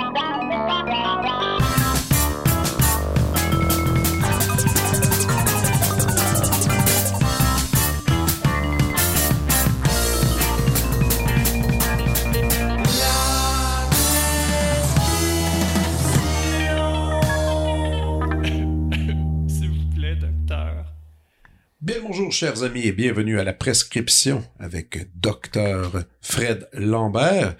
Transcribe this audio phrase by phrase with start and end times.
[0.00, 0.39] down, down.
[22.40, 27.54] Chers amis et bienvenue à la prescription avec docteur Fred Lambert.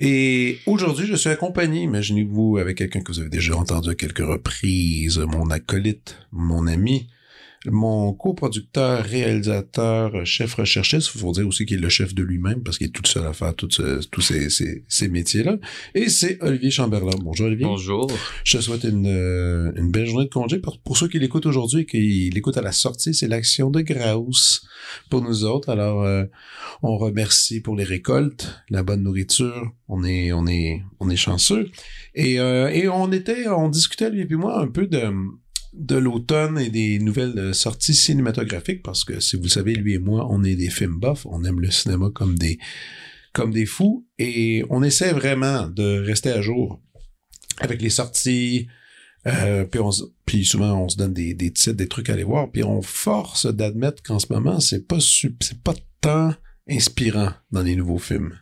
[0.00, 4.26] Et aujourd'hui, je suis accompagné, imaginez-vous, avec quelqu'un que vous avez déjà entendu à quelques
[4.26, 7.06] reprises, mon acolyte, mon ami,
[7.66, 12.62] mon coproducteur, réalisateur, chef recherchiste, il faut dire aussi qu'il est le chef de lui-même
[12.62, 13.70] parce qu'il est tout seul à faire tous
[14.20, 15.56] ces, ces, ces métiers-là.
[15.94, 17.16] Et c'est Olivier Chamberlain.
[17.22, 17.66] Bonjour Olivier.
[17.66, 18.10] Bonjour.
[18.44, 20.58] Je te souhaite une, euh, une belle journée de congé.
[20.58, 23.80] Pour, pour ceux qui l'écoutent aujourd'hui et qui l'écoutent à la sortie, c'est l'action de
[23.80, 24.66] Graus
[25.08, 25.70] pour nous autres.
[25.70, 26.24] Alors, euh,
[26.82, 29.72] on remercie pour les récoltes, la bonne nourriture.
[29.88, 31.70] On est, on est, on est chanceux.
[32.14, 35.00] Et, euh, et on était, on discutait lui et puis moi un peu de
[35.74, 39.98] de l'automne et des nouvelles euh, sorties cinématographiques parce que si vous savez, lui et
[39.98, 42.58] moi, on est des films buffs, on aime le cinéma comme des
[43.32, 46.80] comme des fous et on essaie vraiment de rester à jour
[47.58, 48.68] avec les sorties.
[49.26, 49.90] Euh, puis, on,
[50.26, 52.82] puis souvent on se donne des, des titres, des trucs à aller voir, puis on
[52.82, 56.34] force d'admettre qu'en ce moment c'est pas c'est pas tant
[56.68, 58.38] inspirant dans les nouveaux films.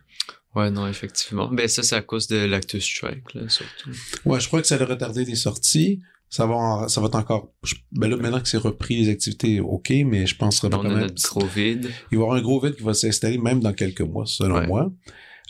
[0.55, 1.49] Ouais, non, effectivement.
[1.51, 3.89] Ben ça, c'est à cause de l'Actus Strike, là, surtout.
[4.23, 5.99] Ouais, je crois que ça a retardé des sorties
[6.33, 7.53] ça va, ça va être encore.
[7.91, 10.97] Ben là, maintenant que c'est repris les activités, ok, mais je pense que quand même.
[10.97, 11.91] Notre gros vide.
[12.11, 14.65] Il va y avoir un gros vide qui va s'installer même dans quelques mois, selon
[14.65, 14.91] moi.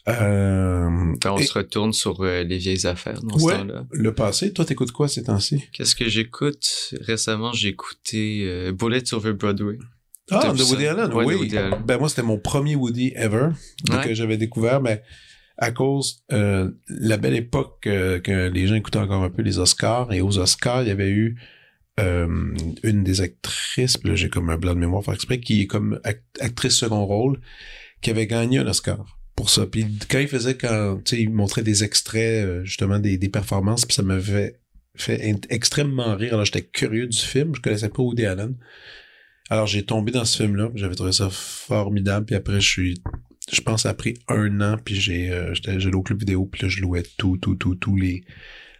[0.09, 3.85] Euh, on se retourne sur euh, les vieilles affaires dans ce temps-là.
[3.91, 4.51] Le passé.
[4.51, 5.63] Toi, t'écoutes quoi ces temps-ci?
[5.71, 6.93] Qu'est-ce que j'écoute?
[6.99, 9.77] Récemment, j'ai écouté euh, Bullets Over Broadway.
[10.31, 11.49] Ah, de Woody Allen, oui.
[11.85, 13.51] Ben moi, c'était mon premier Woody ever
[14.03, 15.01] que j'avais découvert, mais
[15.57, 19.59] à cause euh, la belle époque euh, que les gens écoutaient encore un peu les
[19.59, 20.11] Oscars.
[20.11, 21.39] Et aux Oscars il y avait eu
[21.99, 25.67] euh, une des actrices là j'ai comme un blanc de mémoire faire exprès qui est
[25.67, 25.99] comme
[26.39, 27.39] actrice second rôle
[28.01, 29.67] qui avait gagné un Oscar pour ça.
[29.67, 33.29] Puis quand il faisait quand tu sais il montrait des extraits euh, justement des, des
[33.29, 34.59] performances puis ça m'avait
[34.95, 36.33] fait extrêmement rire.
[36.33, 37.55] Alors j'étais curieux du film.
[37.55, 38.55] Je connaissais pas Woody Allen.
[39.49, 42.25] Alors j'ai tombé dans ce film là j'avais trouvé ça formidable.
[42.25, 43.03] Puis après je suis
[43.51, 46.45] je pense, ça a pris un an, puis j'ai, euh, j'étais, j'allais au club vidéo,
[46.45, 48.23] puis là, je louais tout, tout, tout, tous les,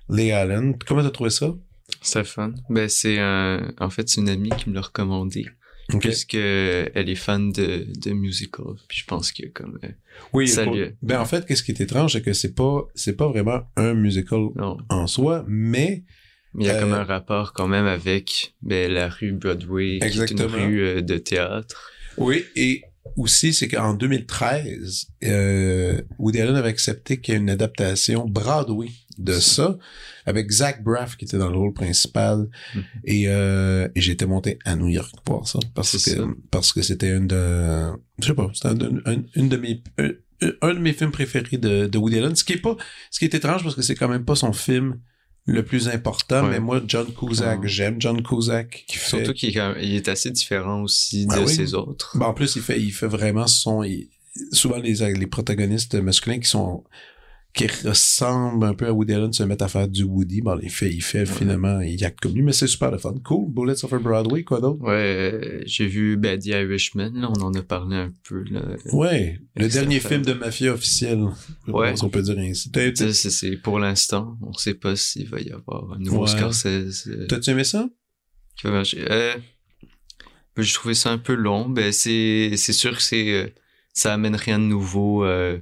[0.09, 0.77] les Allen.
[0.85, 1.53] Comment t'as trouvé ça?
[2.01, 2.53] C'était fun.
[2.69, 5.45] Ben, c'est un, en fait, c'est une amie qui me l'a recommandé.
[5.89, 6.09] Okay.
[6.09, 8.75] Puisque elle est fan de, de musical.
[8.87, 9.89] Puis je pense que comme, euh,
[10.31, 10.95] oui, salut.
[11.01, 13.93] ben, en fait, qu'est-ce qui est étrange, c'est que c'est pas, c'est pas vraiment un
[13.93, 14.47] musical
[14.89, 16.05] en soi, mais,
[16.57, 20.47] il y a comme euh, un rapport quand même avec ben, la rue Broadway, Exactement.
[20.47, 21.91] qui est une rue euh, de théâtre.
[22.17, 22.83] Oui, et
[23.17, 28.89] aussi, c'est qu'en 2013, euh, Woody Allen avait accepté qu'il y ait une adaptation Broadway
[29.17, 29.77] de ça,
[30.25, 32.47] avec Zach Braff qui était dans le rôle principal.
[32.75, 32.81] Mm-hmm.
[33.05, 36.81] Et, euh, et j'étais monté à New York pour voir ça parce que parce que
[36.81, 38.69] c'était une de je sais pas, c'était
[39.35, 39.83] une de mes
[40.61, 42.35] un, de mes films préférés de, de Woody Allen.
[42.35, 42.75] Ce qui est pas
[43.11, 44.99] ce qui est étrange parce que c'est quand même pas son film
[45.45, 48.85] le plus important, mais moi, John Cusack, j'aime John Cusack.
[48.87, 49.17] Qui fait...
[49.17, 52.17] Surtout qu'il est, assez différent aussi ben de ses autres.
[52.17, 53.83] Ben, en plus, il fait, il fait vraiment son...
[54.51, 56.83] souvent, les, les protagonistes masculins qui sont
[57.53, 60.41] qui ressemble un peu à Woody Allen se mettent à faire du Woody.
[60.41, 63.13] Bon, il fait, il fait finalement, il acte comme lui, mais c'est super le fun.
[63.23, 63.51] Cool.
[63.51, 64.81] Bullets of a Broadway, quoi d'autre?
[64.81, 68.61] Ouais, j'ai vu Bad The Irishman, là, on en a parlé un peu, là.
[68.91, 71.27] Ouais, le dernier film de mafia officiel.
[71.67, 71.95] Ouais.
[71.95, 72.71] Si on peut dire ainsi.
[73.13, 76.43] C'est, pour l'instant, on sait pas s'il va y avoir un nouveau ouais.
[76.65, 77.87] Euh, T'as-tu aimé ça?
[78.65, 78.83] Euh,
[80.57, 81.69] j'ai trouvé ça un peu long.
[81.69, 83.47] Ben, c'est, c'est sûr que c'est, euh,
[83.93, 85.59] ça amène rien de nouveau, euh,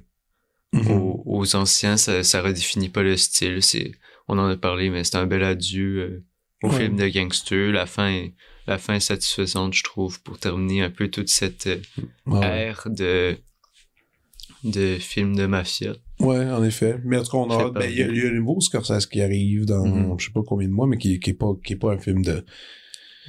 [0.74, 1.24] Mm-hmm.
[1.26, 3.62] aux, anciens, ça, ça redéfinit pas le style.
[3.62, 3.92] C'est,
[4.28, 6.24] on en a parlé, mais c'est un bel adieu euh,
[6.64, 7.72] au film de gangster.
[7.72, 8.34] La fin, est,
[8.68, 13.38] la fin est satisfaisante, je trouve, pour terminer un peu toute cette euh, ère de
[14.64, 15.94] de films de mafia.
[16.20, 17.00] Ouais, en effet.
[17.04, 19.66] Mais en tout cas, on a, ben, il y a, le nouveau Scorsese qui arrive
[19.66, 20.20] dans, mm-hmm.
[20.20, 21.98] je sais pas combien de mois, mais qui, qui est pas, qui est pas un
[21.98, 22.46] film de,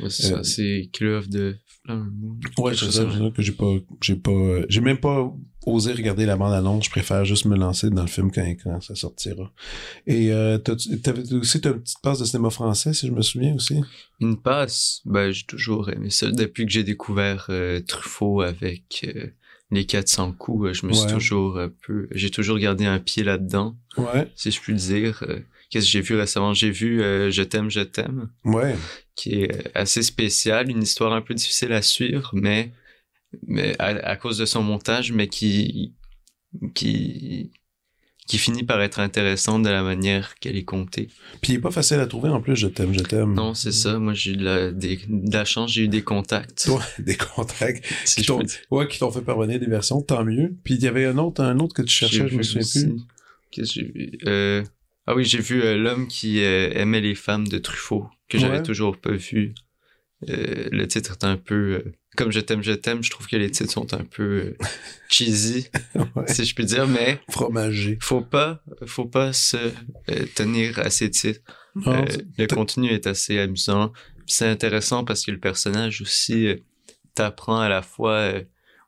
[0.00, 1.56] Ouais, c'est ça, euh, c'est Killer of the
[1.88, 5.32] Ouais, c'est ça, que j'ai pas, j'ai pas, j'ai même pas
[5.66, 6.84] osé regarder la bande annonce.
[6.84, 9.52] Je préfère juste me lancer dans le film quand, quand ça sortira.
[10.06, 13.54] Et euh, t'avais aussi t'as une petite passe de cinéma français, si je me souviens
[13.54, 13.80] aussi?
[14.20, 19.26] Une passe, ben j'ai toujours aimé ça depuis que j'ai découvert euh, Truffaut avec euh,
[19.72, 20.72] les 400 coups.
[20.72, 23.76] Je me suis toujours un peu, j'ai toujours gardé un pied là-dedans.
[23.96, 24.30] Ouais.
[24.36, 25.24] Si je puis le dire.
[25.72, 26.54] Qu'est-ce que j'ai vu récemment?
[26.54, 28.28] J'ai vu Je t'aime, je t'aime.
[28.44, 28.76] Ouais
[29.14, 32.72] qui est assez spécial, une histoire un peu difficile à suivre, mais,
[33.46, 35.94] mais à, cause de son montage, mais qui,
[36.74, 37.50] qui,
[38.26, 41.08] qui finit par être intéressante de la manière qu'elle est comptée.
[41.40, 43.34] Puis il est pas facile à trouver en plus, je t'aime, je t'aime.
[43.34, 43.98] Non, c'est ça.
[43.98, 46.64] Moi, j'ai eu de la, de la chance, j'ai eu des contacts.
[46.64, 50.54] Toi, des contacts qui t'ont ouais, qui t'ont fait parvenir des versions, tant mieux.
[50.64, 53.02] Puis il y avait un autre, un autre que tu cherchais, je me souviens plus.
[53.50, 54.18] Qu'est-ce que j'ai vu?
[54.26, 54.64] Euh...
[55.06, 58.62] Ah oui, j'ai vu euh, L'homme qui euh, aimait les femmes de Truffaut, que j'avais
[58.62, 59.54] toujours pas vu.
[60.28, 61.82] Euh, le titre est un peu
[62.16, 64.54] comme je t'aime, je t'aime, je trouve que les titres sont un peu
[65.08, 65.68] cheesy,
[66.28, 67.96] si je puis dire, mais fromagé.
[68.00, 69.56] Faut pas, faut pas se
[70.34, 71.40] tenir à ces titres.
[71.74, 73.92] Le contenu est assez amusant,
[74.26, 76.48] c'est intéressant parce que le personnage aussi
[77.14, 78.30] t'apprend à la fois.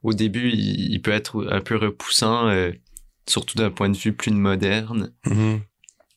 [0.02, 2.55] au début, il, peut être un peu repoussant,
[3.26, 5.14] surtout d'un point de vue plus moderne.
[5.25, 5.61] Mm-hmm.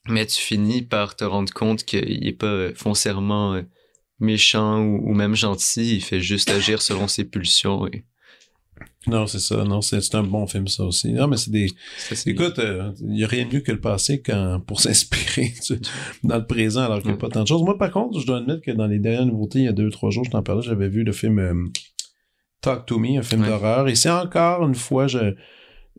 [0.08, 3.62] Mais tu finis par te rendre compte qu'il est pas foncièrement
[4.20, 7.86] méchant ou, même gentil, il fait juste agir selon ses pulsions.
[7.88, 8.04] Et...
[9.06, 9.64] Non, c'est ça.
[9.64, 11.12] Non, c'est un bon film, ça aussi.
[11.12, 11.68] Non, mais c'est des.
[12.26, 15.52] Écoute, il euh, n'y a rien de mieux que le passé quand, pour s'inspirer
[16.24, 17.62] dans le présent alors qu'il n'y a pas tant de choses.
[17.62, 19.86] Moi, par contre, je dois admettre que dans les dernières nouveautés, il y a deux
[19.86, 21.54] ou trois jours, je t'en parlais, j'avais vu le film euh,
[22.60, 23.88] Talk to Me, un film d'horreur.
[23.88, 25.34] Et c'est encore une fois, je.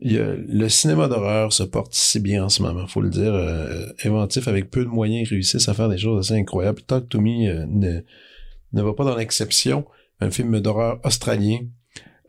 [0.02, 4.48] Le cinéma d'horreur se porte si bien en ce moment, faut le dire, euh, inventif
[4.48, 6.82] avec peu de moyens, ils réussissent à faire des choses assez incroyables.
[6.82, 8.00] Talk to Me ne,
[8.72, 9.84] ne va pas dans l'exception.
[10.20, 11.60] Un film d'horreur australien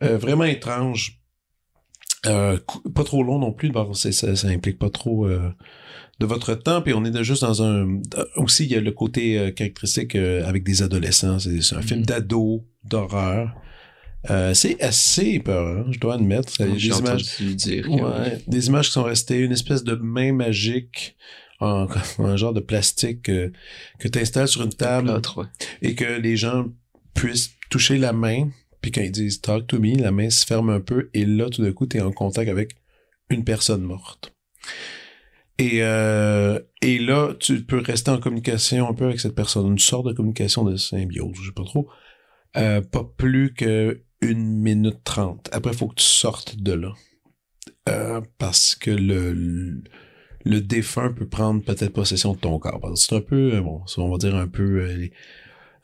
[0.02, 1.20] euh, vraiment étrange.
[2.26, 2.58] Euh,
[2.94, 5.50] pas trop long non plus, ça, ça implique pas trop euh,
[6.20, 8.00] de votre temps, puis on est juste dans un...
[8.36, 12.06] Aussi, il y a le côté caractéristique avec des adolescents, c'est un film mm-hmm.
[12.06, 13.54] d'ado, d'horreur.
[14.54, 16.52] C'est assez peur, je dois admettre.
[16.60, 17.86] Il des images, dire,
[18.46, 21.16] des images qui sont restées, une espèce de main magique,
[21.60, 21.86] en,
[22.18, 23.52] un genre de plastique que
[23.98, 25.20] tu installes sur une table
[25.80, 26.66] et que les gens
[27.14, 28.48] puissent toucher la main
[28.82, 31.48] puis quand ils disent talk to me, la main se ferme un peu et là,
[31.48, 32.74] tout d'un coup, tu es en contact avec
[33.30, 34.34] une personne morte.
[35.58, 39.78] Et, euh, et là, tu peux rester en communication un peu avec cette personne, une
[39.78, 41.88] sorte de communication de symbiose, je sais pas trop.
[42.56, 45.48] Euh, pas plus que une minute trente.
[45.52, 46.92] Après, il faut que tu sortes de là.
[47.88, 49.82] Euh, parce que le,
[50.44, 52.80] le, défunt peut prendre peut-être possession de ton corps.
[52.94, 55.10] C'est un peu, bon, on va dire un peu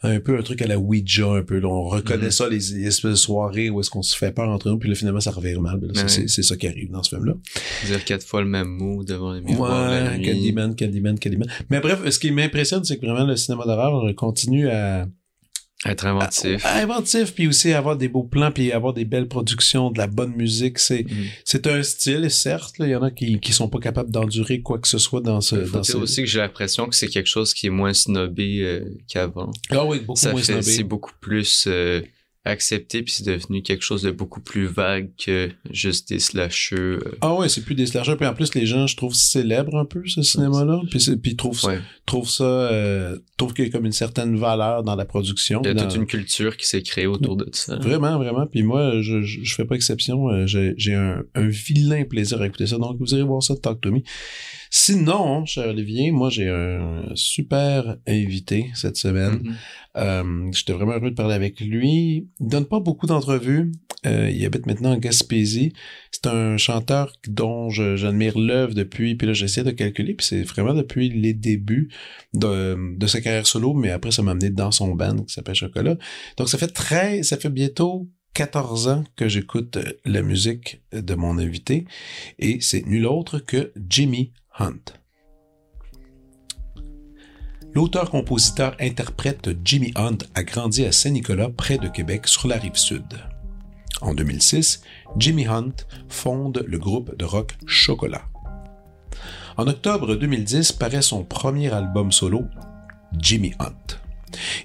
[0.02, 2.30] un peu un truc à la Ouija un peu on reconnaît mhm.
[2.30, 4.94] ça les, espèces de soirées où est-ce qu'on se fait peur entre nous puis là
[4.94, 7.34] finalement ça revient mal c'est ça qui arrive dans ce film là
[7.86, 12.08] dire quatre fois le même mot devant les miroirs ouais Candyman Candyman Candyman mais bref
[12.08, 15.08] ce qui m'impressionne c'est que vraiment le cinéma d'horreur continue à
[15.86, 16.64] être inventif.
[16.66, 20.34] inventif, puis aussi avoir des beaux plans, puis avoir des belles productions, de la bonne
[20.34, 20.78] musique.
[20.78, 21.24] C'est mm.
[21.44, 22.74] c'est un style, certes.
[22.80, 25.40] Il y en a qui qui sont pas capables d'endurer quoi que ce soit dans
[25.40, 25.64] ce.
[25.64, 28.60] Faut dans dire aussi que j'ai l'impression que c'est quelque chose qui est moins snobé
[28.62, 29.52] euh, qu'avant.
[29.70, 30.62] Ah oui, beaucoup moins snobé.
[30.62, 32.00] C'est beaucoup plus euh,
[32.48, 36.76] accepté puis c'est devenu quelque chose de beaucoup plus vague que juste des slashers.
[36.76, 37.18] Euh.
[37.20, 39.84] Ah ouais, c'est plus des slashers puis en plus les gens je trouve célèbrent un
[39.84, 41.72] peu ce cinéma là puis puis trouvent ça,
[42.06, 45.60] trouvent ça euh, trouvent qu'il y a comme une certaine valeur dans la production.
[45.64, 47.76] Il y a toute une culture qui s'est créée autour de ça.
[47.76, 52.40] Vraiment vraiment puis moi je, je, fais pas exception, euh, j'ai un, un vilain plaisir
[52.40, 54.00] à écouter ça donc vous irez voir ça Talk to Me.
[54.70, 59.38] Sinon, cher Olivier, moi j'ai un super invité cette semaine.
[59.38, 59.54] Mm-hmm.
[59.96, 62.28] Euh, J'étais vraiment heureux de parler avec lui.
[62.40, 63.72] Il donne pas beaucoup d'entrevues.
[64.06, 65.72] Euh, il habite maintenant en Gaspésie.
[66.12, 70.74] C'est un chanteur dont j'admire l'œuvre depuis, puis là j'essaie de calculer, puis c'est vraiment
[70.74, 71.90] depuis les débuts
[72.34, 75.54] de, de sa carrière solo, mais après ça m'a amené dans son band qui s'appelle
[75.54, 75.96] Chocolat.
[76.36, 81.38] Donc ça fait très, ça fait bientôt 14 ans que j'écoute la musique de mon
[81.38, 81.86] invité
[82.38, 84.94] et c'est nul autre que Jimmy Hunt.
[87.74, 93.04] L'auteur-compositeur-interprète Jimmy Hunt a grandi à Saint-Nicolas, près de Québec, sur la rive sud.
[94.00, 94.82] En 2006,
[95.16, 95.74] Jimmy Hunt
[96.08, 98.24] fonde le groupe de rock Chocolat.
[99.56, 102.44] En octobre 2010 paraît son premier album solo,
[103.18, 103.98] Jimmy Hunt.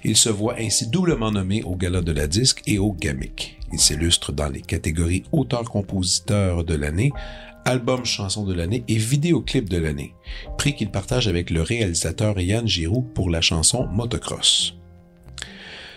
[0.04, 3.58] Il se voit ainsi doublement nommé au Gala de la Disque et au GAMIC.
[3.72, 7.12] Il s'illustre dans les catégories auteur-compositeur de l'année,
[7.64, 10.14] album chanson de l'année et vidéoclip de l'année,
[10.58, 14.76] prix qu'il partage avec le réalisateur Yann Giroux pour la chanson Motocross.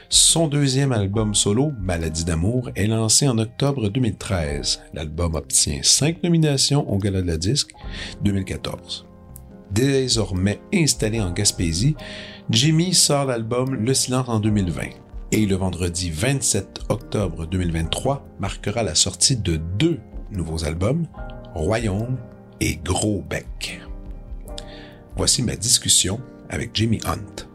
[0.09, 4.81] Son deuxième album solo, Maladie d'amour, est lancé en octobre 2013.
[4.93, 7.71] L'album obtient cinq nominations au Gala de la Disque
[8.23, 9.05] 2014.
[9.71, 11.97] Désormais installé en Gaspésie,
[12.49, 14.83] Jimmy sort l'album Le Silence en 2020
[15.33, 19.99] et le vendredi 27 octobre 2023 marquera la sortie de deux
[20.31, 21.05] nouveaux albums,
[21.53, 22.17] Royaume
[22.59, 23.81] et Gros Bec.
[25.15, 27.47] Voici ma discussion avec Jimmy Hunt.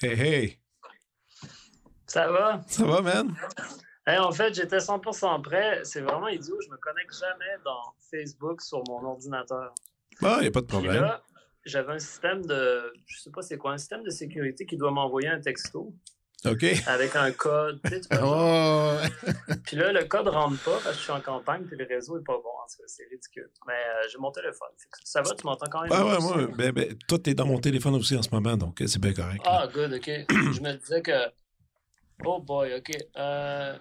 [0.00, 0.58] Hey, hey.
[2.06, 2.62] Ça va?
[2.68, 3.34] Ça va, man?
[4.06, 5.80] en fait, j'étais 100% prêt.
[5.82, 6.56] C'est vraiment idiot.
[6.64, 9.74] Je me connecte jamais dans Facebook sur mon ordinateur.
[10.22, 11.02] Ah, il n'y a pas de problème.
[11.02, 11.22] là,
[11.64, 12.92] j'avais un système de.
[13.06, 15.92] Je sais pas c'est quoi, un système de sécurité qui doit m'envoyer un texto.
[16.44, 16.64] OK.
[16.86, 17.80] Avec un code.
[17.84, 18.96] Tu sais, oh.
[19.64, 22.18] puis là, le code rentre pas parce que je suis en campagne et le réseau
[22.18, 22.50] est pas bon.
[22.86, 23.50] C'est ridicule.
[23.66, 24.68] Mais euh, j'ai mon téléphone.
[25.02, 25.90] Ça va, tu m'entends quand même?
[25.92, 28.80] Ah ouais, moi, ben, ben, toi, t'es dans mon téléphone aussi en ce moment, donc
[28.80, 29.42] euh, c'est bien correct.
[29.44, 30.06] Ah, good, OK.
[30.06, 31.26] je me disais que.
[32.24, 32.92] Oh boy, OK.
[33.16, 33.76] Euh,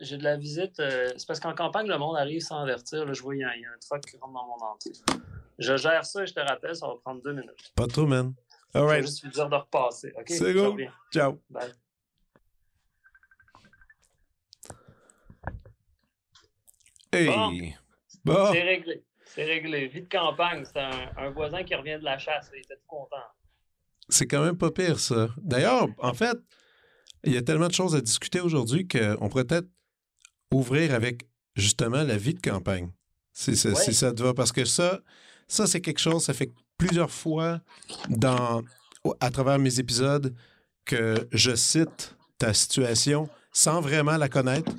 [0.00, 0.76] j'ai de la visite.
[0.76, 3.04] c'est parce qu'en campagne, le monde arrive sans avertir.
[3.04, 4.92] Là, je vois, il y, a, un truck qui rentre dans mon entrée.
[5.58, 7.72] Je gère ça et je te rappelle, ça va prendre deux minutes.
[7.74, 8.32] Pas trop, man.
[8.74, 8.96] All right.
[8.96, 10.12] Je vais juste vous dire de repasser.
[10.26, 10.76] C'est go.
[11.12, 11.40] Ciao.
[11.48, 11.72] Bye.
[17.12, 17.74] Hey!
[18.24, 18.52] Bon.
[18.52, 19.04] C'est réglé.
[19.24, 19.86] C'est réglé.
[19.88, 22.50] Vie de campagne, c'est un, voisin qui revient de la chasse.
[22.54, 23.16] Il était tout content.
[24.08, 25.28] C'est quand même pas pire, ça.
[25.38, 26.36] D'ailleurs, en fait,
[27.24, 29.68] il y a tellement de choses à discuter aujourd'hui qu'on pourrait peut-être
[30.52, 32.90] ouvrir avec justement la vie de campagne.
[33.32, 34.34] Si, ça te va.
[34.34, 35.00] Parce que ça,
[35.46, 37.60] ça c'est quelque chose, ça fait plusieurs fois
[38.08, 38.62] dans,
[39.20, 40.34] à travers mes épisodes
[40.84, 44.72] que je cite ta situation sans vraiment la connaître.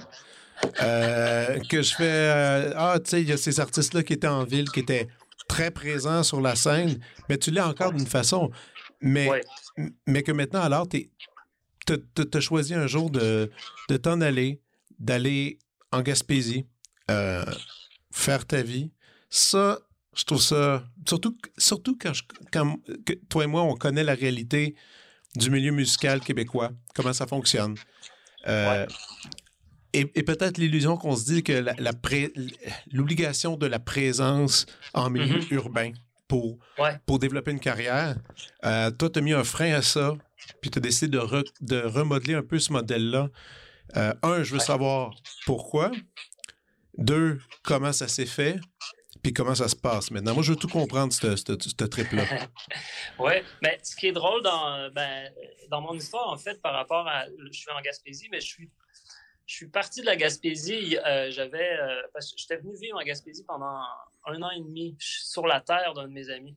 [0.81, 4.27] Euh, que je fais euh, Ah, tu sais, il y a ces artistes-là qui étaient
[4.27, 5.07] en ville, qui étaient
[5.47, 8.51] très présents sur la scène, mais tu l'es encore d'une façon.
[9.01, 9.29] Mais,
[10.05, 11.09] mais que maintenant, alors, tu
[12.33, 13.49] as choisi un jour de,
[13.89, 14.61] de t'en aller,
[14.99, 15.59] d'aller
[15.91, 16.65] en Gaspésie,
[17.09, 17.45] euh,
[18.11, 18.91] faire ta vie.
[19.29, 19.79] Ça,
[20.15, 20.83] je trouve ça.
[21.07, 22.13] Surtout, surtout quand,
[22.51, 22.75] quand
[23.29, 24.75] toi et moi, on connaît la réalité
[25.35, 27.75] du milieu musical québécois, comment ça fonctionne.
[28.47, 28.85] Euh,
[29.93, 31.65] et, peut-être l'illusion qu'on se dit que
[32.91, 35.53] l'obligation de la présence en milieu mm-hmm.
[35.53, 35.91] urbain
[36.27, 36.59] pour,
[37.05, 38.15] pour développer une carrière,
[38.65, 40.15] euh, toi, tu as mis un frein à ça,
[40.61, 43.29] puis tu as décidé de, de, remodeler un peu ce modèle-là.
[43.97, 45.91] Euh, un, je veux savoir pourquoi.
[46.97, 48.59] Deux, comment ça s'est fait.
[49.21, 50.33] Puis comment ça se passe maintenant?
[50.33, 52.23] Moi, je veux tout comprendre, ce trip-là.
[53.19, 55.31] oui, mais ce qui est drôle dans, ben,
[55.69, 57.25] dans mon histoire, en fait, par rapport à.
[57.27, 58.69] Je suis en Gaspésie, mais je suis,
[59.45, 60.97] je suis parti de la Gaspésie.
[61.05, 61.77] Euh, j'avais.
[61.79, 62.01] Euh,
[62.37, 63.81] j'étais venu vivre en Gaspésie pendant
[64.25, 66.55] un an et demi sur la terre d'un de mes amis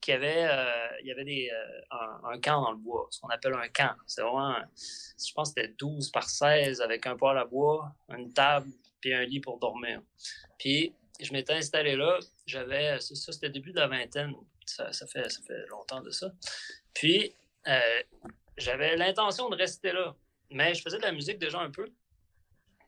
[0.00, 1.50] qui avait, euh, il y avait des,
[1.90, 3.92] un, camp dans le bois, ce qu'on appelle un camp.
[4.06, 8.32] C'est vraiment, je pense que c'était 12 par 16 avec un poêle à bois, une
[8.32, 8.70] table,
[9.00, 10.00] puis un lit pour dormir.
[10.58, 12.18] Puis je m'étais installé là.
[12.46, 14.32] J'avais, ça, c'était début de la vingtaine.
[14.64, 16.32] Ça, fait, ça fait longtemps de ça.
[16.92, 17.34] Puis,
[17.68, 18.02] euh,
[18.56, 20.14] j'avais l'intention de rester là.
[20.50, 21.88] Mais je faisais de la musique déjà un peu.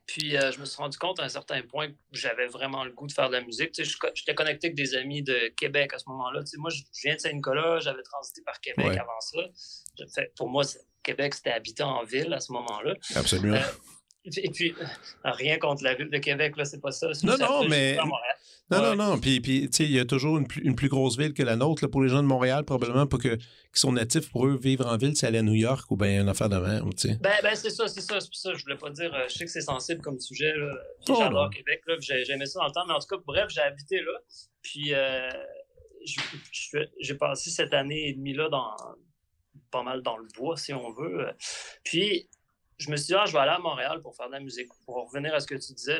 [0.06, 2.92] Puis, euh, je me suis rendu compte à un certain point que j'avais vraiment le
[2.92, 3.72] goût de faire de la musique.
[3.72, 6.40] Tu sais, j'étais connecté avec des amis de Québec à ce moment-là.
[6.40, 9.38] Tu sais, moi, je viens de Saint-Nicolas, j'avais transité par Québec avant ça.
[10.14, 10.64] Fait, pour moi,
[11.02, 12.94] Québec, c'était habité en ville à ce moment-là.
[13.14, 13.56] Absolument.
[13.56, 13.72] Euh,
[14.24, 14.74] et puis,
[15.24, 17.08] rien contre la ville de Québec, là, c'est pas ça.
[17.22, 17.96] Non, non, mais.
[18.70, 19.18] Non, non, non.
[19.18, 21.56] Puis, puis tu sais, il y a toujours une, une, plus grosse ville que la
[21.56, 21.82] nôtre.
[21.82, 24.86] Là, pour les gens de Montréal, probablement, pas que, qui sont natifs, pour eux, vivre
[24.86, 27.18] en ville, c'est aller à New York ou bien une affaire de même, tu sais.
[27.22, 28.20] Ben, ben c'est ça, c'est ça.
[28.20, 29.14] C'est pour ça je voulais pas dire.
[29.14, 30.74] Euh, je sais que c'est sensible comme sujet, là.
[31.08, 31.94] Oh, j'adore Québec, là.
[32.00, 32.84] J'aimais ça dans le temps.
[32.86, 34.18] Mais en tout cas, bref, j'ai habité là.
[34.60, 35.30] Puis, euh,
[37.00, 38.76] j'ai passé cette année et demie là dans
[39.70, 41.26] pas mal dans le bois, si on veut.
[41.84, 42.28] Puis,
[42.78, 44.68] je me suis dit, ah, je vais aller à Montréal pour faire de la musique.
[44.84, 45.98] Pour revenir à ce que tu disais,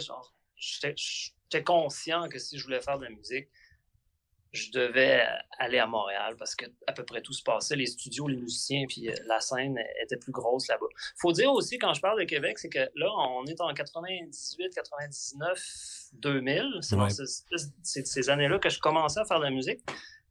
[0.57, 3.49] j'étais conscient que si je voulais faire de la musique,
[4.53, 5.27] je devais
[5.59, 8.87] aller à Montréal parce que à peu près tout se passait, les studios, les musiciens,
[8.89, 10.87] puis euh, la scène était plus grosse là-bas.
[11.17, 14.75] Faut dire aussi, quand je parle de Québec, c'est que là, on est en 98,
[14.75, 15.59] 99,
[16.15, 16.81] 2000.
[17.83, 19.81] C'est ces années-là que je commençais à faire de la musique.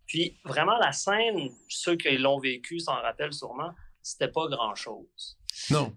[0.07, 5.36] Puis vraiment, la scène, ceux qui l'ont vécu s'en rappellent sûrement, c'était pas grand-chose.
[5.69, 5.93] Non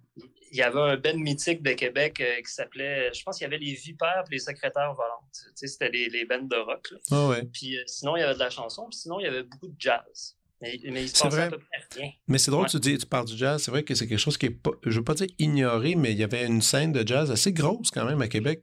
[0.50, 3.46] il y avait un band mythique de Québec euh, qui s'appelait, je pense qu'il y
[3.46, 5.30] avait les Vipères et les Secrétaires Volantes.
[5.32, 6.88] Tu sais, c'était les, les bands de rock.
[7.10, 7.44] Ah ouais.
[7.52, 9.68] Puis euh, sinon, il y avait de la chanson, puis sinon, il y avait beaucoup
[9.68, 10.36] de jazz.
[10.60, 12.10] Mais, mais il se passait à peu près rien.
[12.28, 13.62] Mais c'est drôle, tu, dis, tu parles du jazz.
[13.62, 16.12] C'est vrai que c'est quelque chose qui est pas, je veux pas dire ignoré, mais
[16.12, 18.62] il y avait une scène de jazz assez grosse quand même à Québec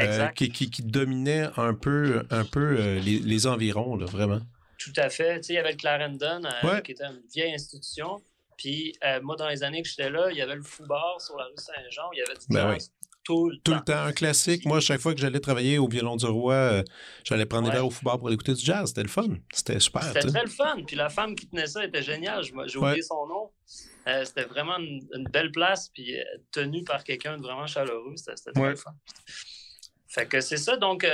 [0.00, 4.40] euh, qui, qui, qui, dominait un peu, un peu les, les, environs, là, vraiment.
[4.78, 5.40] Tout à fait.
[5.40, 6.42] Tu sais, il y avait le Clarendon,
[6.84, 8.22] qui était une vieille institution.
[8.62, 11.36] Puis euh, moi, dans les années que j'étais là, il y avait le Foubar sur
[11.36, 12.78] la rue Saint-Jean, il y avait du ben
[13.24, 13.76] tout le tout temps.
[13.76, 14.64] le temps, un classique.
[14.66, 16.82] Moi, chaque fois que j'allais travailler au Violon du Roi, euh,
[17.24, 18.88] j'allais prendre des verres au Foubar pour écouter du jazz.
[18.88, 19.26] C'était le fun.
[19.52, 20.04] C'était super.
[20.04, 20.76] C'était très le fun.
[20.86, 22.44] Puis la femme qui tenait ça était géniale.
[22.44, 23.50] J'ai oublié son nom.
[24.06, 26.16] Euh, c'était vraiment une, belle place, puis
[26.52, 28.14] tenue par quelqu'un de vraiment chaleureux.
[28.14, 28.94] C'était très le fun.
[30.06, 30.76] Fait que c'est ça.
[30.76, 31.04] Donc,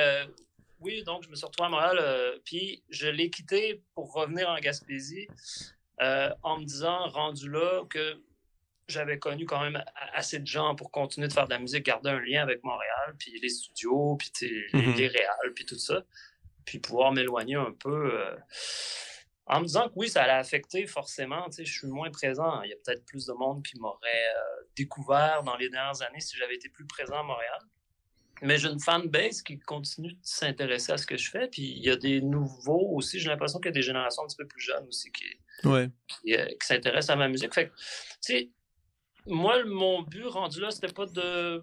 [0.81, 4.59] oui, donc je me suis retrouvé à Montréal, puis je l'ai quitté pour revenir en
[4.59, 5.29] Gaspésie.
[6.03, 8.21] Euh, en me disant, rendu là, que
[8.89, 9.83] j'avais connu quand même
[10.15, 13.15] assez de gens pour continuer de faire de la musique, garder un lien avec Montréal,
[13.19, 14.97] puis les studios, puis mm-hmm.
[14.97, 16.03] les réals, puis tout ça,
[16.65, 18.15] puis pouvoir m'éloigner un peu.
[18.15, 18.37] Euh,
[19.47, 22.61] en me disant que oui, ça allait affecter forcément, je suis moins présent.
[22.63, 26.21] Il y a peut-être plus de monde qui m'aurait euh, découvert dans les dernières années
[26.21, 27.59] si j'avais été plus présent à Montréal.
[28.43, 31.49] Mais j'ai une fanbase qui continue de s'intéresser à ce que je fais.
[31.49, 33.19] Puis il y a des nouveaux aussi.
[33.19, 35.25] J'ai l'impression qu'il y a des générations un petit peu plus jeunes aussi qui,
[35.65, 35.91] ouais.
[36.09, 37.55] qui, euh, s'intéressent à ma musique.
[37.55, 37.73] Fait
[38.21, 38.51] sais,
[39.27, 41.63] moi, mon but rendu là, c'était pas de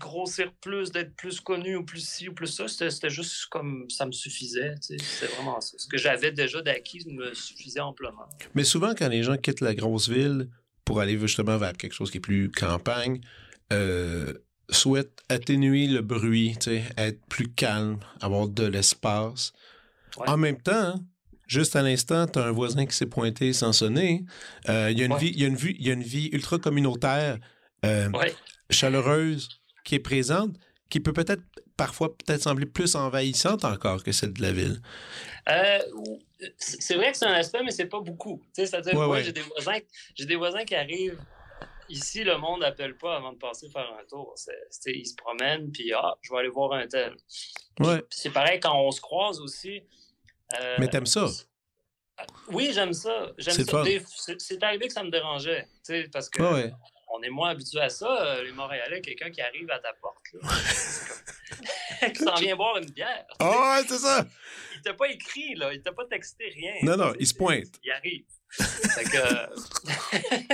[0.00, 2.66] grossir plus, d'être plus connu ou plus ci ou plus ça.
[2.68, 4.74] C'était juste comme ça me suffisait.
[4.80, 5.76] C'était vraiment ça.
[5.78, 8.28] Ce que j'avais déjà d'acquis me suffisait amplement.
[8.54, 10.48] Mais souvent, quand les gens quittent la grosse ville
[10.84, 13.20] pour aller justement vers quelque chose qui est plus campagne,
[13.72, 14.34] euh,
[14.70, 16.56] souhaitent atténuer le bruit,
[16.96, 19.52] être plus calme, avoir de l'espace.
[20.26, 21.00] En même temps,
[21.46, 24.24] juste à l'instant, tu as un voisin qui s'est pointé sans sonner.
[24.68, 27.38] Euh, il y, a une vie, y, y a une vie ultra communautaire,
[27.84, 28.08] euh,
[28.70, 29.48] chaleureuse,
[29.84, 30.56] qui est présente,
[30.88, 31.42] qui peut peut-être
[31.76, 34.80] parfois peut-être sembler plus envahissante encore que celle de la ville.
[35.48, 35.78] Euh,
[36.58, 38.42] c'est vrai que c'est un aspect, mais c'est pas beaucoup.
[38.52, 39.78] C'est-à-dire, moi, j'ai des voisins,
[40.14, 41.20] j'ai des voisins qui arrivent
[41.88, 42.24] ici.
[42.24, 44.34] Le monde n'appelle pas avant de passer faire un tour.
[44.86, 47.14] ils se promènent, puis ah, je vais aller voir un tel.
[48.10, 49.82] C'est pareil quand on se croise aussi.
[50.60, 51.26] Euh, mais t'aimes ça?
[52.48, 53.32] Oui, j'aime ça.
[53.38, 53.84] J'aime ça.
[54.38, 55.66] C'est arrivé que ça me dérangeait,
[56.12, 56.70] parce que
[57.14, 60.18] on est moins habitué à ça, euh, les Montréalais, quelqu'un qui arrive à ta porte,
[62.12, 63.24] qui s'en vient boire une bière.
[63.38, 64.26] Ah ouais, c'est ça!
[64.74, 66.74] Il t'a pas écrit, là, il t'a pas texté rien.
[66.82, 67.78] Non, non, il se pointe.
[67.84, 68.24] Il arrive.
[68.58, 69.48] que,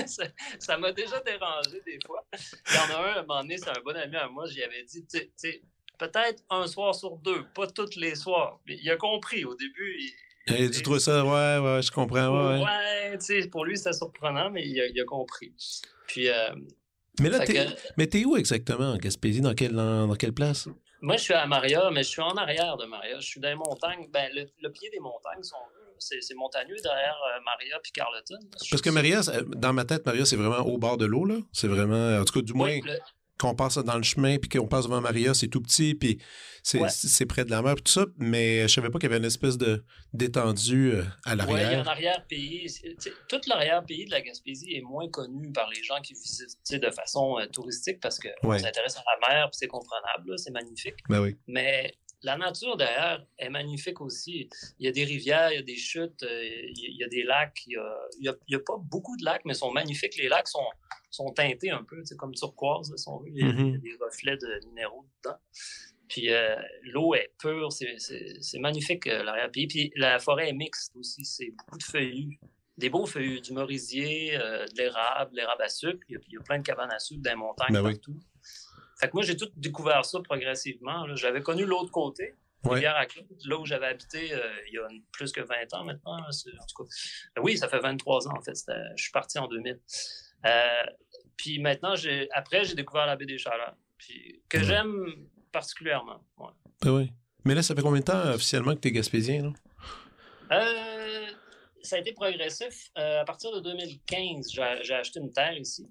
[0.58, 2.26] ça m'a déjà dérangé des fois.
[2.68, 4.44] Il y en a un, à un moment donné, c'est un bon ami à moi,
[4.46, 5.62] j'y avais dit, tu sais,
[6.00, 8.58] peut-être un soir sur deux, pas tous les soirs.
[8.66, 10.00] Mais il a compris au début.
[10.46, 12.28] Il, tu trouves ça, ouais, ouais, je comprends.
[12.28, 15.52] Ouais, ouais tu sais, pour lui, c'était surprenant, mais il a, il a compris.
[16.06, 16.28] Puis.
[16.28, 16.54] Euh,
[17.20, 17.66] mais là, t'es,
[17.98, 19.42] mais t'es où exactement en Gaspésie?
[19.42, 20.68] Dans quelle, dans, quelle place?
[21.02, 23.20] Moi, je suis à Maria, mais je suis en arrière de Maria.
[23.20, 24.08] Je suis dans les montagnes.
[24.10, 25.56] Ben, le, pied des montagnes, sont
[25.98, 28.38] c'est, c'est montagneux derrière euh, Maria puis Carleton.
[28.70, 31.36] Parce que Maria, dans ma tête, Maria, c'est vraiment au bord de l'eau, là.
[31.52, 32.78] C'est vraiment, en tout cas, du moins,
[33.40, 36.18] qu'on passe dans le chemin puis qu'on passe devant Maria, c'est tout petit, puis
[36.62, 38.06] c'est près de la mer, tout ça.
[38.18, 41.56] Mais je savais pas qu'il y avait une espèce de d'étendue euh, à l'arrière.
[41.56, 42.66] Oui, il y a un arrière-pays.
[43.28, 47.38] Tout l'arrière-pays de la Gaspésie est moins connu par les gens qui visitent de façon
[47.38, 50.96] euh, touristique parce qu'on s'intéresse à la mer, puis c'est comprenable, c'est magnifique.
[51.08, 51.36] Ben oui.
[51.46, 54.48] Mais la nature derrière est magnifique aussi.
[54.78, 57.22] Il y a des rivières, il y a des chutes, euh, il y a des
[57.22, 57.62] lacs.
[57.66, 57.80] Il
[58.20, 60.16] n'y a, pas beaucoup de lacs, mais ils sont magnifiques.
[60.16, 60.66] Les lacs sont,
[61.10, 63.80] sont teintés un peu, comme turquoise, sont, il, y a, mm-hmm.
[63.80, 65.36] des reflets de minéraux dedans.
[66.08, 69.66] Puis euh, l'eau est pure, c'est magnifique euh, l'arrière-pays.
[69.66, 72.38] Puis la forêt est mixte aussi, c'est beaucoup de feuillus,
[72.76, 76.00] des beaux feuillus, du merisier, de l'érable, l'érable à sucre.
[76.08, 78.18] Il y, a, plein de cabanes à sucre dans les montagnes ben partout.
[79.00, 81.06] Fait que moi, j'ai tout découvert ça progressivement.
[81.16, 82.34] J'avais connu l'autre côté,
[82.68, 83.06] à
[83.46, 86.18] là où j'avais habité euh, il y a plus que 20 ans maintenant.
[86.18, 86.90] En tout cas,
[87.34, 88.54] ben oui, ça fait 23 ans en fait.
[88.96, 89.80] Je suis parti en 2000.
[90.46, 90.68] Euh,
[91.36, 91.94] puis maintenant,
[92.32, 95.06] après, j'ai découvert la baie des Chaleurs, puis que j'aime
[95.52, 96.22] particulièrement.
[96.82, 97.12] Ben oui.
[97.46, 99.42] Mais là, ça fait combien de temps officiellement que tu es gaspésien?
[99.44, 99.52] Là?
[100.52, 101.26] Euh,
[101.82, 102.90] ça a été progressif.
[102.94, 104.50] à partir de 2015,
[104.82, 105.88] j'ai acheté une terre ici.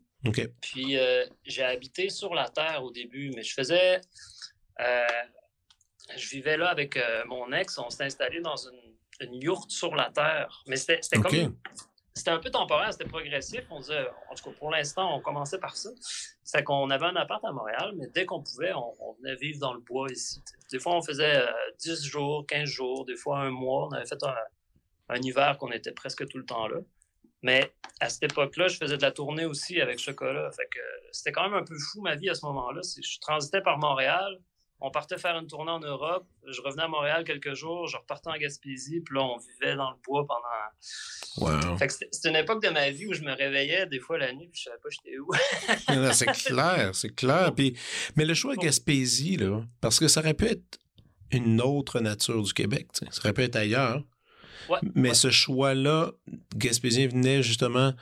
[0.61, 4.01] Puis euh, j'ai habité sur la terre au début, mais je faisais.
[4.79, 5.05] Euh,
[6.15, 9.95] je vivais là avec euh, mon ex, on s'est installé dans une, une, yourte sur
[9.95, 10.63] la terre.
[10.67, 11.55] Mais c'était comme.
[12.15, 13.61] C'était un peu temporaire, c'était progressif.
[13.69, 15.89] On disait, en tout cas, pour l'instant, on commençait par ça.
[16.43, 19.73] C'est qu'on avait un appart à Montréal, mais dès qu'on pouvait, on, venait vivre dans
[19.73, 20.41] le bois ici.
[20.69, 21.41] Des fois, on faisait
[21.79, 23.87] 10 jours, 15 jours, des fois un mois.
[23.87, 24.35] On avait fait un,
[25.07, 26.79] un hiver qu'on était presque tout le temps là.
[27.41, 30.51] Mais à cette époque-là, je faisais de la tournée aussi avec Chocolat.
[30.51, 30.79] Fait que
[31.11, 32.81] c'était quand même un peu fou ma vie à ce moment-là.
[32.83, 34.39] Je transitais par Montréal.
[34.81, 36.25] On partait faire une tournée en Europe.
[36.47, 37.87] Je revenais à Montréal quelques jours.
[37.87, 39.01] Je repartais en Gaspésie.
[39.01, 41.51] Puis là, on vivait dans le bois pendant.
[41.51, 41.77] Wow.
[41.77, 44.31] Fait que c'était une époque de ma vie où je me réveillais des fois la
[44.31, 44.47] nuit.
[44.47, 46.13] Puis je savais pas j'étais où.
[46.13, 47.53] c'est clair, c'est clair.
[47.53, 47.77] Puis,
[48.15, 50.79] mais le choix de Gaspésie, là, parce que ça aurait pu être
[51.31, 52.87] une autre nature du Québec.
[52.93, 54.01] Ça aurait pu être ailleurs.
[54.95, 56.11] Mais ce choix-là,
[56.55, 57.93] Gaspésien venait justement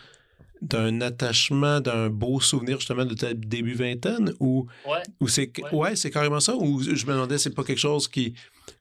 [0.62, 4.68] d'un attachement, d'un beau souvenir justement de ta début vingtaine ou,
[5.20, 5.96] ou c'est ouais.
[5.96, 8.34] c'est carrément ça ou je me demandais c'est pas quelque chose qui,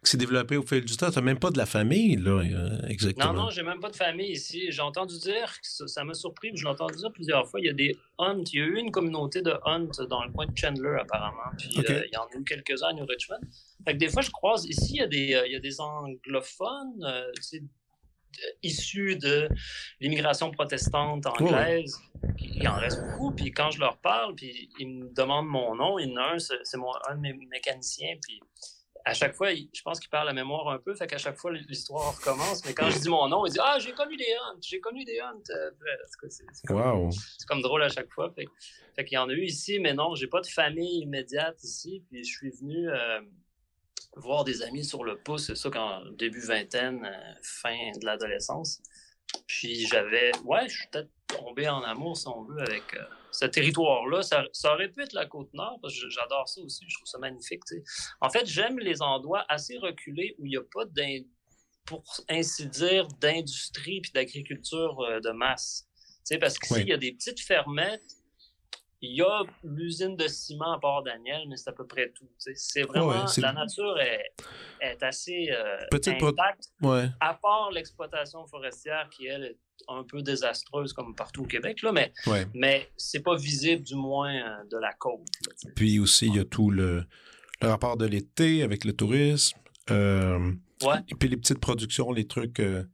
[0.02, 1.10] s'est développé au fil du temps.
[1.10, 3.32] Tu même pas de la famille, là, euh, exactement.
[3.32, 4.70] Non, non, j'ai même pas de famille ici.
[4.70, 7.72] J'ai entendu dire, ça m'a surpris, je l'ai entendu dire plusieurs fois, il y a
[7.72, 8.44] des Hunt.
[8.52, 11.50] Il y a eu une communauté de Hunt dans le coin de Chandler, apparemment.
[11.58, 13.40] Puis euh, il y en a eu quelques-uns à New Richmond.
[13.84, 15.60] Fait que des fois, je croise ici, il y a des, euh, il y a
[15.60, 17.04] des anglophones,
[18.62, 19.48] issus de
[20.00, 21.98] l'immigration protestante anglaise.
[22.38, 23.32] Il en reste beaucoup.
[23.32, 26.34] Puis quand je leur parle, puis ils me demandent mon nom, il y en a
[26.34, 26.56] un, c'est
[27.08, 28.16] un de mes mécaniciens.
[28.20, 28.40] Puis
[29.06, 31.52] à chaque fois, je pense qu'il perd la mémoire un peu, fait qu'à chaque fois,
[31.52, 32.64] l'histoire recommence.
[32.64, 35.04] Mais quand je dis mon nom, il dit Ah, j'ai connu des hunts, j'ai connu
[35.04, 35.42] des hunts.
[35.50, 35.70] Euh,
[36.28, 37.10] c'est comme,
[37.46, 38.32] comme, drôle à chaque fois.
[38.32, 38.46] Fait,
[38.96, 42.02] fait qu'il y en a eu ici, mais non, j'ai pas de famille immédiate ici.
[42.10, 43.20] Puis je suis venu euh,
[44.16, 48.82] voir des amis sur le pouce, c'est ça, quand début vingtaine, euh, fin de l'adolescence.
[49.46, 52.96] Puis j'avais, ouais, je suis peut-être tombé en amour, si on veut, avec
[53.32, 56.94] ce territoire-là, ça, aurait pu être la côte nord, parce que j'adore ça aussi, je
[56.96, 57.62] trouve ça magnifique.
[58.20, 60.84] En fait, j'aime les endroits assez reculés où il n'y a pas,
[61.84, 65.86] pour ainsi dire, d'industrie puis d'agriculture euh, de masse.
[66.40, 68.15] parce qu'ici, il y a des petites fermettes,
[69.02, 72.28] il y a l'usine de ciment à Port-Daniel, mais c'est à peu près tout.
[72.38, 74.32] C'est vraiment, la nature est,
[74.80, 76.72] est assez euh, intacte,
[77.20, 81.92] à part l'exploitation forestière qui, elle, est un peu désastreuse comme partout au Québec, là,
[81.92, 82.12] mais,
[82.54, 85.20] mais c'est pas visible du moins euh, de la côte.
[85.74, 87.04] Puis aussi, il y a tout le,
[87.60, 89.58] rapport de l'été avec le tourisme.
[89.90, 90.52] Euh,
[91.08, 92.84] et puis les petites productions, les trucs, euh,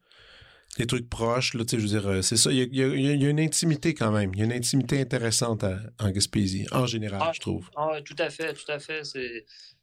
[0.79, 2.51] les trucs proches, là, je veux dire, c'est ça.
[2.51, 4.33] Il y, a, une intimité quand même.
[4.35, 5.65] Il y a une intimité intéressante
[5.99, 7.69] en Gaspésie, en général, ah, je trouve.
[7.77, 9.03] Ah, tout à fait, tout à fait.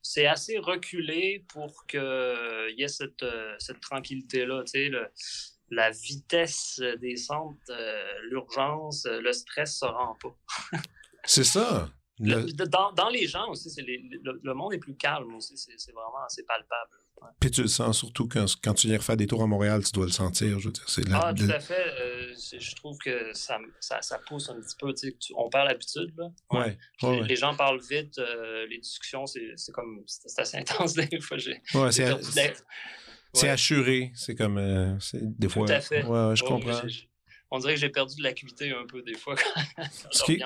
[0.01, 3.23] C'est assez reculé pour qu'il y ait cette,
[3.59, 4.63] cette tranquillité-là.
[4.63, 4.91] Tu sais,
[5.71, 10.35] la vitesse des centres, euh, l'urgence, euh, le stress se rend pas.
[11.25, 11.89] c'est ça.
[12.19, 15.57] dans, les gens aussi, le, monde est plus calme aussi.
[15.57, 16.91] C'est vraiment assez palpable.
[17.39, 19.91] Puis tu le sens surtout quand, quand tu viens faire des tours à Montréal, tu
[19.91, 20.59] dois le sentir.
[20.59, 21.87] Je veux dire, ah, tout à fait.
[22.01, 24.93] Euh, je trouve que ça, ça, pousse un petit peu.
[25.35, 26.13] on perd l'habitude.
[26.51, 26.77] Ouais.
[27.27, 28.19] les, gens parlent vite.
[28.69, 30.03] les discussions, c'est comme.
[30.05, 31.37] C'est assez intense des fois.
[31.75, 32.05] Ouais, c'est
[33.33, 34.11] c'est assuré.
[34.15, 34.57] C'est comme.
[34.57, 35.65] Euh, des fois.
[35.65, 36.01] Tout à fait.
[36.01, 36.81] Je comprends.
[37.51, 39.35] on dirait que j'ai perdu de l'acuité un peu des fois.
[40.11, 40.41] ce, qui,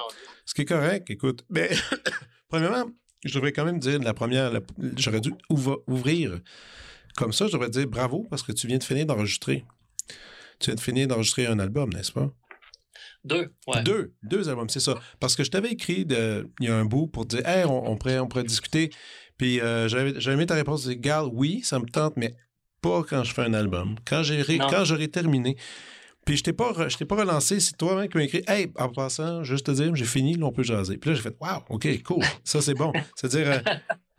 [0.45, 1.45] ce, qui, est correct, écoute.
[1.49, 1.69] Mais,
[2.49, 2.89] premièrement,
[3.23, 4.51] je devrais quand même dire la première.
[4.97, 6.39] J'aurais dû ouvrir
[7.15, 7.47] comme ça.
[7.47, 9.65] Je devrais dire bravo parce que tu viens de finir d'enregistrer.
[10.59, 12.31] Tu viens de finir d'enregistrer un album, n'est-ce pas?
[13.23, 13.83] Deux, ouais.
[13.83, 14.99] Deux, deux albums, c'est ça.
[15.19, 17.95] Parce que je t'avais écrit de, il y a un bout pour dire, hey, on,
[17.95, 18.89] pourrait, on pourrait discuter.
[19.37, 22.35] Puis euh, j'avais, mis ta réponse, Garde, oui, ça me tente, mais
[22.81, 23.95] pas quand je fais un album.
[24.05, 25.55] Quand j'aurai terminé.
[26.25, 29.43] Puis je t'ai pas, t'ai pas relancé, c'est toi-même qui m'as écrit Hey, en passant,
[29.43, 30.97] juste te dire, j'ai fini, là, on peut jaser.
[30.97, 32.93] Puis là, j'ai fait Wow, OK, cool, ça c'est bon.
[33.15, 33.61] C'est-à-dire,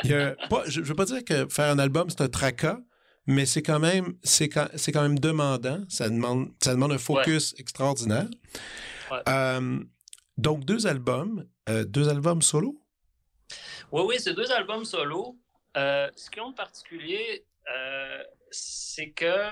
[0.05, 0.35] euh,
[0.67, 2.79] je ne veux pas dire que faire un album, c'est un tracas,
[3.27, 5.83] mais c'est quand même c'est quand, quand même demandant.
[5.89, 8.29] Ça demande, ça demande un focus extraordinaire.
[9.29, 9.81] Euh,
[10.37, 12.81] donc, deux albums, euh, deux albums solo?
[13.93, 15.39] Oui, oui, c'est deux albums solo.
[15.75, 17.47] ce qui ont de particulier,
[18.51, 19.51] c'est que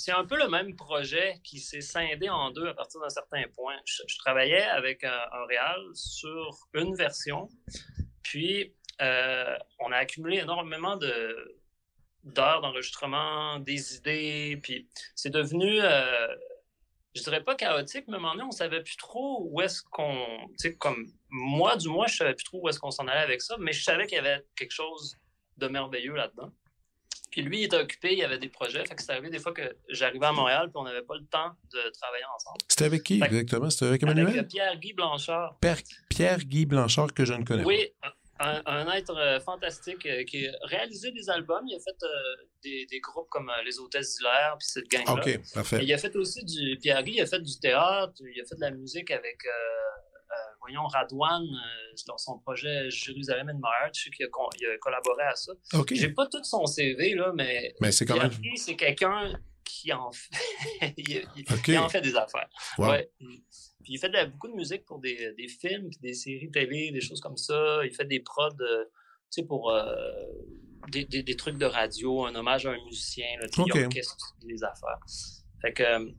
[0.00, 3.42] c'est un peu le même projet qui s'est scindé en deux à partir d'un certain
[3.54, 3.76] point.
[3.84, 7.48] Je, travaillais avec un, Réal sur une version,
[8.22, 11.56] puis euh, on a accumulé énormément de
[12.22, 16.28] d'heures d'enregistrement, des idées, puis c'est devenu, euh,
[17.14, 19.82] je dirais pas chaotique, mais à un moment donné, on savait plus trop où est-ce
[19.82, 23.06] qu'on, tu sais, comme moi, du moins, je savais plus trop où est-ce qu'on s'en
[23.08, 25.16] allait avec ça, mais je savais qu'il y avait quelque chose
[25.56, 26.52] de merveilleux là-dedans.
[27.30, 28.84] Puis lui, il était occupé, il avait des projets.
[28.84, 31.24] Fait que c'est arrivé des fois que j'arrivais à Montréal puis on n'avait pas le
[31.26, 32.58] temps de travailler ensemble.
[32.68, 33.70] C'était avec qui exactement?
[33.70, 34.28] C'était avec Emmanuel?
[34.28, 35.58] Avec Pierre-Guy Blanchard.
[36.08, 37.68] Pierre-Guy Blanchard que je ne connais pas.
[37.68, 37.92] Oui,
[38.40, 41.64] un, être euh, fantastique euh, qui a réalisé des albums.
[41.68, 45.12] Il a fait euh, des, des, groupes comme Les Hôtesses d'Hilaire puis cette gang-là.
[45.12, 45.80] OK, parfait.
[45.82, 46.78] il a fait aussi du...
[46.78, 49.40] Pierre-Guy, il a fait du théâtre, il a fait de la musique avec
[50.60, 55.24] voyons, Radouane, euh, dans son projet Jérusalem and Mart, je sais qu'il a, a, collaboré
[55.24, 55.52] à ça.
[55.72, 55.96] Okay.
[55.96, 58.30] J'ai pas tout son CV, là, mais, mais c'est quand même...
[58.56, 59.32] c'est quelqu'un
[59.64, 60.94] qui en fait...
[60.96, 62.48] il, en fait des affaires.
[62.78, 63.10] Ouais.
[63.18, 67.00] Puis il fait beaucoup de musique pour des, des films, puis des séries télé, des
[67.00, 67.80] choses comme ça.
[67.84, 69.92] Il fait des prods, euh, tu sais, pour euh,
[70.90, 73.84] des, des, des, trucs de radio, un hommage à un musicien, là, okay.
[73.84, 74.98] orchestre des affaires.
[75.62, 76.12] Fait que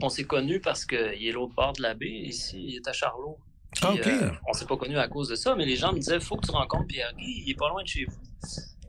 [0.00, 2.92] on s'est connus parce qu'il est l'autre bord de la baie, ici, il est à
[2.92, 3.38] Charlot.
[3.82, 6.20] Ah, euh, on s'est pas connus à cause de ça, mais les gens me disaient
[6.20, 8.16] faut que tu rencontres Pierre-Guy, il est pas loin de chez vous.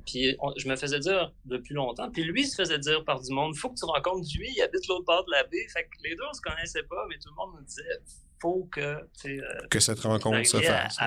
[0.05, 2.09] Puis je me faisais dire depuis longtemps.
[2.09, 4.87] Puis lui se faisait dire par du monde faut que tu rencontres lui, il habite
[4.87, 5.67] l'autre bord de la baie.
[5.71, 7.83] Fait que les deux, on se connaissait pas, mais tout le monde me disait
[8.41, 8.79] faut que.
[9.25, 10.97] Euh, que cette rencontre se fasse.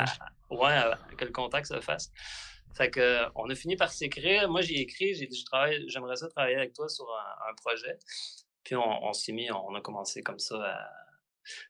[0.51, 0.81] ouais,
[1.17, 2.13] que le contact se fasse.
[2.75, 4.49] Fait que, on a fini par s'écrire.
[4.49, 5.45] Moi, j'ai écrit, j'ai dit
[5.89, 7.07] j'aimerais ça travailler avec toi sur
[7.49, 7.99] un, projet.
[8.65, 11.02] Puis on, on s'est mis, on a commencé comme ça à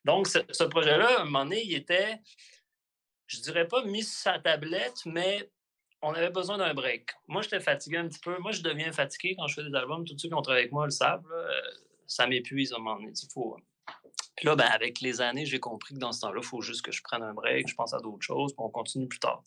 [0.04, 2.18] donc, ce, projet-là, à un moment donné, il était,
[3.26, 5.50] je dirais pas mis sur sa tablette, mais
[6.02, 7.10] on avait besoin d'un break.
[7.28, 8.36] Moi, j'étais fatigué un petit peu.
[8.38, 10.04] Moi, je deviens fatigué quand je fais des albums.
[10.04, 11.24] Tous ceux qui ont travaillé avec moi le savent.
[11.30, 11.60] Euh,
[12.06, 13.12] ça m'épuise à un moment donné.
[13.32, 13.56] Faut...
[14.36, 16.82] Puis là, ben, avec les années, j'ai compris que dans ce temps-là, il faut juste
[16.82, 19.42] que je prenne un break, je pense à d'autres choses, puis on continue plus tard.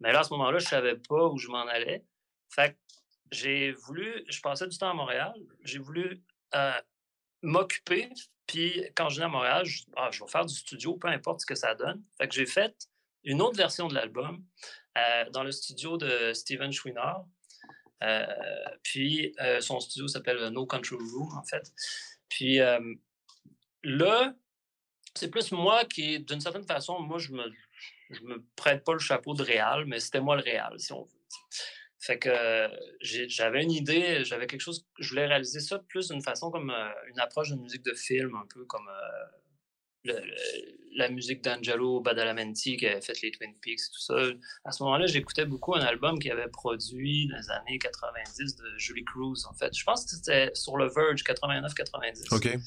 [0.00, 2.04] Mais là, à ce moment-là, je ne savais pas où je m'en allais.
[2.50, 2.76] Fait que
[3.30, 6.22] j'ai voulu, je passais du temps à Montréal, j'ai voulu
[6.54, 6.72] euh,
[7.42, 8.10] m'occuper.
[8.46, 11.40] Puis quand je viens à Montréal, je, ah, je vais faire du studio, peu importe
[11.40, 12.02] ce que ça donne.
[12.18, 12.74] Fait que j'ai fait
[13.24, 14.44] une autre version de l'album
[14.96, 17.14] euh, dans le studio de Steven Schwinner.
[18.04, 18.24] Euh,
[18.82, 21.72] puis son studio s'appelle No Control Room, en fait.
[22.28, 22.58] Puis
[23.82, 24.34] là,
[25.14, 27.44] c'est plus moi qui, d'une certaine façon, moi, je me,
[28.10, 31.02] je me prête pas le chapeau de réal, mais c'était moi le réal, si on
[31.02, 31.18] veut.
[32.00, 32.30] Fait que
[33.00, 36.88] j'avais une idée, j'avais quelque chose, je voulais réaliser ça plus d'une façon comme euh,
[37.10, 40.20] une approche de musique de film, un peu comme euh,
[40.94, 44.14] la musique d'Angelo Badalamenti qui avait fait les Twin Peaks et tout ça.
[44.64, 48.78] À ce moment-là, j'écoutais beaucoup un album qu'il avait produit dans les années 90 de
[48.78, 49.76] Julie Cruz, en fait.
[49.76, 52.34] Je pense que c'était sur le Verge 89-90.
[52.34, 52.58] OK.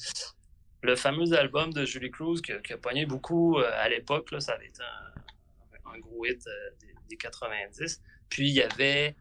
[0.84, 4.68] Le fameux album de Julie Cruz qui, a pogné beaucoup euh, à l'époque, ça avait
[4.68, 4.82] été
[5.86, 6.44] un, gros hit
[6.82, 8.02] des, des 90.
[8.30, 9.16] Puis il y avait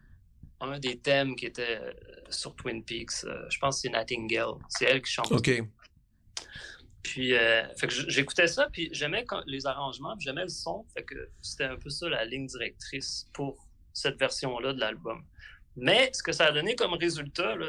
[0.60, 1.92] un des thèmes qui était euh,
[2.28, 3.24] sur Twin Peaks.
[3.24, 4.54] Euh, je pense que c'est Nightingale.
[4.68, 5.32] C'est elle qui chante.
[5.32, 5.62] OK.
[7.02, 7.62] Puis euh,
[8.08, 10.84] j'écoutais ça, puis j'aimais les arrangements, puis j'aimais le son.
[10.94, 15.24] Fait que c'était un peu ça la ligne directrice pour cette version-là de l'album.
[15.76, 17.68] Mais ce que ça a donné comme résultat, là,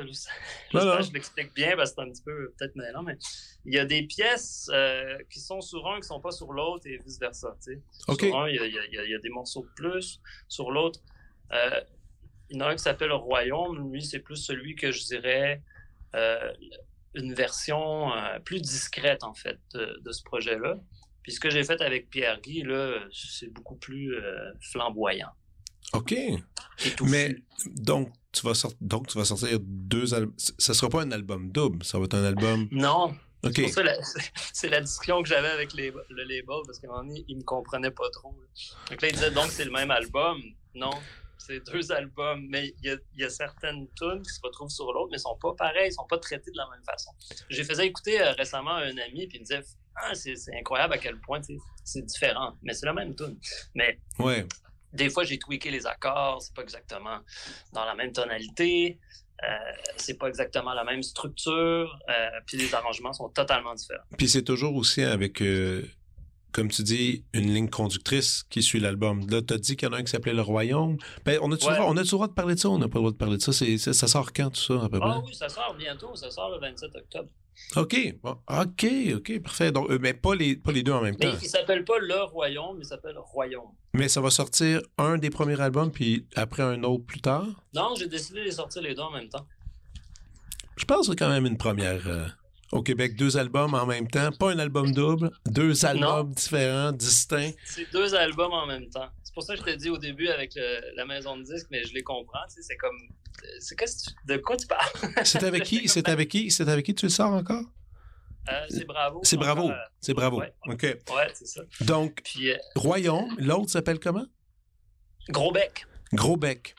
[0.74, 3.18] je l'explique bien parce que c'est un petit peu peut-être mêlant, mais
[3.64, 4.70] il y a des pièces
[5.30, 7.56] qui sont sur un qui ne sont pas sur l'autre et vice-versa.
[7.62, 11.00] Sur un, il y, a, des morceaux de plus, sur l'autre,
[11.54, 11.82] euh,
[12.52, 13.92] il y en a un qui s'appelle Royaume.
[13.92, 15.62] Lui, c'est plus celui que je dirais
[16.16, 16.52] euh,
[17.16, 20.78] une version euh, plus discrète, en fait, de, ce projet-là.
[21.24, 24.16] Puis ce que j'ai fait avec Pierre-Guy, là, c'est beaucoup plus
[24.72, 25.30] flamboyant.
[25.94, 26.16] OK.
[27.04, 27.36] Mais
[27.66, 30.34] donc tu, vas donc, tu vas sortir deux albums.
[30.38, 32.68] Ça sera pas un album double, ça va être un album.
[32.72, 33.16] Non.
[33.44, 33.60] OK.
[34.54, 37.38] C'est la, discussion que j'avais avec les, le label, parce qu'à un moment donné, il
[37.38, 38.36] me comprenait pas trop.
[38.90, 40.40] Donc là, il disait donc c'est le même album.
[40.76, 40.92] Non,
[41.46, 45.18] c'est deux albums, mais il y, a, certaines tunes qui se retrouvent sur l'autre, mais
[45.18, 47.12] ne sont pas pareilles, ne sont pas traitées de la même façon.
[47.50, 49.64] J'ai fait écouter euh, récemment à un ami, puis il me disait
[49.96, 51.42] ah, c'est incroyable à quel point
[51.84, 53.38] c'est différent, mais c'est la même tune.
[53.76, 54.46] Mais ouais.
[54.94, 57.20] des fois, j'ai tweaké les accords, c'est pas exactement
[57.74, 59.00] dans la même tonalité.
[59.44, 59.58] Euh,
[59.98, 64.04] c'est pas exactement la même structure, euh, puis les arrangements sont totalement différents.
[64.16, 65.42] Puis c'est toujours aussi avec
[66.52, 69.28] comme tu dis, une ligne conductrice qui suit l'album.
[69.30, 70.98] Là, tu as dit qu'il y en a un qui s'appelait Le Royaume.
[71.26, 72.70] Ben, on a-tu le droit de parler de ça?
[72.70, 73.52] On n'a pas le droit de parler de ça?
[73.52, 75.10] ça sort quand, tout ça, à peu près?
[75.12, 76.16] Ah oui, ça sort bientôt.
[76.16, 77.30] Ça sort le 27 octobre.
[77.76, 78.16] OK.
[78.24, 78.86] OK,
[79.16, 79.72] OK, parfait.
[79.72, 81.32] Donc, euh, mais pas les, pas les deux en même temps.
[81.42, 83.72] Il s'appelle pas Le Royaume, il s'appelle Royaume.
[83.94, 87.48] Mais ça va sortir un des premiers albums, puis après un autre plus tard?
[87.74, 89.46] Non, j'ai décidé de sortir les deux en même temps.
[90.76, 92.08] Je pense que c'est quand même une première...
[92.08, 92.28] Euh,
[92.72, 94.32] au Québec, deux albums en même temps.
[94.32, 97.52] Pas un album double, deux albums différents, distincts.
[97.66, 99.10] C'est deux albums en même temps.
[99.24, 100.58] C'est pour ça que je t'ai dit au début avec
[100.96, 102.40] la maison de disques, mais je les comprends.
[102.50, 102.98] c'est comme.
[103.60, 103.76] C'est
[104.28, 104.90] de quoi tu parles?
[105.24, 105.88] c'est avec qui?
[105.88, 106.52] C'est avec qui?
[106.52, 107.64] C'est avec qui tu le sors encore?
[108.50, 109.22] Euh, c'est Bravo.
[109.24, 109.72] C'est Bravo.
[110.00, 110.42] c'est Bravo.
[110.68, 110.82] OK.
[110.84, 110.98] Ouais,
[111.34, 111.62] c'est ça.
[111.82, 114.26] Donc, euh, Royaume, l'autre s'appelle comment?
[115.30, 115.86] Gros Bec.
[116.14, 116.76] Gros Bec.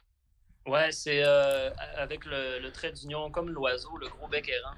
[0.67, 4.77] Ouais, c'est euh, avec le, le trait d'union comme l'oiseau, le gros bec errant.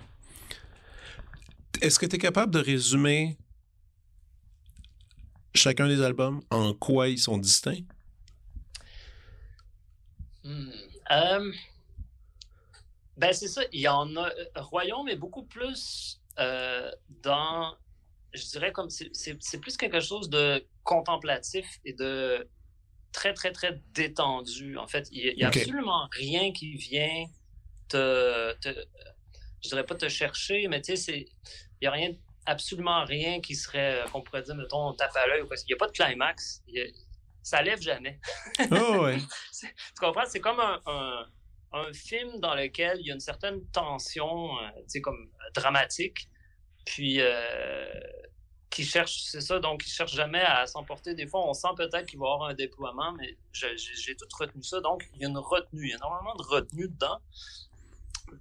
[1.80, 3.36] Est-ce que tu es capable de résumer
[5.54, 7.84] chacun des albums, en quoi ils sont distincts?
[10.42, 10.70] Hmm.
[11.10, 11.52] Euh,
[13.16, 14.28] ben c'est ça, il y en a.
[14.28, 16.90] Euh, Royaume est beaucoup plus euh,
[17.22, 17.76] dans,
[18.32, 22.48] je dirais comme c'est plus quelque chose de contemplatif et de
[23.12, 24.76] très très très détendu.
[24.76, 27.26] En fait, il n'y a, absolument rien qui vient
[27.88, 28.68] te, te
[29.64, 31.28] je dirais pas te chercher, mais tu sais, il
[31.82, 32.12] n'y a rien,
[32.46, 35.56] absolument rien qui serait, euh, qu'on pourrait dire, mettons, on tape à l'œil ou quoi.
[35.56, 36.62] Il n'y a pas de climax.
[37.42, 38.20] ça lève jamais.
[38.70, 39.18] Oh, ouais.
[39.60, 39.66] tu
[39.98, 40.26] comprends?
[40.26, 40.80] C'est comme un,
[41.72, 45.50] un, film dans lequel il y a une certaine tension, euh, tu sais, comme euh,
[45.54, 46.28] dramatique,
[46.84, 47.20] puis
[48.68, 51.14] qui cherche, c'est ça, donc il cherche jamais à s'emporter.
[51.14, 54.62] Des fois, on sent peut-être qu'il va y avoir un déploiement, mais j'ai tout retenu
[54.62, 54.80] ça.
[54.80, 55.86] Donc, il y a une retenue.
[55.86, 57.20] Il y a énormément de retenue dedans.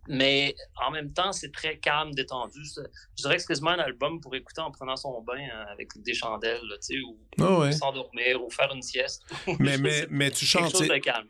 [0.08, 2.60] Mais en même temps, c'est très calme, détendu.
[2.64, 5.90] Je dirais que c'est quasiment un album pour écouter en prenant son bain euh, avec
[6.02, 9.24] des chandelles, tu sais, ou ah s'endormir, ou faire une sieste.
[9.60, 10.76] Mais, mais, mais tu chantes.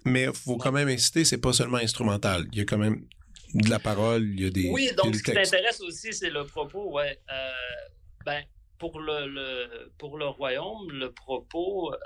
[0.05, 2.47] Mais il faut quand même inciter, c'est pas seulement instrumental.
[2.51, 3.05] Il y a quand même
[3.53, 4.69] de la parole, il y a des.
[4.69, 7.19] Oui, donc ce qui t'intéresse aussi, c'est le propos, ouais.
[7.31, 7.51] Euh,
[8.25, 8.43] ben,
[8.79, 11.97] pour le, pour le royaume, le propos, euh,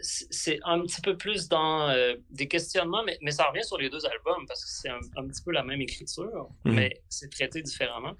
[0.00, 3.90] c'est un petit peu plus dans euh, des questionnements, mais, mais, ça revient sur les
[3.90, 6.74] deux albums parce que c'est un, petit peu la même écriture, mhm.
[6.74, 8.14] mais c'est traité différemment.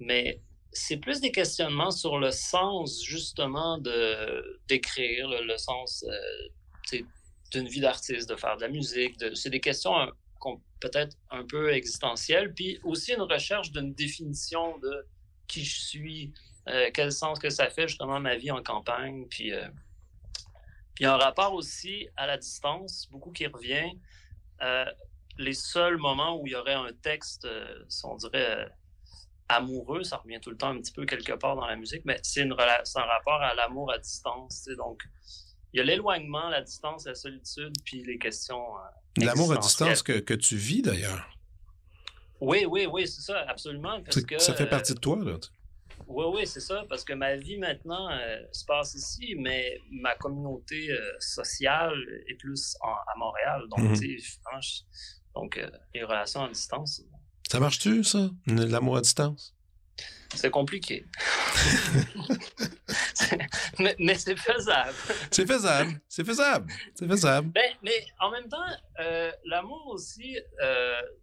[0.00, 0.40] Mais
[0.72, 7.00] c'est plus des questionnements sur le sens justement de d'écrire, le, sens euh,
[7.52, 9.18] d'une vie d'artiste, de faire de la musique.
[9.18, 9.94] De, c'est des questions
[10.80, 15.06] peut-être un peu existentielles, puis aussi une recherche d'une définition de
[15.48, 16.32] qui je suis,
[16.68, 19.52] euh, quel sens que ça fait justement ma vie en campagne, puis
[20.96, 23.92] puis un rapport aussi à la distance, beaucoup qui revient.
[24.62, 24.86] Euh,
[25.38, 28.66] les seuls moments où il y aurait un texte, euh, on dirait, euh,
[29.50, 32.18] amoureux, ça revient tout le temps un petit peu quelque part dans la musique, mais
[32.22, 34.66] c'est, un rapport à l'amour à distance.
[34.78, 35.02] Donc,
[35.74, 38.64] il y a l'éloignement, la distance, la solitude, puis les questions.
[39.18, 41.28] l'amour à distance que, que tu vis d'ailleurs.
[42.40, 44.02] Oui, oui, oui, c'est ça, absolument.
[44.02, 45.36] Parce que, ça fait partie de toi, là.
[46.08, 50.14] Oui, oui, c'est ça, parce que ma vie maintenant euh, se passe ici, mais ma
[50.14, 53.64] communauté euh, sociale est plus à Montréal.
[53.76, 54.38] Donc, tu sais,
[55.34, 57.02] donc euh, les relations à distance.
[57.50, 59.56] Ça marche-tu, ça, l'amour à distance?
[60.34, 61.06] C'est compliqué.
[63.98, 64.94] mais, c'est faisable.
[65.30, 66.00] C'est faisable.
[66.08, 66.72] C'est faisable.
[66.94, 67.50] C'est faisable.
[67.52, 68.66] Ben, mais en même temps,
[69.44, 70.36] l'amour aussi,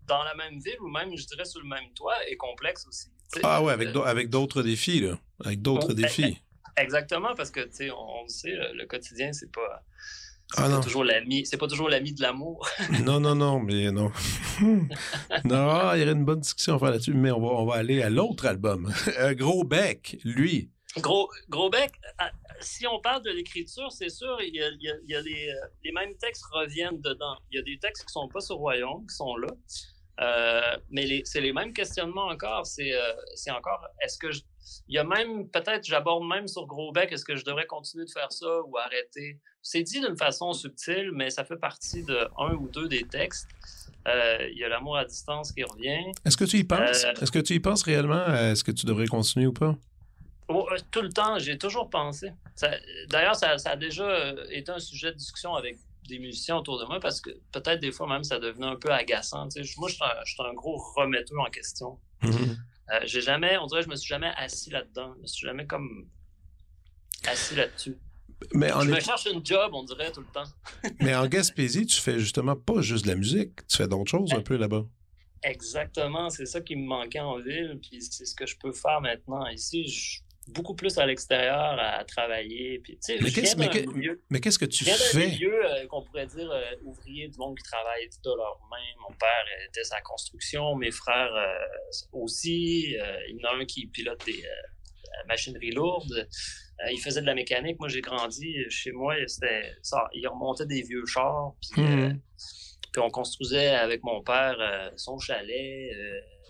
[0.08, 3.13] dans la même ville ou même, je dirais, sous le même toit, est complexe aussi.
[3.42, 5.18] Ah ouais, avec, avec d'autres défis, là.
[5.44, 6.42] Avec d'autres ben, défis.
[6.78, 9.84] Exactement, parce que, tu sais, on, sait, le, quotidien, c'est pas...
[10.56, 12.68] C'est ah pas, toujours l'ami, c'est pas toujours l'ami de l'amour.
[13.04, 14.12] non, non, non, mais non.
[14.62, 17.76] non, il y aurait une bonne discussion à faire là-dessus, mais on va, on va
[17.76, 18.94] aller à l'autre album.
[19.32, 20.70] Gros Bec, lui.
[20.98, 25.10] Gros, Gros Bec, ah, si on parle de l'écriture, c'est sûr, il y a, il
[25.10, 27.36] y a, les, euh, les, mêmes textes reviennent dedans.
[27.52, 29.48] Il y a des textes qui sont pas sur Royaume, qui sont là.
[30.22, 32.66] Euh, mais c'est les mêmes questionnements encore.
[32.66, 34.28] C'est euh, encore, est-ce que
[34.88, 38.06] il y a même, peut-être, j'aborde même sur Gros Bec, est-ce que je devrais continuer
[38.06, 39.40] de faire ça ou arrêter?
[39.62, 43.50] C'est dit d'une façon subtile, mais ça fait partie de un ou deux des textes.
[44.08, 46.12] Euh, il y a l'amour à distance qui revient.
[46.26, 47.06] Est-ce que tu y penses?
[47.22, 48.26] Est-ce que tu y penses réellement?
[48.26, 49.76] Est-ce que tu devrais continuer ou pas?
[50.48, 52.32] Oh, tout le temps, j'ai toujours pensé.
[53.10, 56.86] D'ailleurs, ça, ça, a déjà été un sujet de discussion avec des musiciens autour de
[56.86, 59.48] moi parce que peut-être des fois même ça devenait un peu agaçant.
[59.78, 62.00] Moi, je suis un, gros remetteur en question.
[62.22, 62.58] Mm-hmm.
[62.92, 65.14] Euh, j'ai jamais, on dirait, je me suis jamais assis là-dedans.
[65.18, 66.08] Je me suis jamais comme
[67.26, 67.98] assis là-dessus.
[68.54, 70.44] Mais je me cherche une job, on dirait, tout le temps.
[71.00, 74.34] Mais en Gaspésie, tu fais justement pas juste de la musique, tu fais d'autres choses
[74.34, 74.86] un peu là-bas.
[75.44, 79.02] Exactement, c'est ça qui me manquait en ville, puis c'est ce que je peux faire
[79.02, 79.46] maintenant.
[79.48, 82.80] Ici, je, beaucoup plus à l'extérieur à travailler.
[82.80, 83.32] Puis, mais
[84.40, 85.28] qu'est-ce que tu fais?
[85.28, 89.08] milieu euh, qu'on pourrait dire euh, ouvrier du monde qui travaille tout à leur main.
[89.10, 91.54] Mon père était sa construction, mes frères euh,
[92.12, 92.96] aussi.
[93.30, 94.44] il y en a un qui pilote des
[95.28, 96.28] machineries lourdes.
[96.92, 97.80] il faisait de la mécanique.
[97.80, 99.16] Moi, j'ai grandi chez moi.
[99.28, 100.10] C'était ça.
[100.14, 101.54] Il remontait des vieux chars.
[101.74, 102.20] Puis, mmh.
[102.92, 105.92] puis on construisait avec mon père son chalet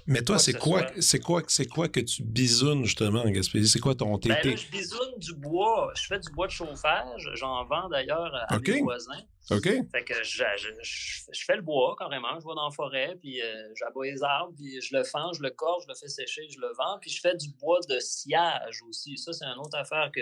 [0.06, 3.70] mais toi, c'est quoi, c'est quoi, c'est quoi que tu bisounes justement en Gaspésie?
[3.70, 4.50] C'est quoi ton tété?
[4.50, 5.92] Ben je bisoune du bois.
[5.96, 7.30] Je fais du bois de chauffage.
[7.36, 9.22] J'en vends d'ailleurs à mes voisins.
[9.52, 9.70] OK.
[9.92, 10.44] Fait que je,
[10.82, 12.40] je, fais le bois carrément.
[12.40, 15.42] Je vais dans la forêt, puis euh, j'aboie les arbres, puis je le fends, je
[15.42, 16.98] le corse, je le fais sécher, je le vends.
[17.02, 19.18] Puis je fais du bois de sciage aussi.
[19.18, 20.22] Ça, c'est une autre affaire que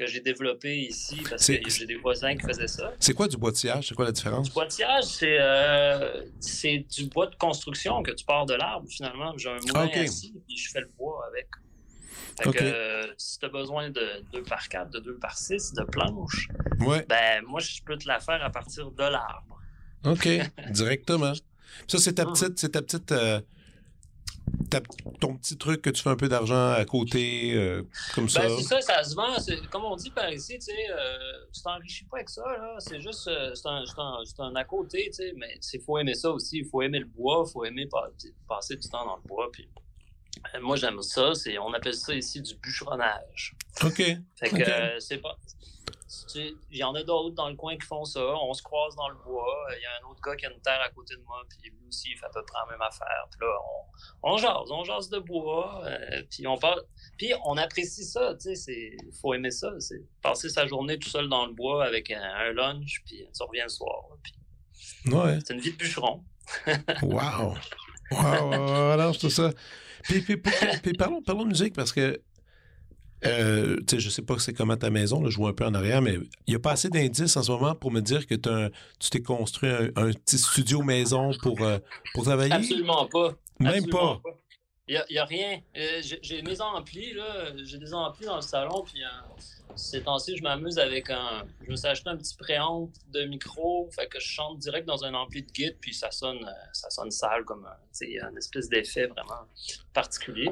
[0.00, 2.94] que j'ai développé ici parce que j'ai des voisins qui faisaient ça.
[2.98, 3.88] C'est quoi du bois de sillage?
[3.88, 4.48] C'est quoi la différence?
[4.48, 6.22] Du bois de sillage, c'est euh,
[6.96, 9.36] du bois de construction que tu pars de l'arbre finalement.
[9.36, 11.48] J'ai un moulin ici et je fais le bois avec.
[12.42, 15.74] Fait que euh, si tu as besoin de 2 par 4, de 2 par 6,
[15.74, 19.60] de planches, ben moi je peux te la faire à partir de l'arbre.
[20.06, 20.26] OK,
[20.70, 21.34] directement.
[21.86, 23.40] Ça, c'est ta petite, c'est ta petite euh,
[25.20, 27.82] ton petit truc que tu fais un peu d'argent à côté, euh,
[28.14, 28.48] comme ben, ça?
[28.48, 29.34] c'est ça, ça se vend.
[29.70, 31.16] Comme on dit par ici, tu sais, euh,
[31.52, 32.76] tu t'enrichis pas avec ça, là.
[32.78, 33.84] C'est juste, euh, c'est un,
[34.38, 36.58] un, à côté, tu sais, mais il faut aimer ça aussi.
[36.58, 37.88] Il faut aimer le bois, il faut aimer
[38.48, 39.50] passer du temps dans le bois.
[39.52, 39.68] Puis,
[40.60, 41.32] moi, j'aime ça.
[41.60, 43.56] On appelle ça ici du bûcheronnage.
[43.82, 43.96] OK.
[44.36, 45.36] Fait que c'est pas.
[46.34, 48.20] Il y en a d'autres dans le coin qui font ça.
[48.20, 49.66] On se croise dans le bois.
[49.76, 51.70] Il y a un autre gars qui a une terre à côté de moi, puis
[51.70, 53.28] lui aussi, il fait à peu près la même affaire.
[53.30, 53.56] Puis là,
[54.22, 56.82] on, on jase, on jase de bois, euh, puis on parle.
[57.16, 59.72] Puis on apprécie ça, tu sais, il faut aimer ça.
[59.78, 63.62] C'est passer sa journée tout seul dans le bois avec un, lunch, puis ça revient
[63.62, 64.04] le soir.
[64.22, 64.32] Puis...
[65.12, 65.38] Ouais.
[65.44, 66.24] C'est une vie de bûcheron.
[67.02, 67.54] wow!
[68.10, 68.52] Wow,
[68.92, 69.52] alors c'est ça.
[70.02, 72.20] Puis, puis, puis, parlons, parlons de musique parce que
[73.26, 75.64] euh, tu sais, je sais pas c'est comment ta maison, là, je vois un peu
[75.64, 76.14] en arrière, mais
[76.46, 79.22] il n'y a pas assez d'indices en ce moment pour me dire que tu t'es
[79.22, 81.78] construit un, petit studio maison pour, euh,
[82.14, 82.52] pour travailler?
[82.52, 83.34] Absolument pas.
[83.58, 84.20] Même pas.
[84.88, 85.60] Il n'y a, rien.
[85.76, 87.52] Euh, j'ai mes amplis, là.
[87.62, 89.02] J'ai des amplis dans le salon, puis
[89.76, 91.44] ces temps-ci, je m'amuse avec un.
[91.62, 95.04] Je me suis acheté un petit préamp de micro, fait que je chante direct dans
[95.04, 98.68] un ampli de guide, puis ça sonne, euh, ça sonne sale comme un, un espèce
[98.68, 99.46] d'effet vraiment
[99.92, 100.50] particulier.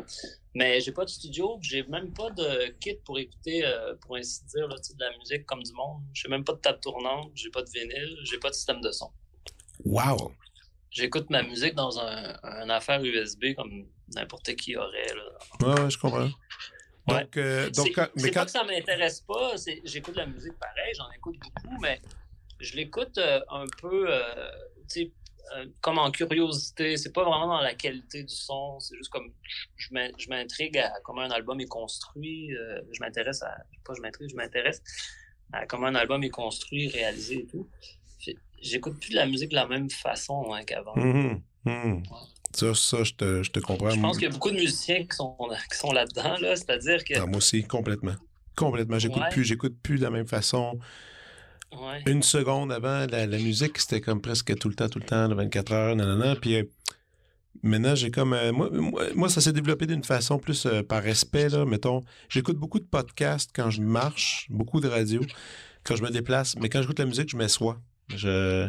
[0.54, 4.44] Mais j'ai pas de studio, j'ai même pas de kit pour écouter, euh, pour ainsi
[4.46, 6.02] dire, là, de la musique comme du monde.
[6.14, 8.90] J'ai même pas de table tournante, j'ai pas de vinyle, j'ai pas de système de
[8.90, 9.10] son.
[9.84, 10.32] Wow!
[10.90, 15.14] J'écoute ma musique dans un, affaire USB comme n'importe qui aurait.
[15.14, 15.74] Là.
[15.74, 16.28] Ouais, je comprends.
[17.06, 19.54] Donc, euh, donc c'est pas que ça m'intéresse pas.
[19.84, 22.00] J'écoute la musique pareil, j'en écoute beaucoup, mais
[22.60, 24.50] je l'écoute euh, un peu, euh,
[24.98, 26.96] euh, comme en curiosité.
[26.96, 28.78] C'est pas vraiment dans la qualité du son.
[28.80, 29.32] C'est juste comme
[29.76, 32.50] je m'intrigue à comment un album est construit.
[32.50, 34.82] je m'intéresse à, pas je m'intrigue, je m'intéresse
[35.52, 37.68] à comment un album est construit, réalisé et tout.
[38.60, 40.96] J'écoute plus de la musique de la même façon hein, qu'avant.
[40.96, 42.02] Mmh mmh.
[42.54, 43.90] Ça, ça je, te, je te comprends.
[43.90, 45.36] Je pense qu'il y a beaucoup de musiciens qui sont,
[45.70, 46.56] qui sont là-dedans, là.
[46.56, 47.14] C'est-à-dire que.
[47.18, 48.14] Ah, moi aussi, complètement.
[48.56, 48.98] Complètement.
[48.98, 50.78] J'écoute plus, j'écoute plus de la même façon.
[52.06, 55.72] Une seconde avant, la, musique, c'était comme presque tout le temps, tout le temps, 24
[55.72, 56.34] heures, nanana.
[56.34, 56.64] Puis euh,
[57.62, 58.32] maintenant, j'ai comme.
[58.32, 58.70] Euh, moi,
[59.14, 61.66] moi, ça s'est développé d'une façon plus euh, par respect, là.
[61.66, 65.20] Mettons, j'écoute beaucoup de podcasts quand je marche, beaucoup de radio,
[65.84, 66.56] quand je me déplace.
[66.56, 67.78] Mais quand j'écoute la musique, je m'assois.
[68.08, 68.68] Je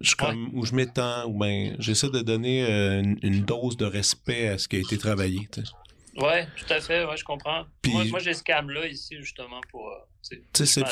[0.00, 4.58] je comme je m'étends ou ben j'essaie de donner euh, une, dose de respect à
[4.58, 5.48] ce qui a été travaillé.
[6.16, 7.64] Oui, tout à fait, ouais, je comprends.
[7.86, 9.88] moi, j'ai ce cam-là ici, justement, pour.
[9.88, 10.82] Euh, c'est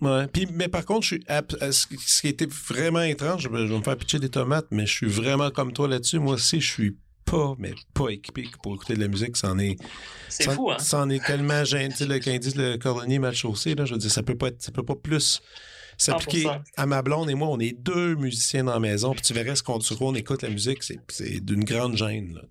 [0.00, 0.26] ouais.
[0.28, 3.96] Puis, mais par contre, je suis ce qui était vraiment étrange, je vais, me faire
[3.96, 6.18] pitcher des tomates, mais je suis vraiment comme toi là-dessus.
[6.18, 9.36] Moi aussi, je suis pas, mais pas équipé pour écouter de la musique.
[9.36, 9.76] C'en est.
[10.28, 10.78] C'est fou, hein?
[10.78, 11.92] C'en est tellement gêné.
[11.98, 14.62] Quand ils disent le cordonnier mal chaussé, là, je veux dire, ça peut pas être,
[14.62, 15.42] ça peut pas plus
[16.02, 17.48] s'appliquer à ma blonde et moi.
[17.48, 20.14] On est deux musiciens dans la maison, puis tu verrais ce qu'on, sur quoi on
[20.14, 22.34] écoute la musique, c'est, d'une grande gêne.
[22.34, 22.42] Là,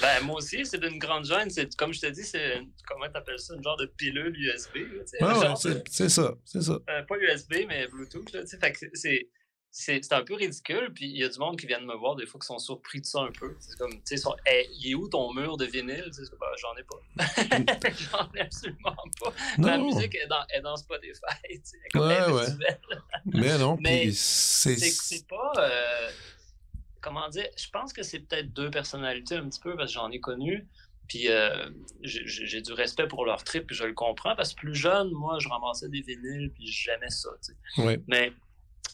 [0.00, 1.50] ben, moi aussi, c'est d'une grande gêne.
[1.50, 4.76] C'est, comme je te dis, c'est, comment t'appelles ça, une genre de pilule USB.
[5.20, 6.78] Là, c'est, ça, c'est ça.
[6.90, 8.32] Euh, pas USB, mais Bluetooth.
[8.32, 9.28] Là, fait que c'est
[9.70, 10.90] c'est un peu ridicule.
[10.94, 12.58] Puis il y a du monde qui vient de me voir des fois qui sont
[12.58, 13.56] surpris de ça un peu.
[13.60, 14.28] C'est comme, tu sais,
[14.72, 16.10] il est où ton mur de vinyle?
[16.40, 17.90] Ben, j'en ai pas.
[18.12, 19.32] j'en ai absolument pas.
[19.58, 21.20] La musique est dans, est dans Spotify.
[21.92, 22.78] Comme ouais, ouais.
[23.26, 25.52] Mais non, Mais c'est pas.
[25.58, 26.10] Euh,
[27.00, 27.48] comment dire?
[27.56, 30.66] Je pense que c'est peut-être deux personnalités un petit peu parce que j'en ai connu.
[31.08, 31.70] Puis euh,
[32.02, 35.38] j'ai du respect pour leur trip, puis je le comprends, parce que plus jeune, moi,
[35.40, 37.30] je ramassais des vinyles, puis j'aimais ça.
[37.78, 37.98] Ouais.
[38.06, 38.30] Mais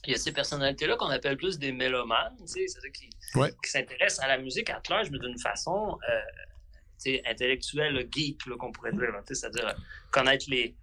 [0.06, 4.28] il y a ces personnalités-là qu'on appelle plus des mélomanes, c'est-à-dire qui, qui s'intéressent à
[4.28, 9.12] la musique à l'âge, mais d'une façon euh, intellectuelle, geek, qu'on pourrait dire.
[9.26, 9.74] C'est-à-dire
[10.10, 10.76] connaître les.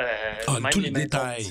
[0.00, 0.04] Euh,
[0.46, 1.46] ah, même les, détails.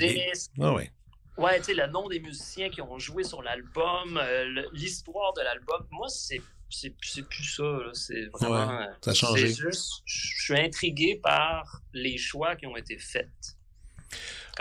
[0.59, 0.91] Ah, ouais.
[1.37, 5.41] Ouais, tu sais, le nom des musiciens qui ont joué sur l'album, euh, l'histoire de
[5.41, 5.85] l'album.
[5.91, 7.79] Moi, c'est c'est plus ça.
[7.93, 8.77] C'est vraiment.
[8.77, 9.47] Ouais, ça a changé.
[9.47, 13.29] Juste, je suis intrigué par les choix qui ont été faits.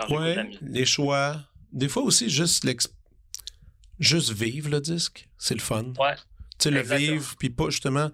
[0.09, 1.37] Oui, les choix,
[1.75, 2.65] des fois aussi, juste
[3.99, 5.93] juste vivre le disque, c'est le fun.
[5.99, 6.15] Ouais.
[6.57, 8.11] Tu sais, le vivre, puis pas justement.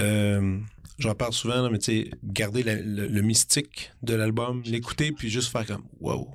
[0.00, 0.58] Euh,
[0.98, 5.66] j'en parle souvent, mais tu sais, garder le, mystique de l'album, l'écouter, puis juste faire
[5.66, 6.28] comme wow.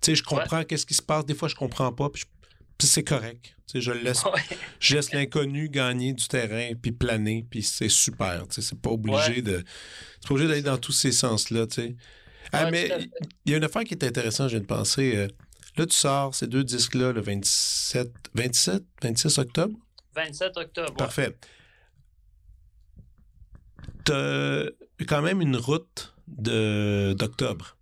[0.00, 2.22] Tu sais, je comprends qu'est-ce qui se passe, des fois je comprends pas, puis,
[2.80, 3.56] c'est correct.
[3.66, 4.22] Tu sais, je laisse,
[4.80, 8.46] je laisse l'inconnu gagner du terrain, puis planer, puis c'est super.
[8.48, 9.64] Tu sais, c'est pas obligé de.
[10.20, 11.96] C'est pas obligé d'aller dans tous ces sens-là, tu sais.
[12.52, 12.90] Ah, mais
[13.46, 15.16] il y a une affaire qui est intéressante, je viens de penser.
[15.16, 15.28] Euh,
[15.76, 19.76] Là, tu sors ces deux disques-là le 27, 27, 26 octobre?
[20.14, 20.94] 27 octobre.
[20.94, 21.36] Parfait.
[24.04, 24.66] Tu as
[25.08, 27.76] quand même une route d'octobre.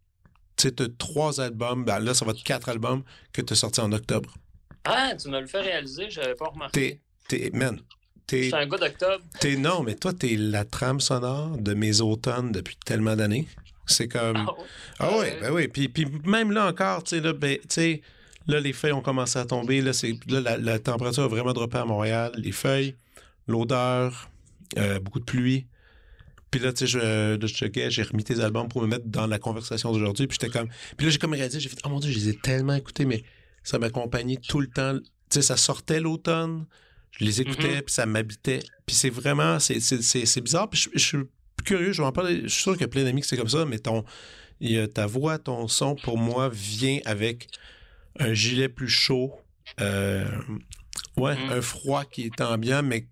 [0.57, 1.85] Tu sais, tu as trois albums.
[1.85, 4.35] Ben là, ça va être quatre albums que tu as sortis en octobre.
[4.85, 7.01] Ah, tu me le fais réaliser, je n'avais pas remarqué.
[7.29, 7.79] T'es, man,
[8.31, 9.25] je suis un gars d'octobre.
[9.59, 13.47] non, mais toi, tu es la trame sonore de mes automnes depuis tellement d'années.
[13.93, 14.37] C'est comme.
[14.37, 14.55] Ah,
[14.99, 15.69] ah oui, ben oui.
[15.69, 17.59] Puis, puis même là encore, tu sais, là, ben,
[18.47, 19.81] là, les feuilles ont commencé à tomber.
[19.81, 19.93] Là,
[20.29, 22.33] là la, température a vraiment droppé à Montréal.
[22.37, 22.97] Les feuilles,
[23.47, 24.31] l'odeur,
[24.79, 25.67] euh, beaucoup de pluie.
[26.51, 29.93] Puis là, tu sais, je, j'ai remis tes albums pour me mettre dans la conversation
[29.93, 30.27] d'aujourd'hui.
[30.27, 30.69] Puis j'étais comme.
[30.97, 33.07] Puis là, j'ai comme réalisé, j'ai fait, oh mon Dieu, je les ai tellement écoutés,
[33.07, 33.25] mais
[33.63, 34.99] ça m'accompagnait tout le temps.
[34.99, 36.67] Tu sais, ça sortait l'automne.
[37.13, 37.83] Je les écoutais, mm-hmm.
[37.83, 38.61] puis ça m'habitait.
[38.87, 40.69] Puis c'est vraiment, c'est bizarre.
[40.69, 41.17] Puis je, je,
[41.63, 42.43] curieux, je vais en parler.
[42.43, 44.05] Je suis sûr qu'il y a plein d'amis que c'est comme ça, mais ton,
[44.95, 47.49] ta voix, ton son, pour moi, vient avec
[48.19, 49.33] un gilet plus chaud.
[49.81, 50.27] Euh,
[51.17, 51.51] ouais, mm.
[51.51, 53.07] un froid qui est ambiant, mais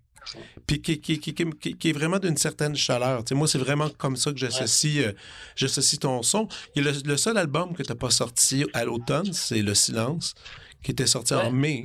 [0.67, 3.23] puis qui, qui, qui, est vraiment d'une certaine chaleur.
[3.31, 5.13] moi, c'est vraiment comme ça que j'associe, euh,
[5.55, 6.47] j'associe ton son.
[6.75, 10.35] le, seul album que tu n'as pas sorti à l'automne, c'est Le Silence,
[10.83, 11.83] qui était sorti en mai,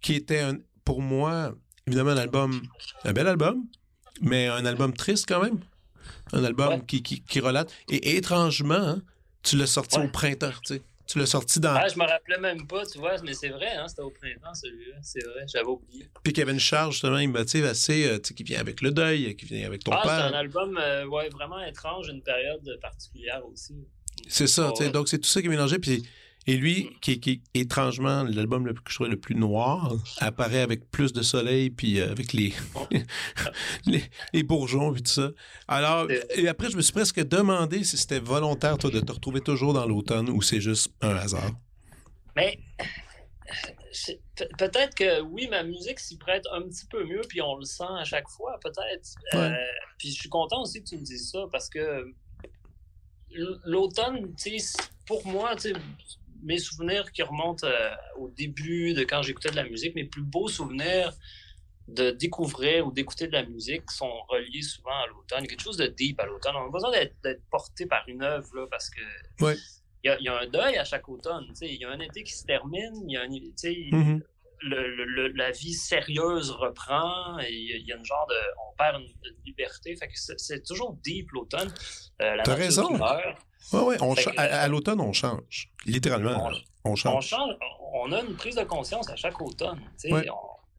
[0.00, 0.42] qui était
[0.84, 1.54] pour moi,
[1.86, 2.62] évidemment, un album,
[3.04, 3.66] un bel album,
[4.22, 5.60] mais un album triste quand même.
[6.32, 7.72] Un album qui, qui, qui, relate.
[7.88, 9.02] Et, étrangement, hein,
[9.42, 10.82] tu l'as sorti au printemps, tu sais.
[11.06, 11.74] Tu l'as sorti dans.
[11.74, 14.54] Ah, je me rappelais même pas, tu vois, mais c'est vrai, hein, c'était au printemps
[14.54, 14.94] celui-là.
[15.02, 16.08] C'est vrai, j'avais oublié.
[16.22, 18.80] Puis qu'il y avait une charge justement émotive assez, euh, tu sais, qui vient avec
[18.80, 20.28] le deuil, qui vient avec ton ah, père.
[20.28, 23.74] c'est un album, euh, ouais, vraiment étrange, une période particulière aussi.
[24.28, 25.80] C'est ça, tu sais, donc c'est tout ça qui est mélangé.
[25.80, 26.06] Puis
[26.46, 30.90] et lui, qui, qui étrangement, l'album le, que je trouvais le plus noir, apparaît avec
[30.90, 32.52] plus de soleil, puis euh, avec les,
[34.32, 35.30] les, bourgeons, puis tout ça.
[35.68, 39.40] Alors, et après, je me suis presque demandé si c'était volontaire, toi, de te retrouver
[39.40, 41.52] toujours dans l'automne ou c'est juste un hasard?
[42.36, 42.58] Mais
[44.58, 47.84] peut-être que oui, ma musique s'y prête un petit peu mieux, puis on le sent
[47.98, 49.14] à chaque fois, peut-être.
[49.34, 49.54] Euh,
[49.98, 52.12] puis je suis content aussi que tu me dises ça, parce que
[53.64, 55.72] l'automne, tu sais, pour moi, tu sais,
[56.42, 60.22] mes souvenirs qui remontent euh, au début de quand j'écoutais de la musique, mes plus
[60.22, 61.12] beaux souvenirs
[61.88, 65.46] de découvrir ou d'écouter de la musique sont reliés souvent à l'automne.
[65.46, 66.54] Quelque chose de deep à l'automne.
[66.56, 69.00] On a besoin d'être porté par une œuvre là, parce que
[70.02, 71.52] il y, a, un deuil à chaque automne.
[71.60, 74.22] Il y a un été qui se termine, il y a un, mm-hmm.
[74.62, 78.36] le, la vie sérieuse reprend et il y a une genre de
[78.66, 79.08] on perd une,
[79.44, 79.94] liberté.
[79.96, 81.70] Fait que c'est toujours deep l'automne.
[82.22, 82.98] Euh, T'as raison.
[83.72, 84.24] Oui, oui.
[84.36, 85.70] à, l'automne, on change.
[85.86, 86.50] Littéralement,
[86.84, 87.14] on, change.
[87.16, 87.54] On change.
[87.92, 89.80] On a une prise de conscience à chaque automne.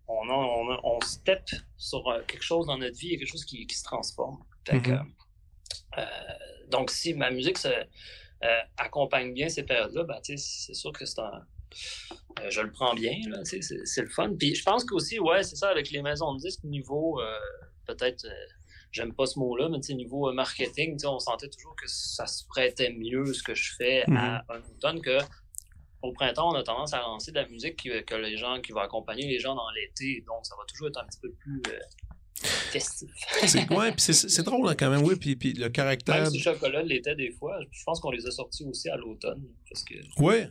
[0.08, 1.44] On, on, on, step
[1.78, 4.40] sur euh, quelque chose dans notre vie, quelque chose qui, qui se transforme.
[4.68, 5.06] Mm-hmm.
[5.98, 6.04] Euh,
[6.70, 11.22] donc, si ma musique se, euh, accompagne bien ces périodes-là, ben, c'est sûr que c'est
[11.22, 11.46] un.
[12.50, 14.34] je le prends bien, c'est le fun.
[14.38, 17.22] Puis je pense qu'aussi, ouais, c'est ça, avec les maisons de disques, niveau
[17.86, 18.28] peut-être
[18.92, 22.92] j'aime pas ce mot-là, mais niveau euh, marketing, on sentait toujours que ça se prêtait
[22.92, 24.42] mieux ce que je fais à mhm.
[24.50, 25.18] un automne que
[26.02, 28.72] au printemps, on a tendance à lancer de la musique qui, que les gens, qui
[28.72, 30.24] va accompagner les gens dans l'été.
[30.26, 31.80] Donc, ça va toujours être un petit peu plus euh,
[32.48, 33.10] festif.
[33.46, 35.16] c'est ouais, c'est drôle hein, quand même, oui.
[35.16, 36.24] Puis, puis le caractère.
[36.24, 39.44] Même si chocolat l'était des fois, je pense qu'on les a sortis aussi à l'automne.
[39.70, 40.50] Parce que ouais.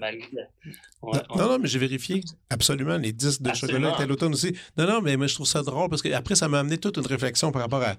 [1.03, 2.23] non, non, mais j'ai vérifié.
[2.49, 2.97] Absolument.
[2.97, 4.57] Les disques de chocolat étaient à l'automne aussi.
[4.77, 6.97] Non, non, mais, mais je trouve ça drôle parce que après, ça m'a amené toute
[6.97, 7.97] une réflexion par rapport à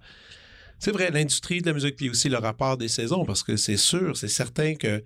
[0.81, 3.77] c'est vrai, l'industrie de la musique, puis aussi le rapport des saisons, parce que c'est
[3.77, 5.03] sûr, c'est certain que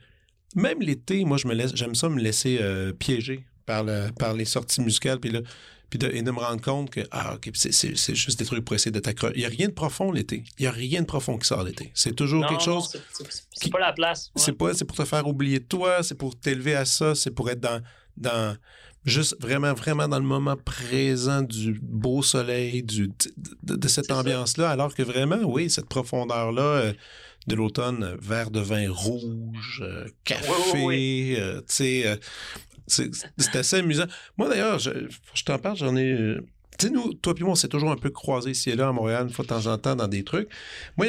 [0.55, 4.33] même l'été, moi, je me laisse, j'aime ça me laisser euh, piéger par, le, par
[4.33, 5.41] les sorties musicales, puis là,
[5.97, 8.91] puis de, et de me rendre compte que, ah, c'est juste des trucs pour essayer
[8.91, 9.33] de t'accrocher.
[9.35, 10.43] Il n'y a rien de profond l'été.
[10.57, 11.91] Il n'y a rien de profond qui sort l'été.
[11.93, 12.97] C'est toujours quelque chose.
[13.51, 14.31] C'est pas la place.
[14.35, 17.31] C'est pas, c'est pour te faire oublier de toi, c'est pour t'élever à ça, c'est
[17.31, 17.81] pour être dans,
[18.17, 18.57] dans,
[19.05, 23.11] juste vraiment, vraiment dans le moment présent du beau soleil, du,
[23.63, 26.93] de, cette ambiance-là, alors que vraiment, oui, cette profondeur-là euh,
[27.47, 32.19] de l'automne, euh, verre de vin rouge, euh, café, tu sais,
[32.87, 34.05] c'est assez amusant.
[34.37, 34.91] Moi, d'ailleurs, je,
[35.33, 36.37] je t'en parle, j'en ai...
[36.77, 38.89] Tu sais, nous, toi et moi, on s'est toujours un peu croisés ici et là
[38.89, 40.49] à Montréal, une fois de temps en temps, dans des trucs.
[40.97, 41.07] Moi,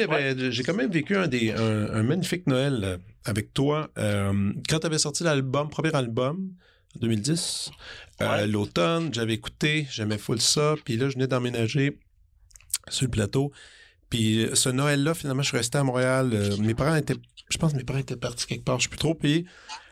[0.49, 3.89] j'ai quand même vécu un, des, un, magnifique Noël avec toi.
[3.95, 6.51] quand tu avais sorti l'album, premier album,
[6.97, 7.71] 2010.
[8.21, 10.75] Euh, l'automne, j'avais écouté, j'aimais full ça.
[10.83, 11.99] Puis là, je venais d'emménager
[12.89, 13.51] sur le plateau.
[14.09, 16.31] Puis euh, ce Noël-là, finalement, je suis resté à Montréal.
[16.33, 17.15] Euh, mes parents étaient,
[17.49, 19.15] je pense que mes parents étaient partis quelque part, je suis plus trop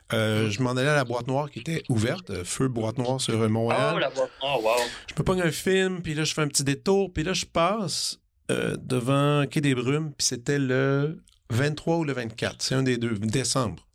[0.10, 0.51] payé.
[0.51, 3.93] je m'en allais à la boîte noire qui était ouverte, feu boîte noire sur Montréal.
[3.95, 4.72] Oh, la boîte noire, wow.
[5.08, 7.45] Je peux pas un film, puis là, je fais un petit détour, puis là, je
[7.45, 12.97] passe devant Quai des Brumes, puis c'était le 23 ou le 24, c'est un des
[12.97, 13.86] deux, décembre.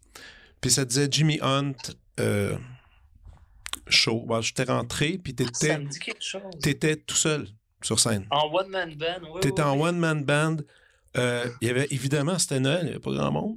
[0.61, 1.73] Puis ça disait Jimmy Hunt,
[3.89, 4.27] show.
[4.29, 5.79] je j'étais rentré, puis t'étais,
[6.61, 7.47] t'étais tout seul
[7.83, 8.27] sur scène.
[8.31, 9.41] En one-man band, oui.
[9.41, 10.57] T'étais en one-man band.
[11.17, 13.57] Euh, il y avait, évidemment, c'était Noël, il n'y avait pas grand monde.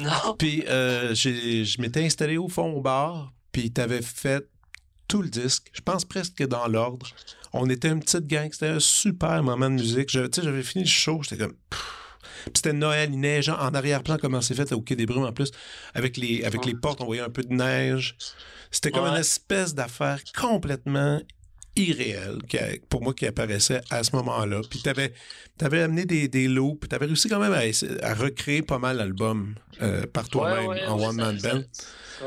[0.00, 0.34] Non.
[0.38, 4.46] Puis euh, je m'étais installé au fond au bar, puis t'avais fait
[5.08, 7.06] tout le disque, je pense presque dans l'ordre.
[7.52, 10.10] On était une petite gang, c'était un super moment de musique.
[10.10, 11.54] J'avais fini le show, j'étais comme
[12.54, 15.50] c'était Noël, il neige en arrière-plan, comment c'est fait au Quai des Brumes en plus.
[15.94, 18.16] Avec les, avec les portes, on voyait un peu de neige.
[18.70, 21.20] C'était comme une espèce d'affaire complètement
[21.76, 22.38] irréelle
[22.88, 24.60] pour moi qui apparaissait à ce moment-là.
[24.68, 25.12] Puis t'avais
[25.60, 29.54] avais amené des, des lots, puis t'avais réussi quand même à, recréer pas mal l'album
[29.82, 31.62] euh, par toi-même en one man band.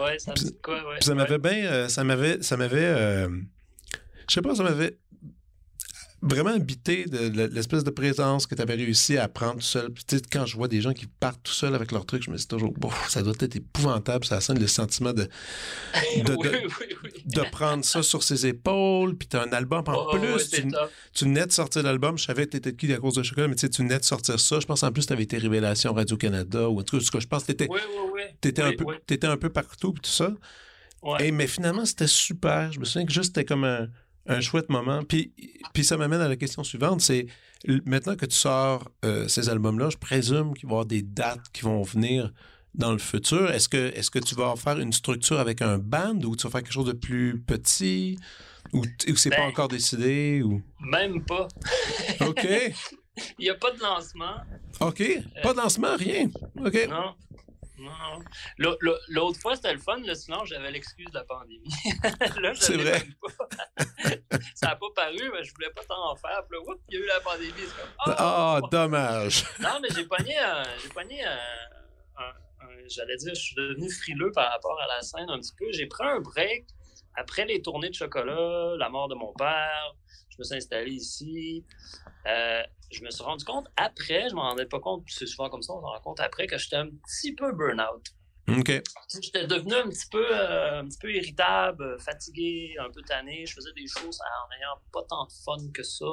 [0.02, 3.30] Ouais, ça, quoi, ouais, ça m'avait bien, euh, ça m'avait, ça m'avait, euh,
[4.28, 4.98] je sais pas, ça m'avait
[6.22, 9.92] vraiment habité de, l'espèce de présence que tu avais réussi à prendre tout seul.
[9.92, 12.38] Puis, quand je vois des gens qui partent tout seuls avec leur truc, je me
[12.38, 14.26] dis toujours, bon, ça doit être épouvantable.
[14.26, 15.30] Ça sonne le sentiment de,
[16.24, 19.16] de, prendre ça sur ses épaules.
[19.16, 20.50] Puis, tu as un album en oh, plus.
[20.50, 20.64] tu,
[21.14, 22.18] tu venais de sortir l'album.
[22.18, 24.40] Je savais que tu étais qui à cause de chocolat, mais tu venais de sortir
[24.40, 24.60] ça.
[24.60, 27.44] Je pense en plus tu avais été Révélation Radio-Canada ou en tout cas, je pense
[27.44, 29.94] que tu étais, un, peu, étais un peu partout.
[29.94, 30.34] Puis tout ça.
[31.20, 32.72] Et, mais finalement, c'était super.
[32.72, 33.88] Je me souviens que juste c'était comme un
[34.30, 35.04] un chouette moment.
[35.04, 35.34] Puis,
[35.74, 37.28] puis ça m'amène à la question suivante, c'est
[37.86, 41.50] Maintenant que tu sors euh, ces albums-là, je présume qu'il va y avoir des dates
[41.52, 42.32] qui vont venir
[42.74, 43.52] dans le futur.
[43.52, 46.52] Est-ce que, est-ce que tu vas faire une structure avec un band ou tu vas
[46.52, 48.18] faire quelque chose de plus petit?
[48.72, 48.84] Ou,
[49.16, 50.62] c'est pas ben, encore décidé ou?
[50.80, 51.48] même pas.
[52.22, 52.48] OK.
[53.40, 54.36] Il n'y a pas de lancement.
[54.80, 55.04] OK.
[55.44, 56.30] Pas de lancement, rien.
[56.64, 56.88] OK.
[56.90, 57.16] Non.
[57.78, 58.20] Non.
[59.10, 60.00] L'autre fois, c'était le fun.
[60.06, 61.74] Là, sinon, j'avais l'excuse de la pandémie.
[62.42, 63.04] là, c'est vrai.
[64.56, 66.44] ça n'a pas paru, mais je voulais pas t'en faire.
[66.50, 67.70] Puis là, il y a eu la pandémie.
[68.06, 69.46] Ah, oh, dommage.
[69.60, 70.36] non, mais j'ai pogné,
[70.82, 71.38] j'ai pogné un,
[72.88, 75.66] j'allais dire, je suis devenu frileux par rapport à la scène un petit peu.
[75.72, 76.68] J'ai pris un break
[77.16, 79.96] après les tournées de chocolat, la mort de mon père.
[80.30, 81.66] Je me suis installé ici.
[82.28, 85.62] Euh, je me suis rendu compte après, je m'en rendais pas compte, c'est souvent comme
[85.62, 88.04] ça, on s'en rend compte après, que j'étais un petit peu burn-out.
[88.58, 88.82] OK.
[89.22, 93.46] J'étais devenu un petit peu, euh, un petit peu irritable, fatigué, un peu tanné.
[93.46, 96.06] Je faisais des choses en ayant pas tant de fun que ça.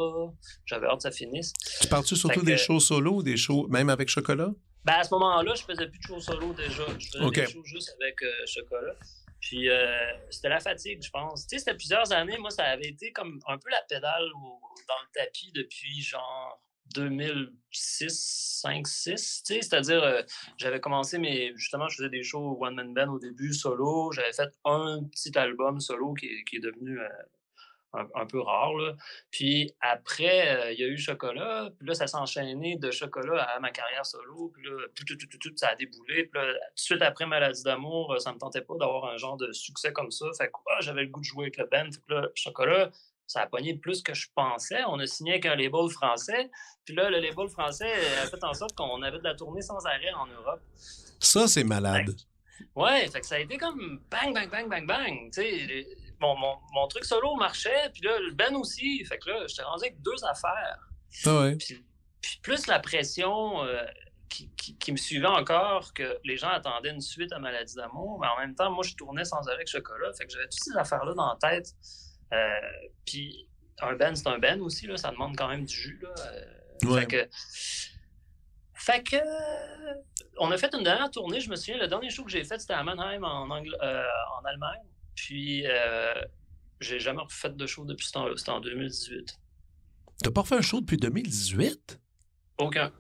[0.65, 1.53] J'avais hâte que ça finisse.
[1.81, 4.51] Tu parles-tu surtout des shows solo ou des shows même avec Chocolat?
[4.85, 6.85] Ben à ce moment-là, je faisais plus de shows solo déjà.
[6.99, 8.95] Je faisais des shows juste avec euh, Chocolat.
[9.41, 9.87] Puis euh,
[10.31, 11.47] c'était la fatigue, je pense.
[11.47, 12.39] Tu sais, c'était plusieurs années.
[12.39, 16.61] Moi, ça avait été comme un peu la pédale dans le tapis depuis genre
[16.95, 20.23] 2006, 5, 6, c'est-à-dire, euh,
[20.57, 24.33] j'avais commencé mes, justement, je faisais des shows one man band au début, solo, j'avais
[24.33, 27.09] fait un petit album solo qui, est devenu euh,
[28.15, 28.73] un, peu rare,
[29.31, 33.43] Puis après, euh, il y a eu Chocolat, puis là, ça s'est enchaîné de Chocolat
[33.43, 36.53] à ma carrière solo, puis là, tout, tout, tout, tout, ça a déboulé, puis là,
[36.53, 39.93] tout de suite après Maladie d'amour, ça me tentait pas d'avoir un genre de succès
[39.93, 42.15] comme ça, fait que ah, j'avais le goût de jouer avec le band, fait que
[42.15, 42.91] là, Chocolat,
[43.27, 44.83] ça a pogné plus que je pensais.
[44.87, 46.51] On a signé avec un label français.
[46.85, 49.85] Puis là, le label français a fait en sorte qu'on avait de la tournée sans
[49.85, 50.61] arrêt en Europe.
[51.19, 52.15] Ça, c'est malade.
[52.77, 55.31] ouais, fait que ça a été comme bang, bang, bang, bang, bang.
[56.21, 59.05] mon, mon, mon, truc solo marchait, puis là, le Ben aussi.
[59.05, 60.79] Fait que là, j'étais rendu avec deux affaires.
[61.25, 61.57] Ah ouais.
[61.57, 61.83] Puis,
[62.43, 63.85] plus la pression euh,
[64.29, 68.27] qui, qui, me suivait encore, que les gens attendaient une suite à Maladie d'amour, mais
[68.27, 70.13] en même temps, moi, je tournais sans arrêt avec Chocolat.
[70.13, 71.73] Fait que j'avais toutes ces affaires-là dans la tête.
[72.33, 72.61] Euh,
[73.05, 73.49] puis
[73.81, 76.01] un Ben, c'est un Ben aussi, là, ça demande quand même du jus.
[76.03, 76.15] Là.
[76.19, 77.29] Euh, fait que.
[78.75, 79.17] Fait que.
[80.39, 82.59] On a fait une dernière tournée, je me souviens, le dernier show que j'ai fait,
[82.59, 84.05] c'était à Mannheim, en, euh,
[84.39, 84.83] en Allemagne.
[85.15, 85.65] Puis,
[86.81, 88.35] j'ai jamais refait de show depuis ce temps-là.
[88.37, 89.39] C'était en 2018.
[90.23, 91.99] T'as pas fait un show depuis 2018?
[92.59, 92.93] Aucun.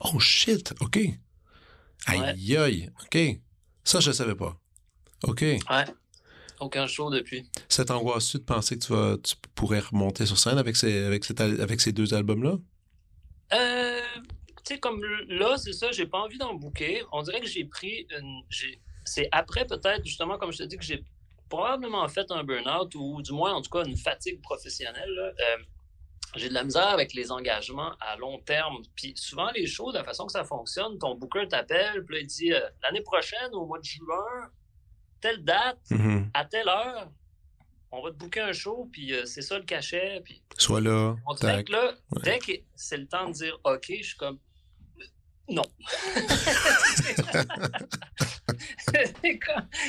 [0.00, 0.98] Oh shit, OK.
[2.06, 3.18] Aïe aïe, OK.
[3.84, 4.56] Ça, je savais pas.
[5.24, 5.40] OK.
[5.40, 5.58] Ouais.
[6.60, 7.48] Aucun show depuis.
[7.68, 11.24] Cette angoisse-tu de penser que tu, vas, tu pourrais remonter sur scène avec ces, avec
[11.40, 12.56] avec ces deux albums-là?
[13.52, 14.00] Euh,
[14.64, 17.02] tu sais, comme là, c'est ça, j'ai pas envie d'en bouquer.
[17.12, 18.42] On dirait que j'ai pris une.
[19.04, 21.04] C'est après, peut-être, justement, comme je te dis, que j'ai
[21.48, 25.18] probablement fait un burn-out ou du moins, en tout cas, une fatigue professionnelle.
[25.18, 25.56] Euh,
[26.36, 28.82] j'ai de la misère avec les engagements à long terme.
[28.94, 32.26] Puis souvent, les shows, de la façon que ça fonctionne, ton booker t'appelle, puis il
[32.26, 34.50] dit euh, l'année prochaine, au mois de juin,
[35.20, 36.30] telle date, mm-hmm.
[36.34, 37.10] à telle heure,
[37.90, 40.20] on va te booker un show, puis euh, c'est ça le cachet.
[40.24, 41.16] Puis Sois là.
[41.26, 44.38] On dirait que là, dès que c'est le temps de dire OK, je suis comme
[45.50, 45.64] non.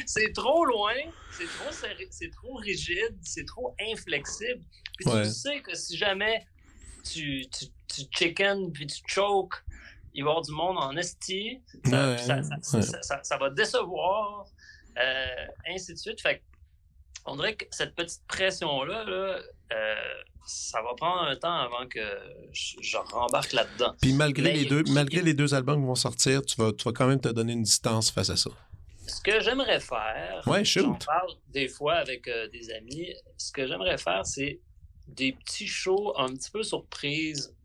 [0.05, 0.93] c'est trop loin,
[1.31, 1.71] c'est trop,
[2.09, 4.63] c'est trop rigide, c'est trop inflexible.
[4.97, 6.45] Puis tu sais que si jamais
[7.03, 9.55] tu, tu, tu chicken puis tu choke,
[10.13, 11.61] il va y avoir du monde en esti.
[11.85, 14.45] Ça, ça, ça, va décevoir.
[14.99, 16.21] Euh, ainsi de suite.
[16.21, 16.41] Fait
[17.25, 19.05] on dirait que cette petite pression-là,
[19.73, 19.95] euh,
[20.45, 21.99] ça va prendre un temps avant que
[22.51, 23.93] je, rembarque là-dedans.
[24.01, 26.91] Puis malgré, les deux, malgré les deux albums qui vont sortir, tu vas, tu vas
[26.91, 28.49] quand même te donner une distance face à ça.
[29.05, 33.67] Ce que j'aimerais faire, ouais, j'en parle des fois avec euh, des amis, ce que
[33.67, 34.59] j'aimerais faire, c'est
[35.07, 37.55] des petits shows un petit peu surprises.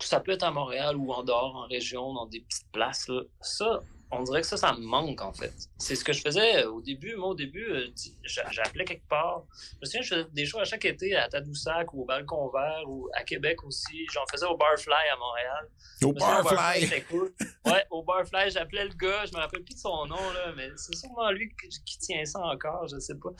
[0.00, 3.08] Ça peut être à Montréal ou en dehors, en région, dans des petites places.
[3.08, 3.22] Là.
[3.40, 5.52] Ça, on dirait que ça, ça me manque, en fait.
[5.78, 7.16] C'est ce que je faisais euh, au début.
[7.16, 7.88] Moi, au début, euh,
[8.24, 9.44] j'appelais quelque part.
[9.52, 12.50] Je me souviens, je faisais des shows à chaque été à Tadoussac ou au Balcon
[12.50, 14.06] Vert ou à Québec aussi.
[14.12, 15.68] J'en faisais au Barfly à Montréal.
[16.04, 16.86] Au Barfly?
[16.86, 17.32] C'était cool.
[17.66, 19.24] Ouais, au Barfly, j'appelais le gars.
[19.24, 21.50] Je me rappelle plus de son nom, là, mais c'est sûrement lui
[21.86, 23.30] qui, tient ça encore, je sais pas.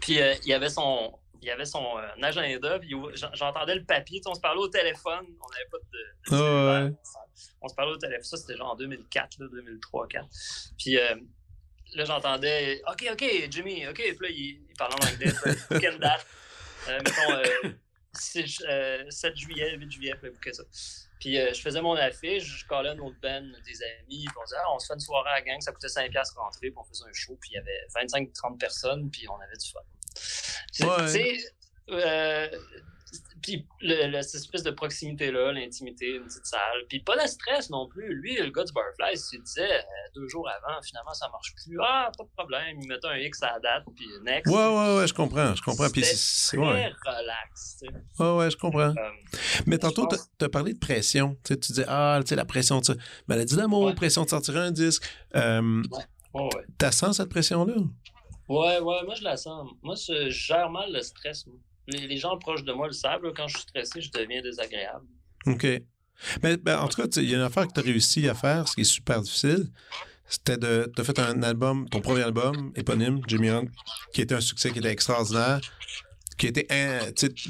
[0.00, 1.12] Puis euh, il y avait son,
[1.42, 1.84] il y avait son
[2.22, 2.94] agenda, puis
[3.34, 4.20] j'entendais le papier.
[4.26, 5.26] on se parlait au téléphone.
[5.40, 6.86] On n'avait pas de.
[6.86, 6.96] ouais
[7.60, 8.24] on se parlait au téléphone.
[8.24, 10.28] Ça, c'était genre en 2004, 2003, 2004.
[10.78, 11.14] Puis euh,
[11.94, 13.96] là, j'entendais OK, OK, Jimmy, OK.
[13.96, 15.32] Puis là, il, parlait en anglais.
[15.80, 16.26] Quelle date
[16.88, 17.76] euh, Mettons
[18.12, 20.62] 7 euh, juillet, 8 juillet, puis ça.
[21.18, 24.56] Puis je faisais mon affiche, je collais un autre band, des amis, puis on disait,
[24.60, 26.84] ah, on se fait une soirée à la gang, ça coûtait 5$ rentrer, puis on
[26.84, 29.80] faisait un show, puis il y avait 25-30 personnes, puis on avait du fun.
[30.72, 31.38] Tu sais,
[33.44, 33.66] puis
[34.22, 36.86] cette espèce de proximité-là, l'intimité, une petite salle.
[36.88, 38.14] Puis pas de stress non plus.
[38.14, 39.82] Lui, le gars du Barfly, il se disait euh,
[40.14, 41.76] deux jours avant, finalement, ça marche plus.
[41.82, 42.78] Ah, pas de problème.
[42.80, 44.50] Il mettait un X à la date, puis next.
[44.50, 45.54] Ouais, ouais, ouais, je comprends.
[45.54, 45.90] Je comprends.
[45.90, 46.62] Puis c'est très
[47.04, 47.76] relax.
[47.80, 47.92] Tu sais.
[48.18, 48.94] Ouais, ouais, je comprends.
[48.96, 49.10] Euh,
[49.66, 50.08] Mais tantôt,
[50.38, 51.36] tu as parlé de pression.
[51.44, 52.94] Tu, sais, tu disais, ah, tu sais, la pression de ça.
[53.28, 55.04] Maladie d'amour, pression de sortir un disque.
[55.36, 55.82] Euh,
[56.32, 56.40] ouais.
[56.40, 56.48] ouais.
[56.78, 57.74] T'as sens cette pression-là?
[58.48, 59.70] Ouais, ouais, moi, je la sens.
[59.82, 61.46] Moi, je gère mal le stress.
[61.86, 63.20] Les, gens proches de moi le savent.
[63.36, 65.06] quand je suis stressé, je deviens désagréable.
[65.46, 65.66] OK.
[66.42, 68.34] Mais ben, en tout cas, il y a une affaire que tu as réussi à
[68.34, 69.70] faire, ce qui est super difficile.
[70.26, 70.90] C'était de.
[70.94, 73.66] Tu as fait un album, ton premier album, éponyme, Jimmy Hunt,
[74.12, 75.60] qui était un succès qui était extraordinaire,
[76.38, 76.66] qui était.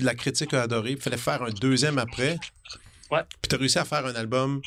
[0.01, 0.92] la critique a adoré.
[0.92, 2.38] Il fallait faire un deuxième après.
[3.11, 3.22] Ouais.
[3.42, 4.61] Puis tu as réussi à faire un album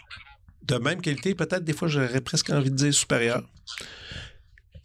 [0.67, 3.41] de même qualité, peut-être des fois, j'aurais presque envie de dire supérieur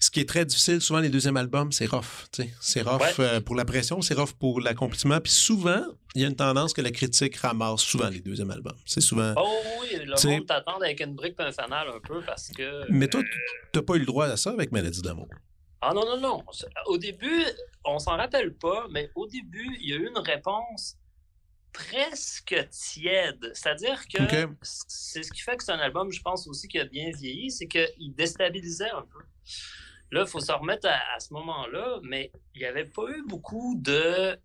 [0.02, 2.26] ce qui est très difficile, souvent les deuxièmes albums, c'est rough.
[2.60, 5.20] C'est rough euh, pour la pression, c'est rough pour l'accomplissement.
[5.20, 5.80] Puis souvent,
[6.16, 8.76] il y a une tendance que la critique ramasse souvent les deuxièmes albums.
[8.84, 9.32] C'est souvent.
[9.36, 9.48] Oh
[9.80, 12.84] oui, le monde t'attend avec une brique et un fanal un peu parce que.
[12.90, 15.28] Mais toi, tu n'as pas eu le droit à ça avec Maladie d'amour?
[15.80, 16.44] Ah non, non, non.
[16.86, 17.44] Au début,
[17.84, 20.96] on s'en rappelle pas, mais au début, il y a eu une réponse
[21.72, 23.52] presque tiède.
[23.54, 26.86] C'est-à-dire que c'est ce qui fait que c'est un album, je pense aussi, qui a
[26.86, 29.20] bien vieilli, c'est qu'il déstabilisait un peu.
[30.12, 33.74] Là, il faut se remettre à, ce moment-là, mais il n'y avait pas eu beaucoup
[33.78, 34.38] de,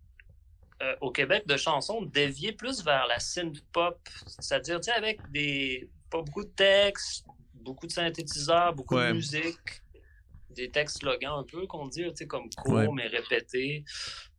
[0.82, 6.22] euh, au Québec, de chansons déviées plus vers la synth pop, c'est-à-dire, avec des, pas
[6.22, 9.82] beaucoup de textes, beaucoup de synthétiseurs, beaucoup de musique,
[10.50, 13.84] des textes slogans un peu qu'on dit, comme court mais répété.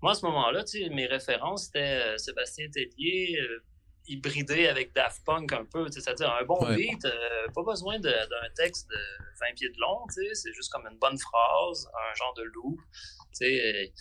[0.01, 3.63] Moi, à ce moment-là, mes références, c'était euh, Sébastien Tellier, euh,
[4.10, 8.89] hybridé avec Daft Punk un peu, c'est-à-dire un bon beat, euh, pas besoin d'un texte
[8.89, 8.97] de
[9.39, 12.80] 20 pieds de long, c'est juste comme une bonne phrase, un genre de loop,
[13.32, 13.93] tu sais,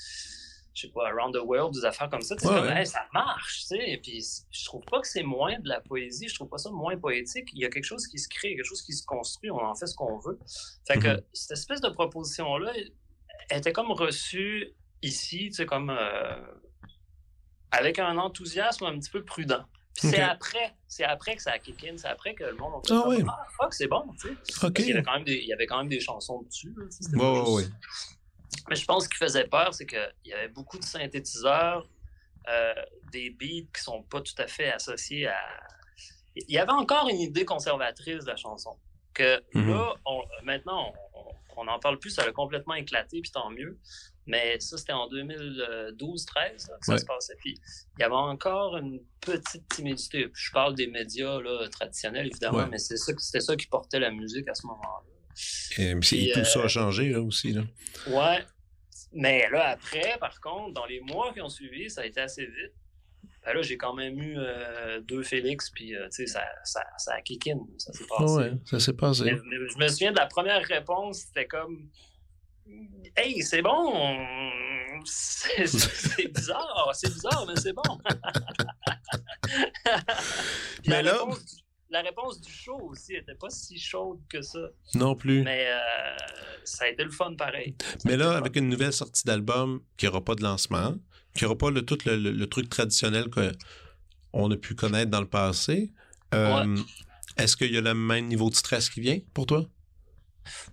[0.74, 3.90] je sais pas, Around the World, des affaires comme ça, comme, ça marche, tu sais,
[3.90, 6.70] et puis je trouve pas que c'est moins de la poésie, je trouve pas ça
[6.70, 9.50] moins poétique, il y a quelque chose qui se crée, quelque chose qui se construit,
[9.50, 10.38] on en fait ce qu'on veut.
[10.86, 11.24] Fait que mm-hmm.
[11.32, 12.72] cette espèce de proposition-là
[13.50, 15.90] était comme reçue ici, tu sais, comme...
[15.90, 16.40] Euh,
[17.70, 19.66] avec un enthousiasme un petit peu prudent
[20.00, 22.88] c'est après, c'est après que ça a kick in, c'est après que le monde a
[22.88, 23.24] fait ah, oui.
[23.28, 24.68] ah fuck, c'est bon, tu sais.
[24.78, 26.74] il, y avait quand même des, il y avait quand même des chansons dessus.
[27.14, 27.64] oui.
[28.68, 31.88] Mais je pense qu'il faisait peur, c'est qu'il y avait beaucoup de synthétiseurs,
[32.48, 32.74] euh,
[33.12, 35.38] des beats qui sont pas tout à fait associés à.
[36.34, 38.76] Il y avait encore une idée conservatrice de la chanson.
[39.12, 39.66] Que mm-hmm.
[39.70, 39.94] là,
[40.44, 40.92] maintenant,
[41.56, 43.78] on n'en parle plus, ça a complètement éclaté, puis tant mieux.
[44.28, 47.34] Mais ça, c'était en 2012-13 que ça se passait.
[47.38, 47.58] Puis
[47.98, 50.28] il y avait encore une petite timidité.
[50.32, 54.10] je parle des médias là, traditionnels, évidemment, mais c'est ça, c'était ça qui portait la
[54.10, 55.08] musique à ce moment-là.
[55.78, 57.52] Et, puis, tout ça a euh, changé là, aussi.
[57.52, 57.62] Là.
[58.08, 58.44] Ouais.
[59.12, 62.44] Mais là, après, par contre, dans les mois qui ont suivi, ça a été assez
[62.44, 62.74] vite.
[63.44, 66.82] Ben là, j'ai quand même eu euh, deux Félix, puis euh, tu sais, ça, ça,
[66.98, 67.60] ça, a kick in.
[67.78, 68.34] Ça s'est passé.
[68.34, 69.24] Ouais, ça s'est passé.
[69.26, 71.88] je me souviens de la première réponse, c'était comme
[73.16, 74.16] Hey, c'est bon!
[75.04, 77.82] C'est bizarre, c'est bizarre, mais c'est bon.
[80.86, 81.18] mais là.
[81.90, 84.70] la réponse du show aussi n'était pas si chaude que ça.
[84.94, 85.42] Non plus.
[85.42, 86.16] Mais euh,
[86.64, 87.76] ça a été le fun pareil.
[88.04, 90.96] mais là, avec une nouvelle sortie d'album qui n'aura pas de lancement,
[91.34, 95.92] qui n'aura pas le, tout le, truc traditionnel qu'on a pu connaître dans le passé,
[96.34, 96.76] euh,
[97.36, 99.64] est-ce qu'il y a le même niveau de stress qui vient pour toi?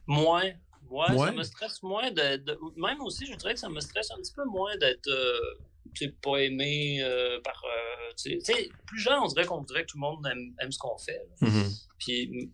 [0.08, 0.52] Moins.
[0.96, 4.18] Ouais, ça me stresse moins de, Même aussi, je dirais que ça me stresse un
[4.18, 7.62] petit peu moins d'être euh, pas aimé euh, par.
[7.66, 10.78] Euh, tu sais, plus jeune, on dirait qu'on dirait que tout le monde aime, ce
[10.78, 11.22] qu'on fait.
[11.42, 11.88] Mm-hmm.
[12.00, 12.52] Puis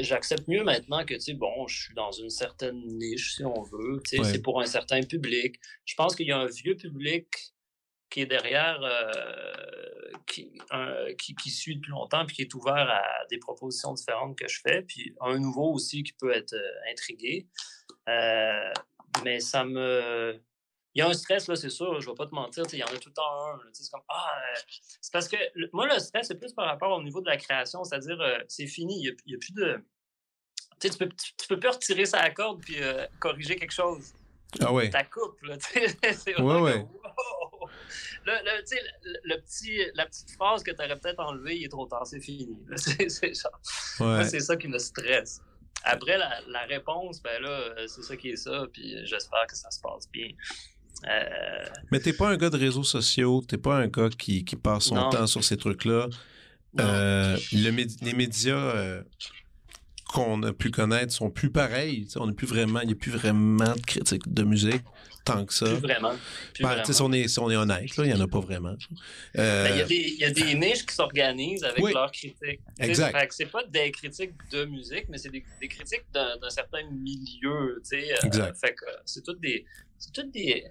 [0.00, 3.62] j'accepte mieux maintenant que, tu sais, bon, je suis dans une certaine niche, si on
[3.62, 4.00] veut.
[4.08, 5.56] Tu sais, c'est pour un certain public.
[5.84, 7.26] Je pense qu'il y a un vieux public
[8.08, 8.80] qui est derrière,
[10.26, 10.52] qui,
[11.18, 14.60] qui, qui, suit depuis longtemps, puis qui est ouvert à des propositions différentes que je
[14.60, 16.56] fais, puis un nouveau aussi qui peut être
[16.90, 17.48] intrigué.
[18.08, 18.72] Euh,
[19.24, 20.40] mais ça me.
[20.94, 22.78] Il y a un stress, là, c'est sûr, je ne vais pas te mentir, il
[22.78, 23.60] y en a tout le temps un.
[23.72, 24.60] C'est comme, ah, euh,
[25.00, 25.36] c'est parce que
[25.72, 28.66] moi, le stress, c'est plus par rapport au niveau de la création, c'est-à-dire, euh, c'est
[28.66, 29.84] fini, il n'y a, plus de.
[30.80, 32.76] Tu peux, tu, peux plus retirer sa corde puis
[33.20, 34.14] corriger quelque chose.
[34.60, 34.90] Ah ouais.
[34.90, 36.12] Ta coupe, là, tu sais.
[36.12, 36.86] c'est ouais, ouais.
[38.24, 42.20] Le, petit, la petite phrase que tu aurais peut-être enlevée, il est trop tard, c'est
[42.20, 42.56] fini.
[42.76, 43.50] C'est ça.
[44.00, 44.24] Ouais.
[44.24, 45.40] C'est ça qui me stresse.
[45.84, 49.70] Après, la, réponse, ben là, euh, c'est ça qui est ça, puis j'espère que ça
[49.70, 50.28] se passe bien.
[51.08, 51.64] Euh...
[51.90, 55.08] Mais t'es pas un gars de réseaux sociaux, t'es pas un gars qui, passe son
[55.10, 56.08] temps sur ces trucs-là.
[56.78, 59.02] Euh, les médias euh,
[60.12, 62.06] qu'on a pu connaître sont plus pareils.
[62.16, 64.82] on n'est plus vraiment, il n'y a plus vraiment de critiques de musique
[65.24, 65.66] tant que ça.
[65.66, 66.14] Plus vraiment.
[66.60, 68.74] Ben, si, on est, si on est honnête, il n'y en a pas vraiment.
[69.36, 72.60] Euh, ben, il y, a des niches qui s'organisent avec leurs critiques.
[72.78, 73.32] Exact.
[73.32, 77.82] C'est pas des critiques de musique, mais c'est des, critiques d'un certain milieu.
[77.92, 78.56] Euh, exact.
[78.58, 79.64] fait que c'est toutes des.
[79.98, 80.64] C'est toutes des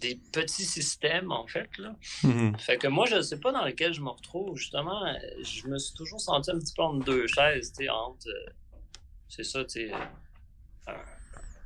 [0.00, 1.76] des petits systèmes, en fait.
[1.78, 1.94] Là.
[2.22, 2.58] Mm-hmm.
[2.60, 4.56] Fait que moi, je ne sais pas dans lequel je me retrouve.
[4.56, 5.02] Justement,
[5.42, 8.28] je me suis toujours senti un petit peu entre deux chaises, tu sais, entre.
[8.28, 8.50] Euh,
[9.28, 9.92] c'est ça, tu sais.
[9.92, 10.92] Euh,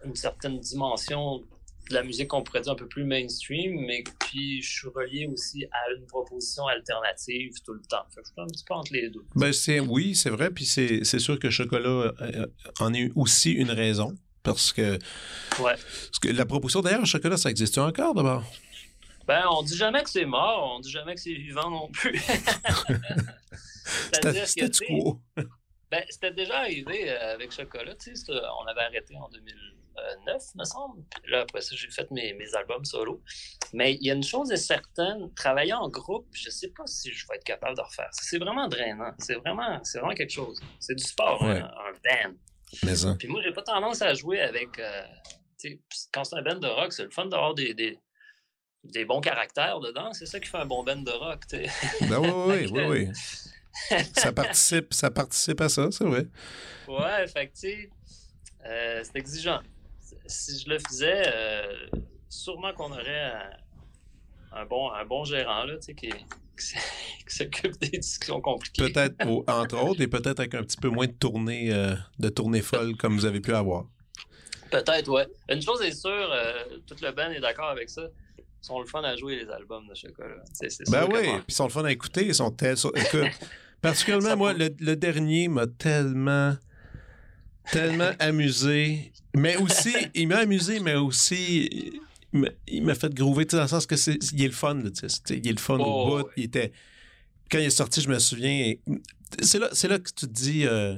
[0.05, 1.45] une certaine dimension
[1.93, 5.27] de la musique qu'on pourrait dire un peu plus mainstream, mais puis je suis relié
[5.27, 8.05] aussi à une proposition alternative tout le temps.
[8.15, 9.25] Fait que je suis un petit peu entre les deux.
[9.37, 12.47] Ben c'est, oui, c'est vrai, puis c'est, sûr que Chocolat euh,
[12.81, 14.17] en est aussi une raison.
[14.43, 14.95] Parce que,
[15.61, 15.77] ouais.
[15.77, 18.43] parce que la proposition, d'ailleurs, le chocolat, ça existe encore d'abord?
[19.29, 22.21] Ben, on dit jamais que c'est mort, on dit jamais que c'est vivant non plus.
[24.13, 25.21] C'était quoi?
[25.93, 29.29] Ben, c'était déjà arrivé euh, avec Chocolat, tu sais, on avait arrêté en
[30.27, 31.03] 2009, me semble.
[31.29, 33.23] là, après ça, j'ai fait mes, mes, albums solo.
[33.73, 37.13] Mais il y a une chose est certaine, travailler en groupe, je sais pas si
[37.13, 38.09] je vais être capable de refaire.
[38.13, 39.13] C'est vraiment drainant.
[39.19, 40.61] C'est vraiment, vraiment quelque chose.
[40.81, 42.35] C'est du sport, un, un band.
[43.19, 44.79] Puis moi, j'ai pas tendance à jouer avec.
[44.79, 45.03] Euh,
[46.13, 47.99] quand c'est un band de rock, c'est le fun d'avoir des, des,
[48.85, 50.13] des, bons caractères dedans.
[50.13, 51.41] C'est ça qui fait un bon band de rock.
[51.51, 52.85] Ben oui, oui, oui,
[53.91, 54.05] oui.
[54.15, 56.27] ça, participe, ça participe à ça, c'est vrai.
[56.89, 57.91] Ouais, fait que, tu sais,
[58.67, 59.61] euh, c'est exigeant.
[60.33, 61.87] Si je le faisais, euh,
[62.29, 63.33] sûrement qu'on aurait
[64.53, 65.95] un, bon, un bon gérant, là, qui,
[66.57, 68.91] qui s'occupe des discussions compliquées.
[68.91, 69.17] Peut-être,
[69.49, 72.97] entre autres, et peut-être avec un petit peu moins de tournées, euh, de tournées folles
[72.97, 73.87] comme vous avez pu avoir.
[74.71, 75.27] Peut-être, ouais.
[75.51, 78.03] Une chose est sûre, euh, toute le band est d'accord avec ça.
[78.39, 80.43] Ils sont le fun à jouer les albums de Chocolat.
[80.89, 82.27] ben oui, puis ils sont le fun à écouter.
[82.27, 82.77] Ils sont tels...
[82.95, 83.27] Écoute,
[83.83, 86.55] particulièrement, moi, le, dernier m'a tellement
[87.71, 89.13] tellement amusé.
[89.35, 92.01] Mais aussi, il m'a amusé, mais aussi,
[92.69, 94.91] il m'a fait groover, dans le sens que c'est, il est le fun, là,
[95.31, 96.29] il est le fun au oh, bout.
[96.37, 96.73] Il était,
[97.51, 98.75] quand il est sorti, je me souviens,
[99.41, 100.95] c'est là, c'est là que tu te dis, euh,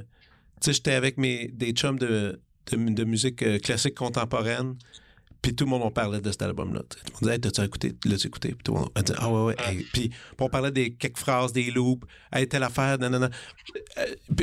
[0.61, 2.39] tu sais, j'étais avec mes, des chums de,
[2.71, 4.75] de, musique euh, classique contemporaine.
[5.41, 6.81] Puis tout le monde en parlait de cet album-là.
[6.89, 7.93] Tout le monde disait, hey, t'as-tu écouté?
[8.05, 8.49] L'as-tu écouté?
[8.49, 9.55] Puis tout le monde ah ouais, ouais.
[9.59, 9.69] Ah.
[9.93, 10.09] puis
[10.39, 12.03] on parlait des quelques phrases, des loops.
[12.33, 13.29] Hey, telle affaire, non, non, non.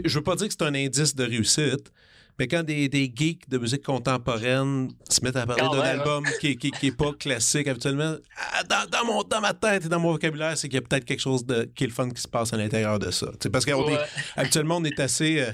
[0.05, 1.93] je veux pas dire que c'est un indice de réussite,
[2.39, 6.57] mais quand des, des, geeks de musique contemporaine se mettent à parler d'un album qui,
[6.57, 10.01] qui, qui, est pas classique habituellement, ah, dans, dans, mon, dans ma tête et dans
[10.01, 12.20] mon vocabulaire, c'est qu'il y a peut-être quelque chose de, qui est le fun qui
[12.20, 13.26] se passe à l'intérieur de ça.
[13.53, 15.41] parce qu'habituellement, on est assez.
[15.41, 15.53] Euh,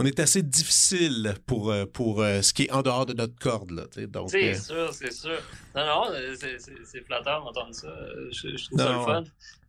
[0.00, 3.38] on est assez difficile pour, euh, pour euh, ce qui est en dehors de notre
[3.38, 3.70] corde.
[3.70, 3.84] Là,
[4.28, 5.38] c'est sûr, c'est sûr.
[5.76, 7.94] Non, non, c'est flatteur d'entendre ça.
[8.32, 9.24] Je, je trouve ça le fun.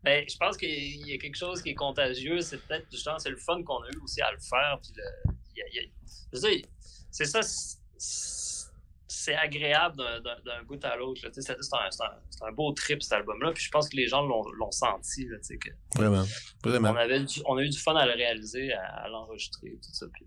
[0.05, 2.39] Mais je pense qu'il y a quelque chose qui est contagieux.
[2.39, 4.79] C'est peut-être justement c'est le fun qu'on a eu aussi à le faire.
[4.82, 6.61] Puis le,
[7.11, 7.41] c'est ça,
[9.12, 11.22] c'est agréable d'un bout à l'autre.
[11.34, 13.51] C'est un, un, beau trip, cet album-là.
[13.51, 15.28] Puis je pense que les gens l'ont senti.
[15.28, 16.24] Là, que Vraiment.
[16.64, 16.91] Vraiment.
[16.91, 20.05] On, avait on a eu du fun à le réaliser, à, l'enregistrer, tout ça.
[20.14, 20.26] Puis,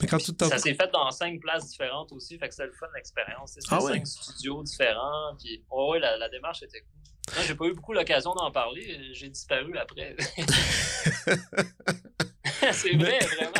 [0.00, 2.86] mais quand ça s'est fait dans cinq places différentes aussi, fait que c'est le fun
[2.94, 3.52] l'expérience.
[3.54, 5.34] C'est ah cinq studios différents.
[5.38, 7.42] Puis, oh, la, la démarche était cool.
[7.46, 9.14] J'ai pas eu beaucoup l'occasion d'en parler.
[9.14, 10.16] J'ai disparu après.
[12.72, 13.52] c'est vrai, vraiment.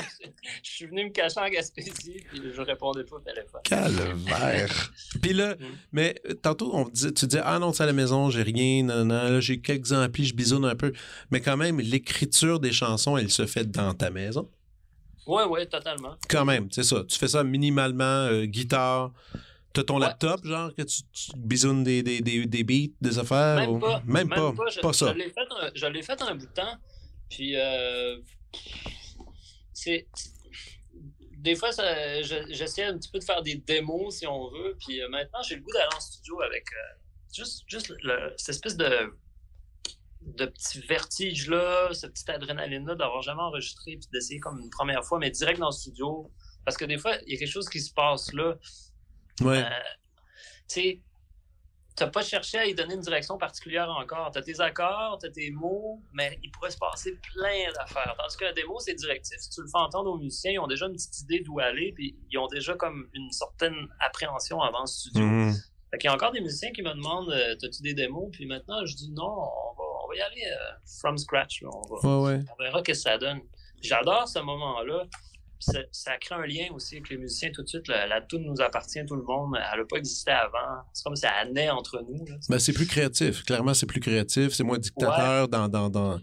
[0.63, 3.61] Je suis venu me cacher en Gaspésie, puis je répondais pas au téléphone.
[3.65, 4.93] Calvaire.
[5.23, 5.65] puis là, mm.
[5.93, 8.83] mais euh, tantôt, on dit, tu dis, ah non, c'est à la maison, j'ai rien,
[8.85, 10.93] non, non, là, j'ai quelques amplis, je bisonne un peu.
[11.31, 14.49] Mais quand même, l'écriture des chansons, elle se fait dans ta maison?
[15.27, 16.17] Oui, oui, totalement.
[16.29, 17.05] Quand même, c'est ça.
[17.09, 19.13] Tu fais ça minimalement, euh, guitare.
[19.73, 23.57] T'as ton laptop, genre, que tu, tu bisounes des, des, des, des, beats, des affaires?
[23.57, 24.03] Même pas.
[24.05, 24.53] Même, pas.
[24.83, 25.13] pas, ça.
[25.13, 26.77] Je l'ai fait, un bout de temps.
[27.31, 28.19] Puis, euh,
[29.73, 30.07] c'est
[31.43, 31.71] des fois,
[32.23, 34.77] j'essaie un petit peu de faire des démos, si on veut.
[34.79, 36.99] Puis euh, maintenant, j'ai le goût d'aller en studio avec euh,
[37.35, 37.93] juste, juste
[38.37, 39.13] cette espèce de,
[40.21, 45.19] de petit vertige-là, cette petite adrénaline-là, d'avoir jamais enregistré, puis d'essayer comme une première fois,
[45.19, 46.31] mais direct dans le studio.
[46.65, 48.55] Parce que des fois, il y a quelque chose qui se passe là.
[49.41, 49.65] Ouais.
[49.65, 49.69] Euh,
[50.69, 51.01] tu sais,
[51.97, 54.31] t'as pas cherché à y donner une direction particulière encore.
[54.33, 58.15] Tu as tes accords, tu as tes mots, mais il pourrait se passer plein d'affaires.
[58.19, 59.37] Tandis qu'un démo, c'est directif.
[59.39, 61.93] Si tu le fais entendre aux musiciens, ils ont déjà une petite idée d'où aller,
[61.95, 65.25] puis ils ont déjà comme une certaine appréhension avant le studio.
[65.25, 65.53] Mm
[65.91, 68.31] Fait y a encore des musiciens qui me demandent euh, T'as-tu des démos?
[68.33, 71.63] Puis maintenant, je dis non, on va, on va y aller euh, from scratch.
[71.63, 73.41] On, va, on verra ce que ça donne.
[73.83, 75.07] J'adore ce moment-là
[75.91, 77.89] ça, crée un lien aussi avec les musiciens tout de suite.
[77.89, 79.57] La, la nous appartient, tout le monde.
[79.73, 80.83] Elle n'a pas existé avant.
[80.93, 82.25] C'est comme si elle naît entre nous.
[82.49, 83.45] Ben, c'est plus créatif.
[83.45, 84.53] Clairement, c'est plus créatif.
[84.53, 86.21] C'est moins dictateur dans, dans, dans,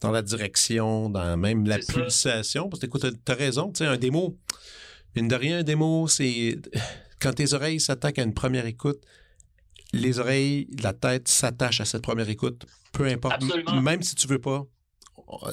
[0.00, 2.68] dans la direction, dans même la pulsation.
[2.68, 4.38] Parce que écoute, t'as raison, tu sais, un démo,
[5.14, 6.56] une de rien, un démo, c'est
[7.20, 9.00] quand tes oreilles s'attaquent à une première écoute,
[9.92, 13.42] les oreilles, la tête s'attachent à cette première écoute, peu importe.
[13.82, 14.64] Même si tu veux pas,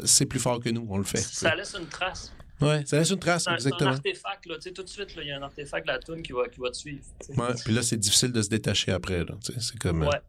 [0.05, 1.17] c'est plus fort que nous, on le fait.
[1.17, 2.31] Ça laisse une trace.
[2.59, 3.91] Ouais, ça laisse une trace, exactement.
[3.93, 4.55] C'est un artefact, là.
[4.55, 6.47] Tu sais, tout de suite, il y a un artefact de la tune qui va,
[6.47, 7.03] qui va te suivre.
[7.29, 9.35] Ouais, puis là, c'est difficile de se détacher après, là.
[9.41, 10.03] C'est comme.
[10.03, 10.21] Euh, ouais.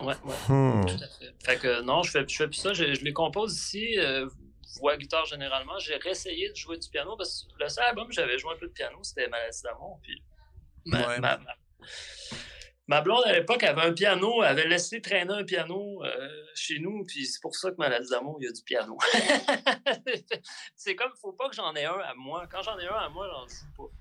[0.00, 0.34] Ouais, ouais.
[0.48, 0.86] Hmm.
[0.86, 1.34] Tout à fait.
[1.44, 2.72] Fait que non, je fais, je fais plus ça.
[2.72, 3.98] Je, les compose ici.
[3.98, 4.26] Euh,
[4.80, 5.78] voix guitare généralement.
[5.78, 8.66] J'ai réessayé de jouer du piano parce que le seul album, j'avais joué un peu
[8.66, 9.98] de piano, c'était Maladie d'amour.
[10.02, 10.22] Puis
[10.86, 11.18] ouais.
[11.20, 11.38] ma, Ma
[12.88, 17.04] blonde, à l'époque, avait un piano, elle avait laissé traîner un piano euh, chez nous,
[17.04, 18.96] puis c'est pour ça que Maladie d'amour, il y a du piano.
[20.76, 22.46] c'est comme, faut pas que j'en ai un à moi.
[22.50, 23.92] Quand j'en ai un à moi, j'en joue pas.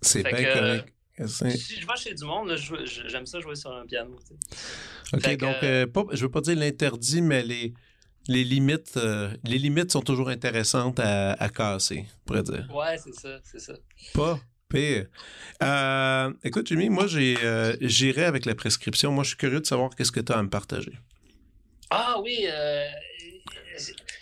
[0.00, 0.94] C'est bien correct.
[1.26, 4.16] Si je vais chez du monde, j'aime ça jouer sur un piano.
[5.12, 7.74] OK, donc, euh, pas, je veux pas dire l'interdit, mais les,
[8.28, 12.68] les limites, euh, les limites sont toujours intéressantes à, à casser, on pourrait dire.
[12.72, 13.74] Ouais, c'est ça, c'est ça.
[14.14, 14.38] Pas?
[14.68, 15.06] Pire.
[15.62, 19.10] Euh, écoute, Jimmy, moi, euh, j'irai avec la prescription.
[19.12, 20.92] Moi, je suis curieux de savoir qu'est-ce que tu as à me partager.
[21.90, 22.86] Ah oui, euh,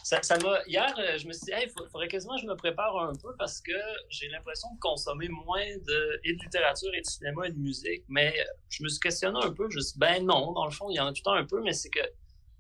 [0.05, 0.61] ça, m'a.
[0.69, 3.61] Hier, je me suis dit, il faudrait quasiment que je me prépare un peu parce
[3.61, 3.73] que
[4.09, 8.05] j'ai l'impression de consommer moins de, et de littérature et de cinéma et de musique.
[8.09, 8.33] Mais
[8.69, 9.69] je me suis questionné un peu.
[9.69, 11.25] Je me suis dit, ben non, dans le fond, il y en a tout le
[11.25, 12.01] temps un peu, mais c'est que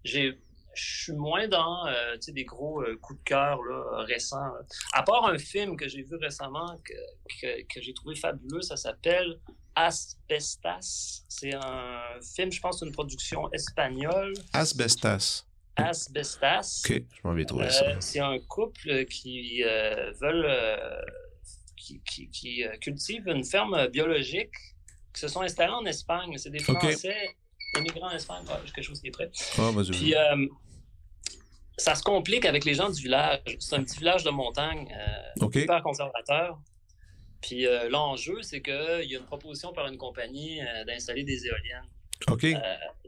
[0.02, 0.40] j'ai
[0.76, 4.52] je suis moins dans euh, des gros euh, coups de cœur là, récents.
[4.92, 9.40] À part un film que j'ai vu récemment que, que, j'ai trouvé fabuleux, ça s'appelle
[9.74, 11.24] Asbestas.
[11.28, 12.00] C'est un
[12.34, 14.34] film, je pense, d'une production espagnole.
[14.52, 15.46] Asbestas.
[15.76, 16.82] Asbestas.
[16.88, 17.84] Ok, je m'en vais trouver ça.
[17.84, 19.62] Euh, c'est un couple qui
[20.20, 20.50] veulent.
[21.76, 24.52] qui, qui, qui cultive une ferme biologique,
[25.14, 26.36] qui se sont installés en Espagne.
[26.36, 27.36] C'est des Français.
[27.78, 29.30] immigrants en Espagne, quelque chose qui est prêt.
[29.58, 30.14] Ah, Puis,
[31.76, 33.40] ça se complique avec les gens du village.
[33.58, 36.58] C'est un petit village de montagne, euh, super conservateur.
[37.42, 41.46] Puis euh, l'enjeu, c'est qu'il y a une proposition par une compagnie euh, d'installer des
[41.46, 41.88] éoliennes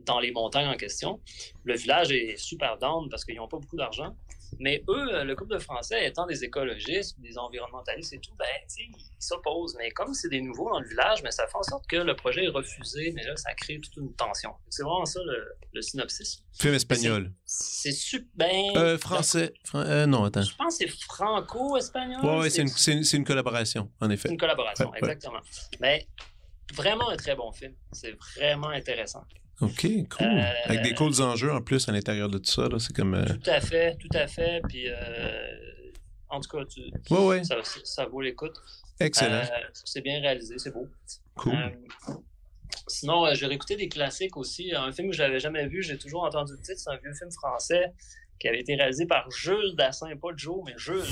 [0.04, 1.20] dans les montagnes en question.
[1.64, 4.14] Le village est super down parce qu'ils n'ont pas beaucoup d'argent.
[4.58, 8.46] Mais eux, euh, le couple de Français, étant des écologistes, des environnementalistes et tout, ben,
[8.78, 9.76] ils s'opposent.
[9.78, 12.14] Mais comme c'est des nouveaux dans le village, mais ça fait en sorte que le
[12.14, 14.52] projet est refusé, mais là, ça crée toute une tension.
[14.68, 16.44] C'est vraiment ça le, synopsis.
[16.58, 17.32] Film espagnol.
[17.44, 18.26] C'est super.
[18.34, 19.52] Ben, euh, français.
[19.74, 20.42] Euh, non, attends.
[20.42, 22.24] Je pense que c'est franco-espagnol.
[22.24, 24.28] Ouais, ouais, c'est une, une, collaboration, en effet.
[24.28, 25.40] Une collaboration, exactement.
[25.80, 26.06] Mais
[26.74, 27.74] vraiment un très bon film.
[27.92, 29.24] C'est vraiment intéressant.
[29.60, 30.26] OK, cool.
[30.26, 33.14] Euh, Avec des cools enjeux en plus à l'intérieur de tout ça, c'est comme...
[33.14, 34.62] Euh, tout à fait, tout à fait.
[34.68, 35.92] Puis, euh,
[36.28, 36.82] en tout cas, tu,
[37.84, 38.54] Ça, vaut l'écoute.
[39.00, 39.42] Excellent.
[39.72, 40.88] c'est bien réalisé, c'est beau.
[41.36, 41.54] Cool.
[42.86, 44.72] sinon, j'ai réécouté des classiques aussi.
[44.74, 47.14] Un film que je n'avais jamais vu, j'ai toujours entendu le titre, c'est un vieux
[47.14, 47.92] film français
[48.38, 51.02] qui avait été réalisé par Jules Dassin, pas Joe, mais Jules.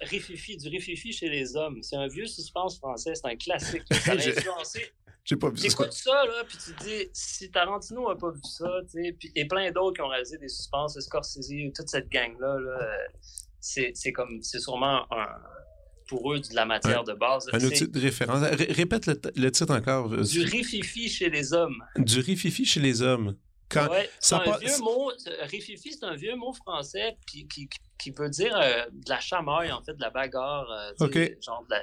[0.00, 1.82] Rififi, du Rififi chez les hommes.
[1.82, 3.82] C'est un vieux suspense français, c'est un classique.
[3.90, 4.92] Ça a influencé
[5.26, 5.68] j'ai pas vu ça.
[5.68, 9.16] T'écoutes ça, là, puis tu te dis, si Tarantino a pas vu ça, tu sais,
[9.18, 12.96] puis, et plein d'autres qui ont réalisé des suspens, Scorsese, toute cette gang-là, là,
[13.60, 15.26] c'est, c'est comme, c'est sûrement un,
[16.06, 17.48] pour eux de la matière de base.
[17.52, 18.40] Un outil de référence.
[18.40, 20.08] répète le, titre encore.
[20.08, 21.82] Du rififi chez les hommes.
[21.96, 23.36] Du rififi chez les hommes.
[23.68, 25.10] Quand ouais, c'est un vieux mot.
[25.42, 27.78] Rififi, c'est un vieux mot français qui, qui, qui
[28.16, 30.70] veut dire euh, de la chamaille, en fait, de la bagarre.
[30.70, 30.92] Euh,
[31.68, 31.80] la...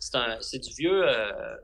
[0.00, 1.06] c'est, un, c'est du vieux.
[1.06, 1.56] Euh,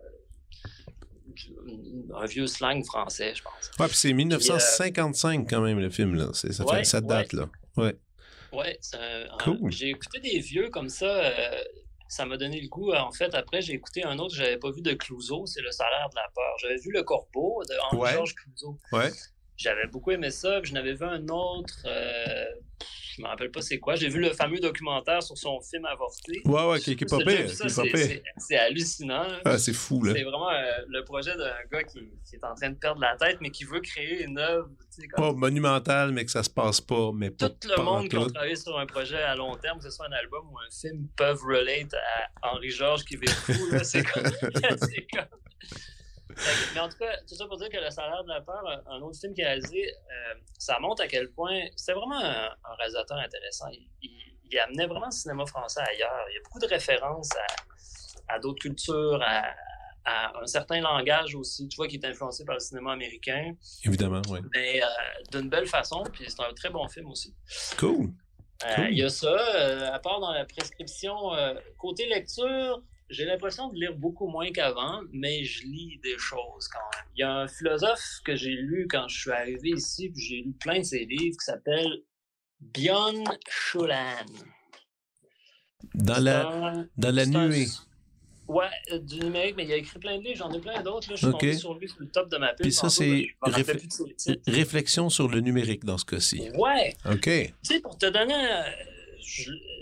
[2.14, 3.70] un vieux slang français, je pense.
[3.78, 6.32] Ouais, puis c'est 1955 quand même, le film, là.
[6.32, 7.48] Ça, fait, ça date, là.
[7.76, 7.96] Ouais.
[8.52, 8.78] Ouais,
[9.42, 9.72] cool.
[9.72, 11.07] j'ai écouté des vieux comme ça.
[11.07, 11.61] Euh,
[12.09, 12.92] ça m'a donné le goût.
[12.92, 15.72] En fait, après, j'ai écouté un autre que j'avais pas vu de Clouseau, c'est Le
[15.72, 16.55] salaire de la peur.
[16.61, 18.78] J'avais vu Le Corbeau de Henri Georges Clouseau.
[18.92, 19.11] Ouais.
[19.57, 20.61] J'avais beaucoup aimé ça.
[20.61, 21.74] Puis je n'avais vu un autre.
[21.86, 22.44] Euh,
[23.16, 23.94] je me rappelle pas c'est quoi.
[23.94, 26.42] J'ai vu le fameux documentaire sur son film avorté.
[26.44, 27.18] Ouais, ouais, qui, est pas.
[28.38, 29.26] C'est hallucinant.
[29.44, 30.12] Ah, c'est fou, là.
[30.14, 33.16] C'est vraiment euh, le projet d'un gars qui, qui, est en train de perdre la
[33.16, 34.68] tête, mais qui veut créer une œuvre.
[35.16, 37.12] Pas monumentale, mais que ça se passe pas.
[37.14, 39.90] Mais Tout le monde qui a travaillé sur un projet à long terme, que ce
[39.90, 43.52] soit un album ou un film, peuvent relate à Henri Georges qui vit fou.
[43.82, 44.24] C'est comme.
[46.74, 49.01] mais en tout cas, tout ça pour dire que Le salaire de la peur, un
[49.01, 53.18] autre film qui a réalisé, euh, ça montre à quel point c'était vraiment un, réalisateur
[53.18, 53.66] intéressant.
[54.03, 56.26] Il, amenait vraiment le cinéma français ailleurs.
[56.30, 57.30] Il y a beaucoup de références
[58.28, 59.53] à, d'autres cultures, à,
[60.41, 63.57] un certain langage aussi, tu vois, qui est influencé par le cinéma américain.
[63.85, 64.39] Évidemment, oui.
[64.55, 64.87] Mais euh,
[65.32, 67.35] d'une belle façon, puis c'est un très bon film aussi.
[67.78, 68.11] Cool.
[68.64, 69.35] Euh, il y a ça,
[69.93, 71.16] à part dans la prescription,
[71.76, 72.80] côté lecture,
[73.11, 77.07] j'ai l'impression de lire beaucoup moins qu'avant, mais je lis des choses quand même.
[77.16, 80.36] Il y a un philosophe que j'ai lu quand je suis arrivé ici, puis j'ai
[80.36, 82.02] lu plein de ses livres, qui s'appelle
[82.61, 84.24] Bjorn Schulan.
[85.94, 87.66] Dans la, dans la nuée.
[88.46, 88.66] Ouais,
[89.00, 91.09] du numérique, mais il a écrit plein de livres, j'en ai plein d'autres.
[91.11, 92.64] Je suis tombé sur lui sur le top de ma pile.
[92.64, 93.26] Puis ça, c'est
[94.46, 96.50] réflexion sur le numérique dans ce cas-ci.
[96.57, 96.94] Ouais.
[97.07, 97.22] OK.
[97.22, 98.34] Tu sais, pour te donner.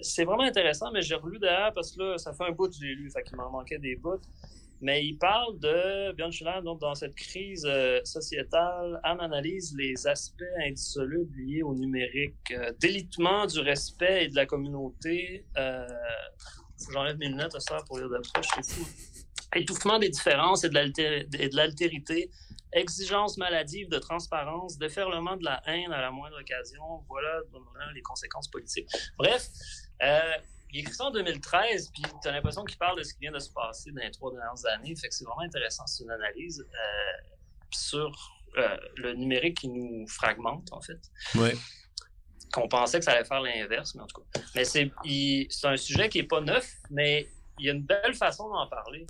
[0.02, 2.74] C'est vraiment intéressant, mais j'ai relu derrière parce que là, ça fait un bout que
[2.80, 4.20] j'ai lu, fait qu'il m'en manquait des bouts.
[4.82, 10.08] Mais il parle de Björn Schuller, donc dans cette crise euh, sociétale, Anne analyse les
[10.08, 15.86] aspects indissolubles liés au numérique, euh, délitement du respect et de la communauté, euh,
[16.90, 18.84] j'enlève mes lunettes à ça pour lire de proche, c'est fou.
[19.54, 22.28] Étouffement des différences et de l'altérité,
[22.72, 27.40] exigence maladive de transparence, déferlement de la haine à la moindre occasion, voilà
[27.94, 28.88] les conséquences politiques.
[29.18, 29.48] Bref,
[30.02, 30.32] euh,
[30.72, 33.32] il écrit ça en 2013, puis tu as l'impression qu'il parle de ce qui vient
[33.32, 34.94] de se passer dans les trois dernières années.
[34.96, 35.86] Fait que c'est vraiment intéressant.
[35.86, 37.34] C'est une analyse euh,
[37.70, 38.10] sur
[38.56, 41.00] euh, le numérique qui nous fragmente, en fait.
[41.34, 41.54] Ouais
[42.52, 44.40] qu'on pensait que ça allait faire l'inverse, mais en tout cas.
[44.54, 44.92] Mais c'est
[45.64, 47.26] un sujet qui n'est pas neuf, mais
[47.58, 49.06] il y a une belle façon d'en parler.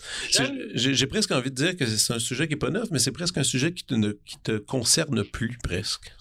[0.74, 3.12] J'ai presque envie de dire que c'est un sujet qui n'est pas neuf, mais c'est
[3.12, 6.12] presque un sujet qui te, ne, qui te concerne plus, presque.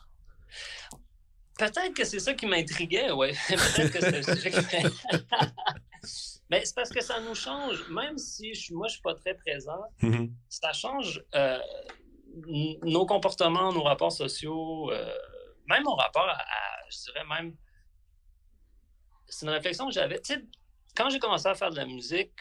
[1.57, 3.31] Peut-être que c'est ça qui m'intriguait, oui.
[3.49, 4.57] Peut-être que c'est un sujet qui
[6.49, 9.15] Mais c'est parce que ça nous change, même si je, moi je ne suis pas
[9.15, 10.31] très présent, mm-hmm.
[10.49, 11.57] ça change euh,
[12.83, 15.13] nos comportements, nos rapports sociaux, euh,
[15.67, 16.37] même mon rapport à,
[16.89, 17.55] je dirais même,
[19.27, 20.19] c'est une réflexion que j'avais.
[20.19, 20.43] Tu sais,
[20.95, 22.31] quand j'ai commencé à faire de la musique,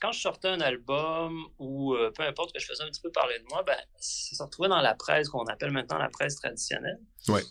[0.00, 3.10] quand je sortais un album ou euh, peu importe que je faisais un petit peu
[3.10, 6.36] parler de moi, ben, ça se retrouvait dans la presse qu'on appelle maintenant la presse
[6.36, 7.00] traditionnelle.
[7.28, 7.42] Ouais.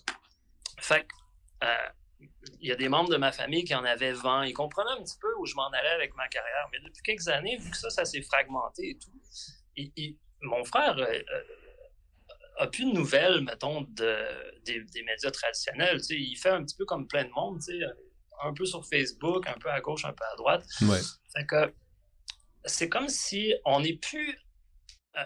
[0.79, 1.89] Fait que, euh,
[2.59, 4.43] il y a des membres de ma famille qui en avaient vent.
[4.43, 6.67] Ils comprenaient un petit peu où je m'en allais avec ma carrière.
[6.71, 9.11] Mais depuis quelques années, vu que ça, ça s'est fragmenté et tout,
[10.41, 11.21] mon frère euh,
[12.57, 15.99] a plus de nouvelles, mettons, de, des, médias traditionnels.
[16.09, 17.59] il fait un petit peu comme plein de monde,
[18.43, 20.65] un peu sur Facebook, un peu à gauche, un peu à droite.
[21.45, 21.73] que
[22.65, 24.37] c'est comme si on n'est plus.
[25.17, 25.23] Euh,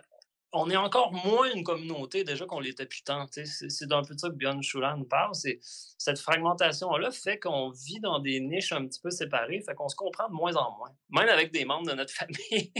[0.54, 3.26] on est encore moins une communauté déjà qu'on l'était putain.
[3.30, 5.34] C'est d'un peu de ça que Björn Schuller nous parle.
[5.34, 9.98] Cette fragmentation-là fait qu'on vit dans des niches un petit peu séparées, fait qu'on se
[9.98, 12.72] comprend de moins en moins, même avec des membres de notre famille.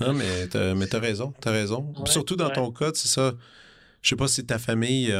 [0.00, 1.92] non, mais tu as, raison, tu as raison.
[2.06, 3.32] Surtout dans ton cas, c'est ça.
[4.00, 5.12] Je sais pas si ta famille.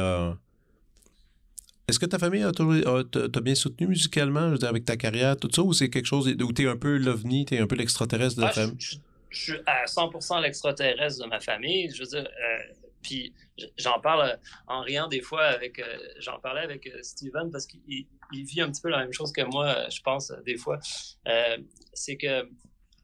[1.87, 5.49] Est-ce que ta famille t'a bien soutenu musicalement, je veux dire, avec ta carrière, tout
[5.51, 8.41] ça, ou c'est quelque chose où t'es un peu l'ovni, t'es un peu l'extraterrestre de
[8.41, 8.77] la ah, famille?
[8.79, 8.97] Je,
[9.29, 11.89] suis à 100% l'extraterrestre de ma famille.
[11.93, 13.33] Je veux dire, euh, puis
[13.77, 14.35] j'en parle euh,
[14.67, 15.79] en riant des fois avec.
[15.79, 19.41] Euh, j'en parlais avec Steven parce qu'il vit un petit peu la même chose que
[19.41, 20.79] moi, je pense, des fois.
[21.93, 22.49] c'est que, tu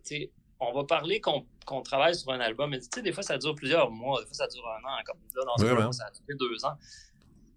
[0.03, 3.37] sais, on va parler qu'on travaille sur un album, mais tu sais, des fois, ça
[3.37, 6.05] dure plusieurs mois, des fois, ça dure un an, comme là, dans ce cas, ça
[6.05, 6.77] a duré deux ans.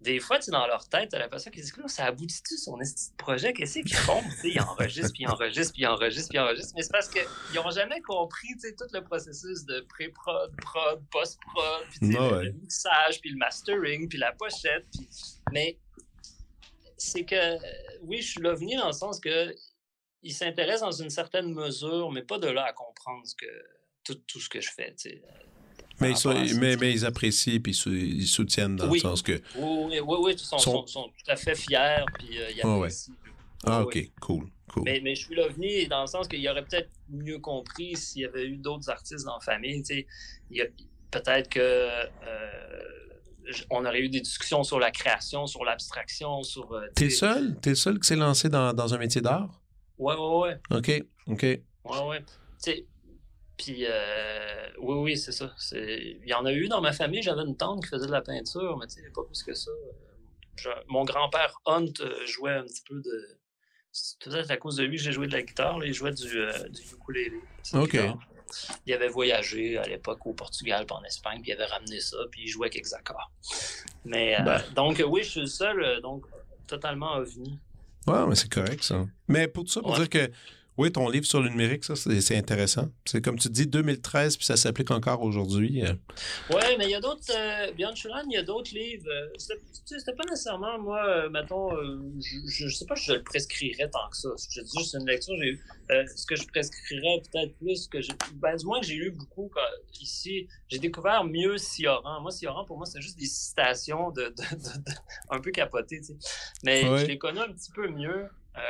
[0.03, 2.77] Des fois, tu dans leur tête, tu as l'impression qu'ils disent que ça aboutit-tu son
[3.17, 3.53] projet?
[3.53, 4.21] Qu'est-ce qu'ils font?
[4.43, 6.73] ils enregistrent, puis ils enregistrent, puis ils enregistrent, puis ils enregistrent.
[6.75, 7.25] Mais c'est parce qu'ils
[7.55, 13.37] n'ont jamais compris tout le processus de pré-prod, prod, post-prod, puis le mixage, puis le
[13.37, 14.85] mastering, puis la pochette.
[15.53, 15.79] Mais
[16.97, 17.57] c'est que,
[18.01, 19.55] oui, je suis l'ovni dans le sens que
[20.21, 23.45] ils s'intéressent dans une certaine mesure, mais pas de là à comprendre ce que,
[24.03, 24.95] tout, tout ce que je fais.
[26.01, 29.41] Mais ils, mais, mais, ils apprécient et ils soutiennent dans le sens que.
[29.55, 30.83] Oui, oui, oui, ils sont, sont...
[30.85, 33.13] tout à fait fiers puis euh, ils apprécient.
[33.65, 34.47] Ah, ok, cool.
[34.67, 34.83] cool.
[34.83, 38.25] Mais, mais je suis l'OVNI dans le sens qu'il aurait peut-être mieux compris s'il y
[38.25, 39.83] avait eu d'autres artistes dans la famille.
[41.11, 41.59] Peut-être que.
[41.59, 42.03] Euh,
[43.69, 46.73] on aurait eu des discussions sur la création, sur l'abstraction, sur.
[46.73, 47.55] Euh, t'es seul?
[47.61, 49.61] T'es seul qui s'est lancé dans, dans un métier d'art?
[49.97, 50.59] Ouais, ouais, ouais.
[50.71, 51.43] OK, OK.
[51.43, 52.85] Ouais, ouais.
[53.57, 55.53] Puis, euh, oui, oui, c'est ça.
[55.71, 57.21] Il y en a eu dans ma famille.
[57.21, 59.71] J'avais une tante qui faisait de la peinture, mais tu sais, pas plus que ça.
[60.87, 63.39] mon grand-père Hunt euh, jouait un petit peu de.
[63.91, 65.83] C'est peut-être à cause de lui que j'ai joué de la guitare.
[65.85, 67.41] Il jouait du, euh, du ukulélé.
[67.73, 67.97] OK.
[68.85, 72.17] Il avait voyagé à l'époque au Portugal puis en Espagne, puis il avait ramené ça,
[72.29, 73.31] puis il jouait quelques accords.
[74.05, 74.61] Mais, ben.
[74.75, 76.25] donc, oui, je suis le seul, donc
[76.67, 77.59] totalement ovni.
[78.05, 79.05] Ouais, mais c'est correct, ça.
[79.27, 80.29] Mais pour tout ça, pour dire que
[80.77, 82.89] oui, ton livre sur le numérique, ça, c'est intéressant.
[83.05, 85.83] C'est comme tu dis, 2013, puis ça s'applique encore aujourd'hui.
[85.83, 85.93] Euh.
[86.49, 87.21] Oui, mais il y a d'autres.
[87.29, 89.07] Euh, il y a d'autres livres.
[89.07, 93.87] Euh, c'était pas nécessairement, moi, euh, mettons, je, ne sais pas si je le prescrirais
[93.89, 94.29] tant que ça.
[94.49, 95.59] Je dis juste une lecture, j'ai
[96.15, 97.99] ce que je prescrirais peut-être plus que.
[98.35, 99.51] Ben, du moins que j'ai lu beaucoup
[100.01, 100.47] ici.
[100.69, 102.19] J'ai découvert mieux Sioran.
[102.21, 104.33] Moi, Sioran, pour moi, c'est juste des citations de,
[105.29, 106.01] un peu capotées.
[106.63, 108.27] Mais je l'ai connu un petit peu mieux.
[108.55, 108.61] Euh,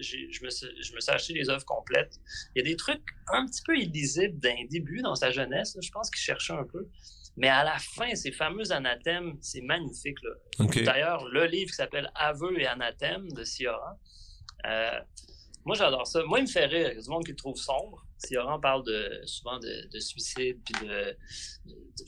[0.00, 2.18] je, me suis, je me suis acheté les œuvres complètes.
[2.54, 5.76] Il y a des trucs un petit peu illisibles d'un début dans sa jeunesse.
[5.80, 6.88] je pense qu'il cherchait un peu.
[7.36, 10.18] Mais à la fin, ces fameux anathèmes, c'est magnifique.
[10.84, 13.98] D'ailleurs, le livre qui s'appelle Aveux et anathèmes de Ciora,
[14.66, 15.00] euh,
[15.64, 16.22] moi j'adore ça.
[16.24, 16.90] Moi, il me fait rire.
[16.90, 18.04] Il y a du monde qui le trouve sombre.
[18.18, 21.16] Sioran parle de, souvent de, suicide, puis de,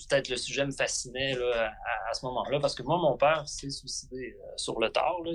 [0.09, 1.73] peut-être le sujet me fascinait là,
[2.09, 5.21] à, ce moment-là, parce que moi, mon père s'est suicidé euh, sur le tard.
[5.25, 5.33] Là,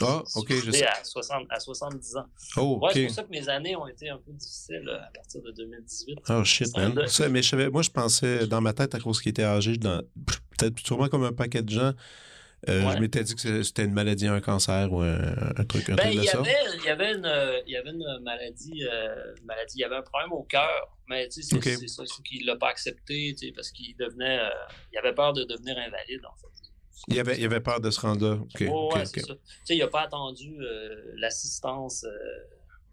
[0.00, 0.86] ah, ok, je sais.
[0.86, 2.26] À, 60, à 70 ans.
[2.56, 5.42] Oh, ouais, c'est pour ça que mes années ont été un peu difficiles à partir
[5.42, 6.18] de 2018.
[6.30, 6.94] Oh shit, man.
[7.30, 11.08] mais je moi, je pensais dans ma tête, à cause qu'il était âgé, peut-être sûrement
[11.08, 11.92] comme un paquet de gens,
[12.68, 16.04] euh, je m'étais dit que c'était une maladie, un cancer ou un, truc, un ben,
[16.04, 16.38] truc de il y ça.
[16.38, 19.96] Avait, il, y avait une, il y avait une maladie, euh, maladie, il y avait
[19.96, 23.52] un problème au cœur, mais tu sais, c'est ça qu'il l'a pas accepté, tu sais,
[23.52, 24.48] parce qu'il devenait, euh,
[24.92, 26.46] il avait peur de devenir invalide, en fait.
[27.08, 28.38] Il avait, il avait peur de se rendre là.
[28.54, 29.34] Okay, ouais, c'est ça.
[29.34, 30.54] Tu sais, il n'a pas attendu
[31.16, 32.06] l'assistance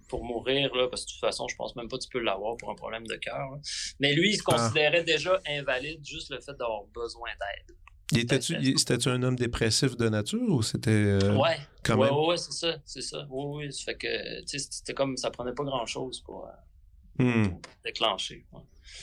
[0.07, 2.19] pour mourir, là, parce que de toute façon, je pense même pas que tu peux
[2.19, 3.59] l'avoir pour un problème de cœur.
[3.99, 4.55] Mais lui, il se ah.
[4.55, 7.75] considérait déjà invalide juste le fait d'avoir besoin d'aide.
[8.11, 10.89] C'était-tu un homme dépressif de nature ou c'était.
[10.89, 11.57] Euh, ouais.
[11.83, 12.19] Quand ouais, même...
[12.19, 12.77] ouais, c'est ça.
[12.83, 13.27] C'est ça.
[13.29, 13.73] Oui, oui.
[13.73, 15.15] Ça fait que, c'était comme.
[15.15, 17.59] Ça prenait pas grand-chose pour, euh, hmm.
[17.85, 18.45] déclencher.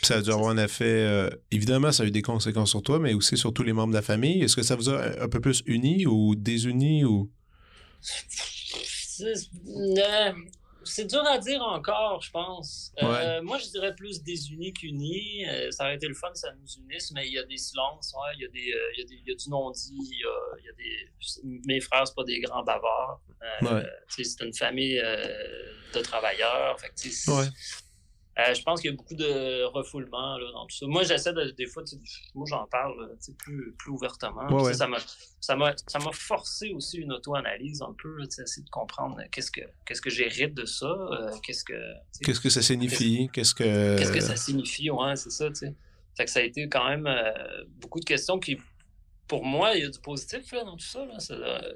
[0.03, 0.85] ça a dû avoir un effet.
[0.85, 3.93] Euh, évidemment, ça a eu des conséquences sur toi, mais aussi sur tous les membres
[3.93, 4.43] de la famille.
[4.43, 7.31] Est-ce que ça vous a un peu plus unis ou désunis ou?
[10.87, 12.93] C'est dur à dire encore, je pense.
[13.03, 15.47] Euh, moi, je dirais plus désunis qu'unis.
[15.49, 18.15] Euh, ça aurait été le fun, ça nous unisse, mais il y a des silences,
[18.35, 20.19] il, y a des, euh, il, y a des, il y a du non-dit, il,
[20.19, 21.61] y a, des...
[21.67, 23.21] Mes frères, c'est pas des grands bavards.
[24.09, 26.79] C'est une famille de travailleurs.
[26.81, 26.93] Fait.
[28.39, 30.87] Euh, je pense qu'il y a beaucoup de refoulement là, dans tout ça.
[30.87, 31.83] Moi, j'essaie de, des fois,
[32.35, 34.47] moi j'en parle plus, plus ouvertement.
[34.75, 34.99] Ça m'a
[35.41, 39.63] ça m'a ça m'a forcé aussi une auto-analyse un peu, essayer de comprendre qu'est-ce que
[39.87, 41.81] qu'est-ce que j'hérite de ça, euh, qu'est-ce que
[42.23, 45.75] qu'est-ce que ça signifie, qu'est-ce que qu'est-ce que ça signifie, ouais, c'est ça, tu sais.
[46.17, 48.59] Fait que ça a été quand même euh, beaucoup de questions qui,
[49.29, 51.05] pour moi, il y a du positif là, dans tout ça.
[51.05, 51.19] Là.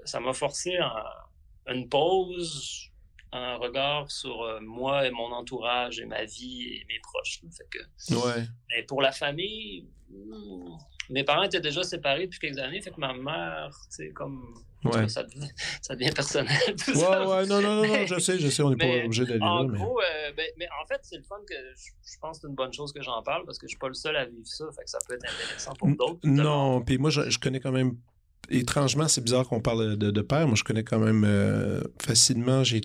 [0.05, 1.29] Ça m'a forcé à
[1.69, 2.90] une pause,
[3.33, 7.41] un regard sur euh, moi et mon entourage et ma vie et mes proches.
[7.57, 8.45] Fait que, ouais.
[8.69, 10.77] Mais pour la famille, hmm,
[11.11, 14.55] mes parents étaient déjà séparés depuis quelques années, fait que ma mère, c'est comme.
[14.83, 15.09] Ouais.
[15.09, 15.49] Ça, devient,
[15.83, 16.57] ça, devient, personnel.
[16.83, 17.29] Tout ouais, ça.
[17.29, 19.47] ouais, non, non, non, je sais, je sais, on n'est pas obligé d'aller là.
[19.47, 22.49] En gros, euh, ben, mais en fait, c'est le fun que je, pense que c'est
[22.49, 24.47] une bonne chose que j'en parle parce que je suis pas le seul à vivre
[24.47, 26.21] ça, fait que ça peut être intéressant pour d'autres.
[26.25, 27.99] Non, puis moi, je, je, connais quand même.
[28.49, 30.47] Étrangement, c'est bizarre qu'on parle de, de, père.
[30.47, 32.65] Moi, je connais quand même euh, facilement.
[32.65, 32.81] J'ai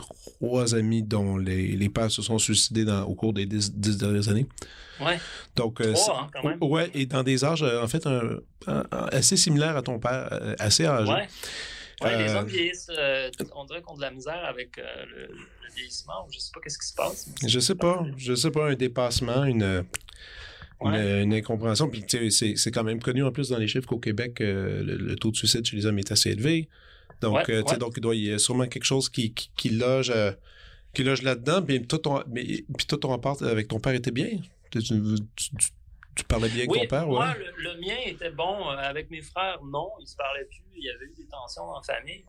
[0.00, 4.28] trois amis dont les, les pères se sont suicidés dans, au cours des dix, dernières
[4.28, 4.46] années.
[5.00, 5.18] Ouais.
[5.56, 6.58] Donc, euh, hein, quand même.
[6.60, 8.06] Ouais, et dans des âges, euh, en fait,
[9.12, 11.10] assez similaires à ton père, euh, assez âgés.
[11.10, 11.28] Ouais.
[12.02, 12.90] Ouais, les hommes vieillissent,
[13.54, 15.28] on dirait qu'on a de la misère avec le,
[15.74, 16.26] vieillissement.
[16.32, 17.28] Je sais pas qu'est-ce qui se passe.
[17.46, 18.04] Je sais pas.
[18.16, 19.84] Je sais pas, un dépassement, une.
[20.82, 21.90] Une, incompréhension.
[21.90, 25.36] Puis, c'est quand même connu en plus dans les chiffres qu'au Québec, le, taux de
[25.36, 26.70] suicide chez les hommes est assez élevé.
[27.20, 30.10] Donc, euh, tu sais, donc il doit y a sûrement quelque chose qui, qui, loge,
[30.10, 30.32] euh,
[30.94, 31.62] qui loge là-dedans.
[31.62, 32.44] Puis toi, ton, mais,
[32.76, 34.38] puis toi, ton rapport avec ton père était bien?
[34.70, 37.06] Tu, tu, parlais bien avec ton père?
[37.06, 37.38] Moi, ouais?
[37.38, 38.70] le, le, mien était bon.
[38.70, 39.90] Euh, avec mes frères, non.
[40.00, 40.62] Ils se parlaient plus.
[40.76, 42.24] Il y avait eu des tensions en famille.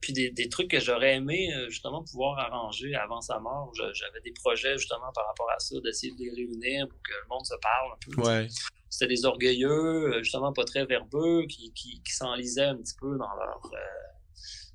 [0.00, 3.72] puis des, des, trucs que j'aurais aimé justement pouvoir arranger avant sa mort.
[3.74, 7.28] J'avais des projets justement par rapport à ça, d'essayer de les réunir pour que le
[7.28, 8.22] monde se parle un peu.
[8.28, 8.48] Ouais
[8.90, 9.68] c'était des orgueilleux,
[10.12, 13.78] euh, justement pas très verbeux, qui, qui, qui s'enlisaient un petit peu dans, leur, euh,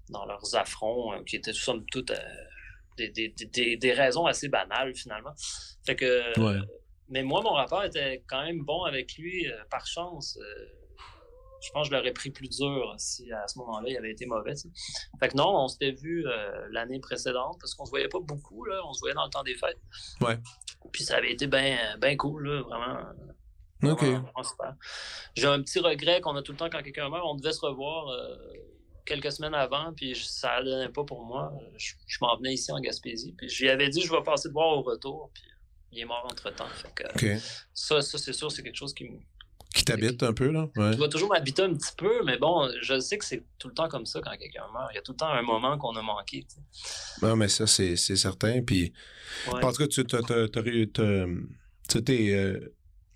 [0.09, 2.13] dans leurs affronts, euh, qui étaient somme toute
[2.97, 5.33] des, des, des, des, raisons assez banales finalement.
[5.85, 6.21] Fait que,
[7.09, 10.39] mais moi, mon rapport était quand même bon avec lui, par chance.
[11.61, 14.25] je pense que je l'aurais pris plus dur si à ce moment-là il avait été
[14.25, 14.53] mauvais.
[15.19, 16.25] Fait que non, on s'était vu
[16.71, 19.43] l'année précédente parce qu'on se voyait pas beaucoup, là, on se voyait dans le temps
[19.43, 19.81] des fêtes.
[20.21, 20.39] Ouais.
[20.93, 22.97] Puis ça avait été bien ben cool, là, vraiment
[25.35, 27.23] J'ai un petit regret qu'on a tout le temps quand quelqu'un meurt.
[27.25, 28.35] On devait se revoir euh,
[29.05, 31.53] quelques semaines avant, puis ça ne donnait pas pour moi.
[31.77, 34.53] Je, m'en venais ici en Gaspésie, puis je lui avais dit je vais passer de
[34.53, 35.43] voir au retour, puis
[35.91, 36.67] il est mort entre-temps.
[37.73, 39.19] Ça, ça c'est sûr, c'est quelque chose qui me...
[39.73, 40.69] Qui t'habite un peu, là?
[40.77, 40.91] Ouais.
[40.91, 43.73] Tu vas toujours m'habiter un petit peu, mais bon, je sais que c'est tout le
[43.73, 44.87] temps comme ça quand quelqu'un meurt.
[44.93, 46.47] Il y a tout le temps un moment qu'on a manqué.
[47.21, 48.61] Non, mais ça, c'est certain.
[48.61, 48.93] Puis,
[49.45, 50.05] tout cas, tu as,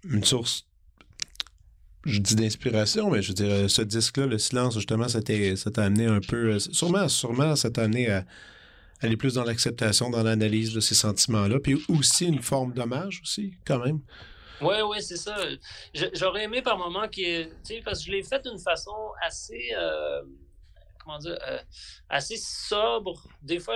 [0.04, 0.66] une source
[2.06, 6.06] je dis d'inspiration, mais je veux dire, ce disque-là, le silence, justement, ça t'a amené
[6.06, 6.54] un peu.
[6.54, 8.26] Euh, sûrement, sûrement, ça t'a amené à
[9.02, 11.60] aller plus dans l'acceptation, dans l'analyse de ces sentiments-là.
[11.60, 14.00] Puis aussi une forme d'hommage aussi, quand même.
[14.62, 15.38] Oui, oui, c'est ça.
[16.14, 17.50] J'aurais aimé par moment qui est.
[17.64, 19.72] Tu sais, parce que je l'ai fait d'une façon assez.
[19.78, 20.22] Euh,
[21.04, 21.60] comment dire euh,
[22.10, 23.28] Assez sobre.
[23.42, 23.76] Des fois,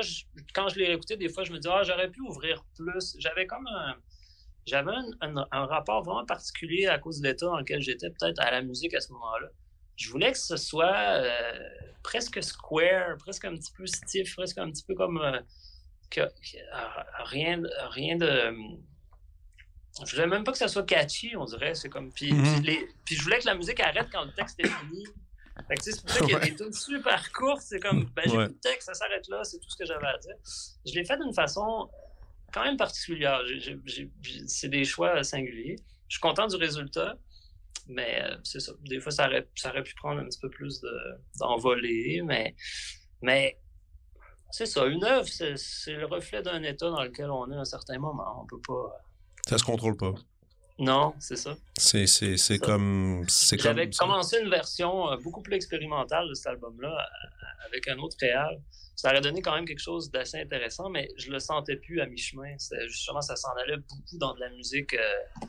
[0.53, 3.15] quand je l'ai écouté, des fois, je me dis, ah, j'aurais pu ouvrir plus.
[3.19, 3.95] J'avais comme un.
[4.65, 4.91] J'avais
[5.22, 8.94] un, rapport vraiment particulier à cause de l'état dans lequel j'étais, peut-être à la musique
[8.94, 9.48] à ce moment-là.
[9.95, 11.60] Je voulais que ce soit euh,
[12.02, 15.22] presque square, presque un petit peu stiff, presque un petit peu comme.
[16.10, 16.22] que,
[17.26, 18.56] rien, rien de
[20.06, 21.76] je voulais même pas que ça soit catchy, on dirait.
[21.76, 22.11] C'est comme.
[22.11, 22.34] Puis,
[23.06, 25.06] puis, je voulais que la musique arrête quand le texte est fini.
[25.68, 27.61] Fait que, c'est pour ça qu'il y a des tunes super courtes.
[27.61, 28.48] C'est comme, ben, j'ai ouais.
[28.48, 30.35] le texte, ça s'arrête là, c'est tout ce que j'avais à dire.
[30.85, 31.90] Je l'ai fait d'une façon
[32.53, 33.41] quand même particulière.
[34.47, 35.77] c'est des choix singuliers.
[36.07, 37.17] Je suis content du résultat,
[37.88, 38.73] mais euh, c'est ça.
[38.81, 40.81] Des fois, ça aurait, pu prendre un petit peu plus
[41.39, 42.55] d'envolée, mais,
[44.51, 44.85] c'est ça.
[44.85, 48.43] Une œuvre, c'est le reflet d'un état dans lequel on est à un certain moment.
[48.43, 49.03] On peut pas
[49.47, 50.13] ça se contrôle pas.
[50.79, 51.55] Non, c'est ça.
[51.77, 53.25] C'est, c'est, c'est comme.
[53.27, 57.97] C'est J'avais commencé une version euh, beaucoup plus expérimentale de cet album-là euh, avec un
[57.99, 58.59] autre réal.
[58.95, 62.05] Ça aurait donné quand même quelque chose d'assez intéressant, mais je le sentais plus à
[62.05, 62.55] mi-chemin.
[62.87, 64.93] justement, ça s'en allait beaucoup dans de la musique.
[64.93, 65.45] Euh,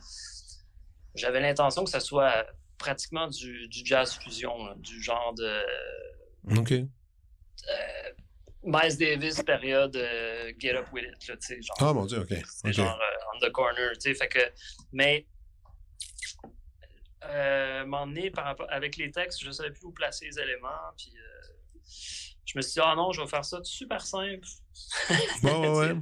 [1.14, 2.46] j'avais l'intention que ça soit
[2.78, 6.58] pratiquement du, du jazz fusion, du genre de.
[6.58, 6.74] OK.
[8.64, 11.28] Miles Davis, période euh, Get Up With It.
[11.28, 12.34] Là, genre, ah, mon Dieu, OK.
[12.46, 13.92] C'est genre euh, On the Corner.
[14.00, 14.38] Fait que,
[14.92, 15.26] mais,
[17.24, 20.68] euh, m'en par rapport, avec les textes, je ne savais plus où placer les éléments.
[20.96, 21.12] Puis,
[22.46, 24.46] je me suis dit, ah non, je vais faire ça super simple.
[25.42, 25.92] ouais.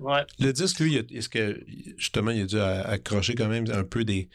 [0.00, 0.26] ouais.
[0.38, 1.64] Le disque, lui, est-ce que
[1.96, 4.28] justement, il a dû accrocher quand même un peu des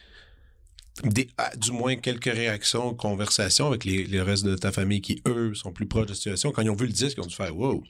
[1.38, 5.54] ah, du moins quelques réactions, conversations avec les, le reste de ta famille qui, eux,
[5.54, 6.52] sont plus proches de la situation.
[6.52, 7.84] Quand ils ont vu le disque, ils ont dû faire Wow!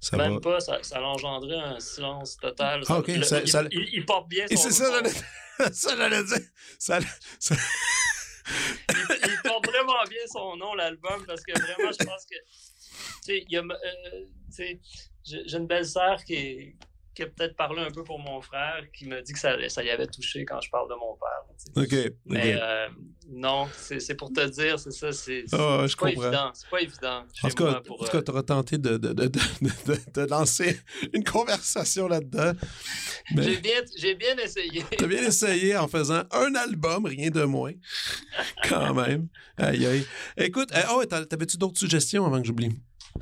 [0.00, 2.82] Ça Même pas, ça, ça a engendré un silence total.
[2.88, 3.08] Ah, ok.
[3.08, 5.02] il, ça, il, porte bien son Et c'est ça,
[5.72, 6.38] ça, j'allais dire.
[6.78, 7.06] Ça, il,
[8.88, 12.36] il, porte vraiment bien son nom, l'album, parce que vraiment, je pense que.
[13.26, 13.44] Tu
[14.50, 14.74] sais, euh,
[15.22, 16.76] j'ai une belle sœur qui est
[17.14, 19.82] qui a peut-être parlé un peu pour mon frère, qui m'a dit que ça, ça
[19.82, 21.82] y avait touché quand je parle de mon père.
[21.82, 22.12] OK.
[22.26, 22.88] Mais euh,
[23.28, 26.50] non, c'est pour te dire, c'est ça, c'est oh, pas évident.
[26.54, 27.24] C'est pas évident.
[27.42, 30.80] En tout cas, pour, euh, tu auras tenté de, de, de, de, lancer
[31.12, 32.52] une conversation là-dedans.
[33.36, 33.82] J'ai bien,
[34.14, 34.84] bien essayé.
[34.96, 37.72] Tu as bien essayé en faisant un album, rien de moins.
[38.68, 39.28] Quand même.
[39.56, 40.06] Aïe, aïe.
[40.36, 42.70] Écoute, euh, oh, t'avais-tu d'autres suggestions avant que j'oublie?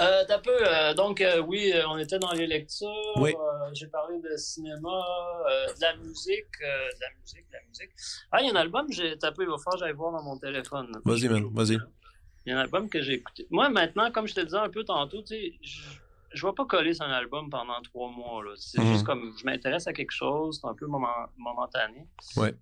[0.01, 0.51] Euh, T'as peu.
[0.51, 2.89] Euh, donc, euh, oui, euh, on était dans les lectures.
[3.17, 3.35] Oui.
[3.73, 5.05] J'ai parlé de cinéma,
[5.77, 7.91] de la musique, de la musique, de la musique.
[8.33, 8.87] Ah, il y a un album,
[9.21, 10.91] t'as peu, il va falloir j'aille voir dans mon téléphone.
[11.05, 11.79] Vas-y, man, vas-y.
[12.47, 13.47] Il y a un album que j'ai écouté.
[13.51, 15.53] Moi, maintenant, comme je te disais un peu tantôt, tu sais,
[16.33, 18.43] je ne vais pas coller sur un album pendant trois mois.
[18.57, 18.93] C'est mhm.
[18.93, 22.07] juste comme je m'intéresse à quelque chose, c'est un peu momentané.
[22.37, 22.55] Ouais.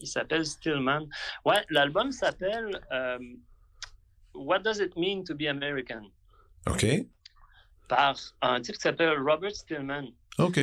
[0.00, 1.06] il s'appelle Stillman.
[1.46, 2.80] Ouais, l'album s'appelle
[4.38, 6.10] What Does It Mean to Be American?
[6.66, 6.84] OK.
[7.88, 10.08] Par un type qui s'appelle Robert Stillman.
[10.38, 10.58] OK.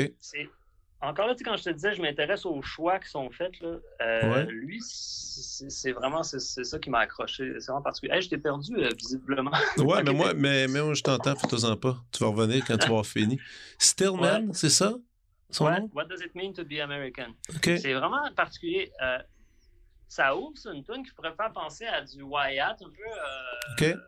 [1.01, 3.59] encore là, quand je te disais, je m'intéresse aux choix qui sont faits.
[3.59, 7.53] Là, euh, Lui, c'est vraiment c'est ça qui m'a accroché.
[7.59, 8.21] C'est vraiment particulier.
[8.21, 9.51] je t'ai perdu, euh, visiblement.
[9.77, 11.97] Ouais, mais moi, mais, mais moi, je t'entends, fais-toi-en pas.
[12.11, 13.39] Tu vas revenir quand tu vas avoir fini.
[13.77, 14.93] Stillman, c'est ça?
[15.49, 15.89] Son nom?
[15.93, 17.35] What does it mean to be American?
[17.63, 18.91] C'est vraiment particulier.
[19.01, 19.19] Euh,
[20.07, 23.89] ça ouvre sur une tune qui pourrait faire penser à du Wyatt un peu.
[23.89, 23.99] Euh, OK.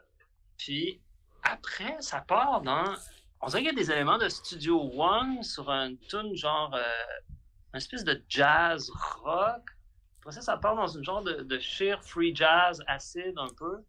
[0.58, 1.02] Puis
[1.44, 2.96] après, ça part dans.
[3.42, 6.74] On dirait qu'il y a des éléments de Studio One sur une tune genre.
[6.74, 6.84] Euh,
[7.74, 8.90] une espèce de jazz
[9.22, 9.62] rock.
[10.20, 13.84] Après ça, ça part dans une genre de, de sheer free jazz acide un peu.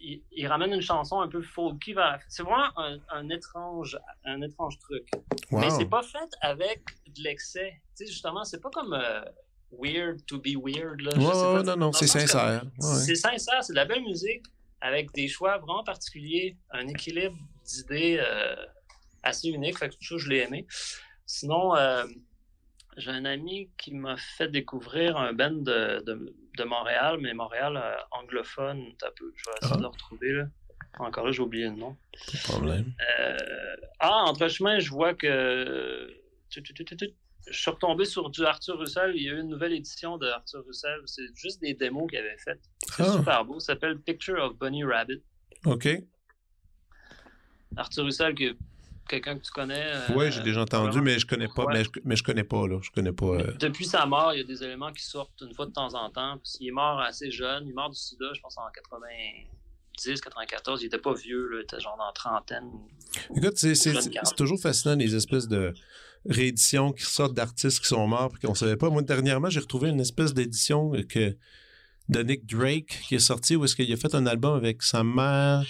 [0.00, 2.70] Il, ramène une chanson un peu folky vers C'est vraiment
[3.08, 5.08] un, étrange, un étrange truc.
[5.50, 7.82] Mais c'est pas fait avec de l'excès.
[7.96, 8.94] Tu sais, justement, c'est pas comme.
[8.94, 9.24] Euh,
[9.70, 11.00] weird to be weird.
[11.00, 11.16] Là.
[11.16, 12.62] Ouais, non, non, c'est sincère.
[12.80, 14.44] C'est sincère, c'est de la belle musique
[14.80, 18.56] avec des choix vraiment particuliers, un équilibre d'idées euh,
[19.22, 19.78] assez unique.
[19.78, 20.66] Fait que tout ça, je l'ai aimé.
[21.26, 22.06] Sinon, euh,
[22.96, 27.96] j'ai un ami qui m'a fait découvrir un band de, de, Montréal, mais Montréal euh,
[28.10, 28.84] anglophone.
[29.16, 29.82] Peu, je vais essayer de ah.
[29.82, 30.32] le retrouver.
[30.32, 30.44] Là.
[30.98, 31.96] Encore là, j'ai oublié le nom.
[32.12, 32.92] Pas de problème.
[34.00, 36.08] ah, entre chemin, je vois que
[37.50, 39.12] je suis retombé sur du Arthur Russell.
[39.14, 41.00] Il y a eu une nouvelle édition de Arthur Russell.
[41.06, 42.60] C'est juste des démos qu'il avait faites.
[42.96, 43.12] C'est ah.
[43.12, 43.60] super beau.
[43.60, 45.22] Ça s'appelle Picture of Bunny Rabbit.
[45.64, 45.88] OK.
[47.76, 48.56] Arthur Russell, qui est
[49.08, 49.92] quelqu'un que tu connais.
[49.94, 51.66] Euh, oui, j'ai déjà entendu, mais je connais pas.
[51.68, 52.78] Mais, je, mais je connais pas, là.
[52.82, 53.26] Je connais pas.
[53.26, 53.52] Euh.
[53.58, 56.10] Depuis sa mort, il y a des éléments qui sortent une fois de temps en
[56.10, 56.38] temps.
[56.60, 57.66] il est mort assez jeune.
[57.66, 59.06] Il est mort du sida, je pense, en 80.
[59.98, 62.70] 90, 94, il était pas vieux, là, il était genre dans trentaine.
[63.34, 65.74] Écoute, c'est toujours fascinant les espèces de
[66.26, 68.90] rééditions qui sortent d'artistes qui sont morts et qu'on savait pas.
[68.90, 71.36] Moi, dernièrement, j'ai retrouvé une espèce d'édition que
[72.08, 75.04] de Nick Drake qui est sorti où est-ce qu'il a fait un album avec sa
[75.04, 75.64] mère,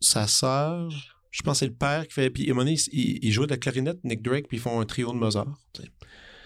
[0.00, 0.90] sa sœur,
[1.36, 2.30] je pense que c'est le père qui fait.
[2.30, 4.80] Puis, à un moment donné, il, joue de la clarinette, Nick Drake, puis ils font
[4.80, 5.58] un trio de Mozart.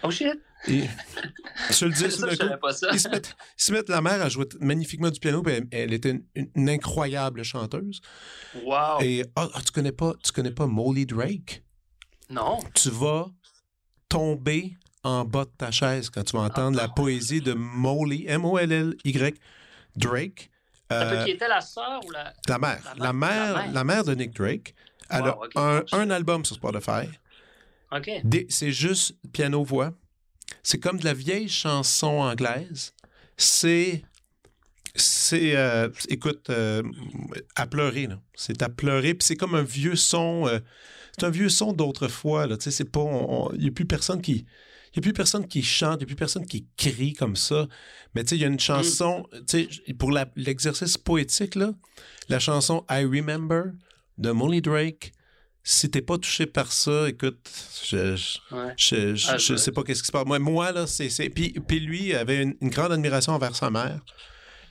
[0.02, 0.34] Oh shit!
[0.66, 0.82] Et,
[1.70, 5.20] je le dis, ils, se mettent, ils se mettent la mère à jouer magnifiquement du
[5.20, 8.00] piano, puis elle, était une, incroyable chanteuse.
[8.64, 9.00] Wow!
[9.00, 11.62] Et ah, tu connais pas, tu connais pas Molly Drake?
[12.30, 12.58] Non.
[12.74, 13.26] Tu vas
[14.08, 19.34] tomber en bas de ta chaise quand tu vas entendre la poésie de Molly, M-O-L-L-Y,
[19.96, 20.50] Drake.
[20.92, 22.32] Euh, qui était la sœur ou la...
[22.48, 22.94] La mère.
[22.96, 24.74] La mère, la mère, de Nick Drake.
[25.08, 27.08] Elle a un, un, album sur Spotify.
[27.92, 28.10] OK.
[28.48, 29.92] C'est juste piano-voix.
[30.62, 32.94] C'est comme de la vieille chanson anglaise.
[33.36, 34.02] C'est.
[34.94, 35.56] C'est.
[35.56, 36.82] Euh, écoute, euh,
[37.56, 38.18] à pleurer, là.
[38.34, 39.14] C'est à pleurer.
[39.14, 40.46] Puis c'est comme un vieux son.
[40.46, 40.58] Euh,
[41.18, 42.56] c'est un vieux son d'autrefois, là.
[42.56, 43.04] Tu sais, c'est pas.
[43.54, 44.46] Il n'y a plus personne qui.
[44.94, 47.68] Il a plus personne qui chante, il n'y a plus personne qui crie comme ça.
[48.14, 51.72] Mais tu sais, il y a une chanson, tu sais, pour l'exercice poétique, là,
[52.28, 53.66] la chanson I Remember
[54.18, 55.12] de Molly Drake,
[55.62, 57.38] si t'es pas touché par ça, écoute,
[57.84, 60.26] je je, ah, sais pas qu'est-ce qui se passe.
[60.26, 61.08] Moi, moi là, c'est...
[61.30, 64.00] Puis, puis lui avait une, grande admiration envers sa mère.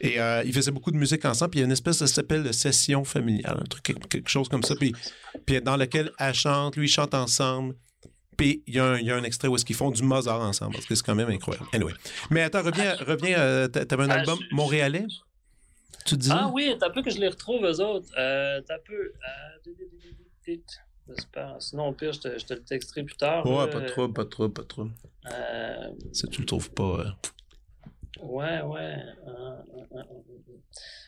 [0.02, 1.52] Et euh, il faisait beaucoup de musique ensemble.
[1.52, 4.48] Puis il y a une espèce de s'appelle de session familiale, un truc, quelque chose
[4.48, 4.76] comme ça.
[4.76, 4.94] Puis,
[5.46, 7.76] puis dans lequel elle chante, lui, chante ensemble.
[8.38, 10.96] Puis il y, a un, extrait où est-ce qu'ils font du Mozart ensemble, parce que
[10.96, 11.68] c'est quand même incroyable.
[11.74, 11.92] Anyway.
[12.30, 15.06] Mais attends, reviens, reviens euh, t'avais un ah, album montréalais?
[16.06, 16.30] Tu dis?
[16.32, 18.08] Ah oui, t'as peu que je les retrouve, eux autres.
[18.18, 19.12] Euh, t'as peu.
[20.48, 20.56] Euh.
[21.60, 23.46] Sinon, au pire, je te, je te le texterai plus tard.
[23.46, 24.88] Ouais, pas trop, pas trop, pas trop.
[25.32, 25.90] Euh...
[26.14, 27.18] Si tu le trouves pas.
[28.22, 28.96] Ouais, ouais.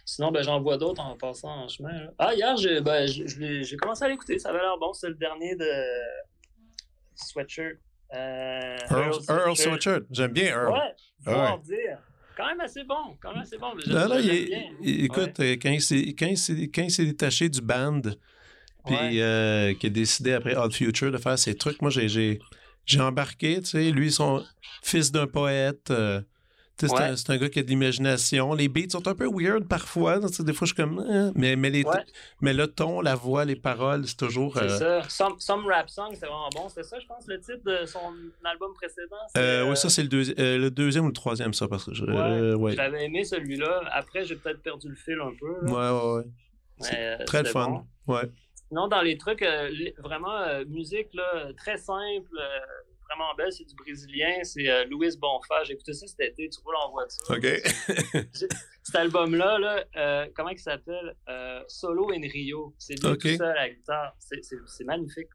[0.06, 2.10] Sinon, ben, j'en vois d'autres en passant en chemin.
[2.18, 3.08] Ah, hier, j'ai ben,
[3.80, 4.40] commencé à l'écouter.
[4.40, 4.94] Ça avait l'air bon.
[4.94, 5.72] C'est le dernier de
[7.16, 7.78] Sweatshirt.
[8.14, 10.04] Euh, Earl, Sweatshirt.
[10.12, 10.74] J'aime bien Earl.
[10.74, 11.60] Ouais, faut ouais.
[11.64, 12.00] dire.
[12.36, 13.18] Quand même assez bon.
[13.22, 13.74] Quand même assez bon.
[13.88, 18.02] Non, non, il, écoute, quand il s'est détaché du band,
[18.86, 22.40] puis euh, qui a décidé après Odd Future de faire ses trucs, moi, j'ai
[23.00, 23.92] embarqué, tu sais.
[23.92, 24.44] Lui, son
[24.82, 25.92] fils d'un poète.
[25.92, 26.22] Euh,
[26.78, 28.54] c'est un, gars qui a de l'imagination.
[28.54, 30.20] Les beats sont un peu weird parfois.
[30.20, 31.00] Des fois, je suis comme.
[31.00, 31.84] Hein, mais, mais, les,
[32.42, 34.58] mais le ton, la voix, les paroles, c'est toujours.
[34.58, 35.30] C'est euh, ça.
[35.38, 36.70] Some, Rap Song, c'est vraiment bon.
[36.70, 38.00] C'était ça, je pense, le titre de son
[38.44, 39.16] album précédent.
[39.38, 41.68] Euh, oui, ça, c'est le, le, deuxième ou le troisième, ça.
[41.68, 43.82] Parce que J'avais aimé celui-là.
[43.92, 45.72] Après, j'ai peut-être perdu le fil un peu.
[45.72, 46.24] Ouais, ouais,
[46.92, 47.26] ouais.
[47.26, 47.86] très fun.
[48.08, 48.24] Ouais.
[48.72, 49.46] Non, dans les trucs,
[50.00, 52.38] vraiment, musique, là, très simple
[53.16, 55.64] vraiment belle, c'est du brésilien, c'est euh, Louis Bonfa.
[55.66, 57.24] J'ai écouté ça cet été, tu roules en voiture.
[57.30, 58.26] OK.
[58.84, 61.16] cet album-là, là, euh, comment il s'appelle?
[61.30, 62.74] Euh, Solo in Rio.
[62.78, 64.16] C'est lui tout seul à la guitare.
[64.20, 65.30] C'est magnifique.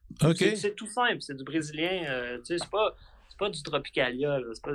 [0.56, 2.38] C'est tout simple, c'est du brésilien.
[2.38, 2.94] tu sais, c'est pas,
[3.38, 4.70] pas du Tropicalia, c'est pas,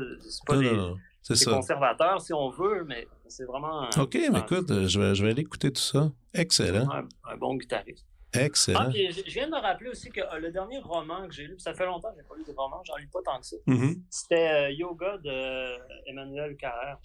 [0.45, 0.97] pas non,
[1.27, 3.89] des, conservateurs si on veut, mais c'est vraiment.
[3.97, 6.11] OK, mais écoute, je vais, je vais aller écouter tout ça.
[6.33, 6.87] Excellent.
[6.89, 8.05] un bon guitariste.
[8.33, 8.87] Excellent.
[8.87, 11.59] Ah, je, viens de me rappeler aussi que euh, le dernier roman que j'ai lu,
[11.59, 13.57] ça fait longtemps que j'ai pas lu de roman, j'en lis pas tant que ça.
[13.67, 14.01] Mm-hmm.
[14.09, 16.97] C'était euh, Yoga de Emmanuel Carrère.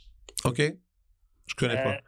[0.45, 0.63] OK.
[1.47, 1.95] Je connais pas.
[1.95, 2.01] Euh,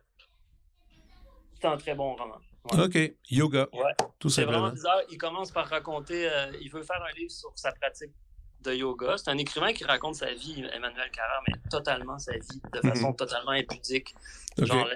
[1.60, 2.38] c'est un très bon roman.
[2.72, 2.98] OK.
[3.30, 3.68] Yoga.
[3.72, 3.92] Ouais.
[4.18, 5.00] Tout C'est vraiment bizarre.
[5.10, 6.28] Il commence par raconter,
[6.60, 8.12] il veut faire un livre sur sa pratique
[8.60, 9.16] de yoga.
[9.16, 13.10] C'est un écrivain qui raconte sa vie, Emmanuel Carrère, mais totalement sa vie, de façon
[13.10, 13.16] mm-hmm.
[13.16, 14.14] totalement impudique.
[14.58, 14.88] Genre,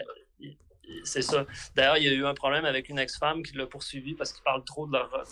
[1.04, 1.46] c'est ça.
[1.74, 4.42] D'ailleurs, il y a eu un problème avec une ex-femme qui l'a poursuivi parce qu'il
[4.42, 5.24] parle trop de leur, leur,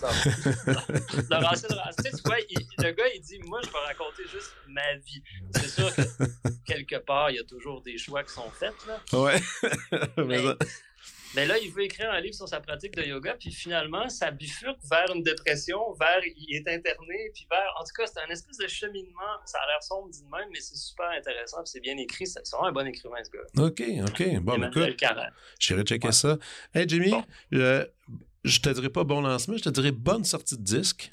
[1.30, 2.36] leur ancienne Tu vois,
[2.78, 5.22] le gars, il dit Moi, je vais raconter juste ma vie.
[5.54, 6.02] C'est sûr que
[6.64, 8.74] quelque part, il y a toujours des choix qui sont faits.
[8.86, 9.18] Là.
[9.18, 9.40] Ouais.
[10.16, 10.38] Mais,
[11.34, 14.30] mais là, il veut écrire un livre sur sa pratique de yoga, puis finalement, ça
[14.30, 17.74] bifurque vers une dépression, vers il est interné, puis vers.
[17.78, 19.36] En tout cas, c'est un espèce de cheminement.
[19.44, 22.26] Ça a l'air sombre dit même, mais c'est super intéressant, puis c'est bien écrit.
[22.26, 23.64] C'est vraiment un bon écrivain, ce gars.
[23.64, 24.40] OK, OK.
[24.40, 24.96] Bon, écoute.
[25.58, 26.38] J'irai checker ça.
[26.74, 27.14] Hey, Jimmy,
[27.50, 27.86] je,
[28.44, 31.10] je te dirais pas bon lancement, je te dirais bonne sortie de disque.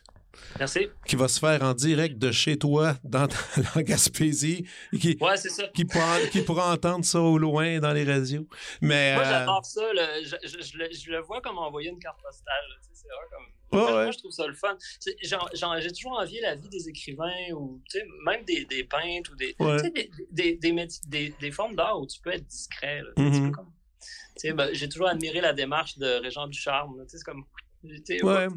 [0.60, 0.88] Merci.
[1.06, 3.28] Qui va se faire en direct de chez toi dans,
[3.76, 4.68] la Gaspésie.
[5.00, 5.68] Qui, ouais, c'est ça.
[5.68, 8.48] Qui pourra, qui pourra entendre ça au loin dans les radios.
[8.82, 9.82] Mais, Moi, euh, j'adore ça.
[10.24, 12.56] Je, je, je, le, vois comme envoyer une carte postale.
[12.94, 13.46] c'est vrai comme.
[13.72, 14.78] Moi, je trouve ça le fun.
[15.22, 17.82] J'ai toujours envie la vie des écrivains ou
[18.26, 19.56] même des, des, peintres ou des,
[20.32, 23.02] des, des, des, formes d'art où tu peux être discret.
[23.18, 27.04] Ben, J'ai toujours admiré la démarche de Régent Ducharme.
[27.08, 27.44] C'est comme
[27.84, 28.48] Ouais.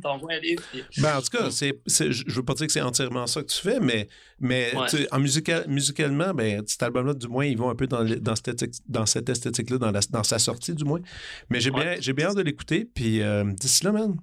[0.99, 3.61] Ben, en tout cas, c'est, je veux pas dire que c'est entièrement ça que tu
[3.61, 4.73] fais, mais, mais
[5.11, 8.65] en musical, musicalement, ben, cet album-là, du moins, ils vont un peu dans, dans cette,
[8.89, 11.01] dans cette esthétique-là, dans, dans sa sortie, du moins.
[11.49, 12.85] Mais j'ai bien, j'ai bien hâte de l'écouter.
[12.85, 14.17] Puis euh, d'ici là, man,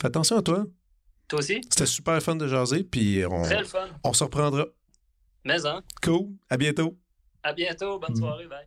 [0.00, 0.64] fais attention à toi.
[1.28, 1.60] Toi aussi?
[1.70, 2.84] C'était super fun de jaser.
[2.84, 3.88] Puis on, Très fun.
[4.04, 4.66] on se reprendra.
[5.44, 5.82] Mais, hein?
[6.02, 6.28] Cool.
[6.48, 6.98] À bientôt.
[7.42, 7.98] À bientôt.
[7.98, 8.46] Bonne soirée.
[8.46, 8.66] Bye.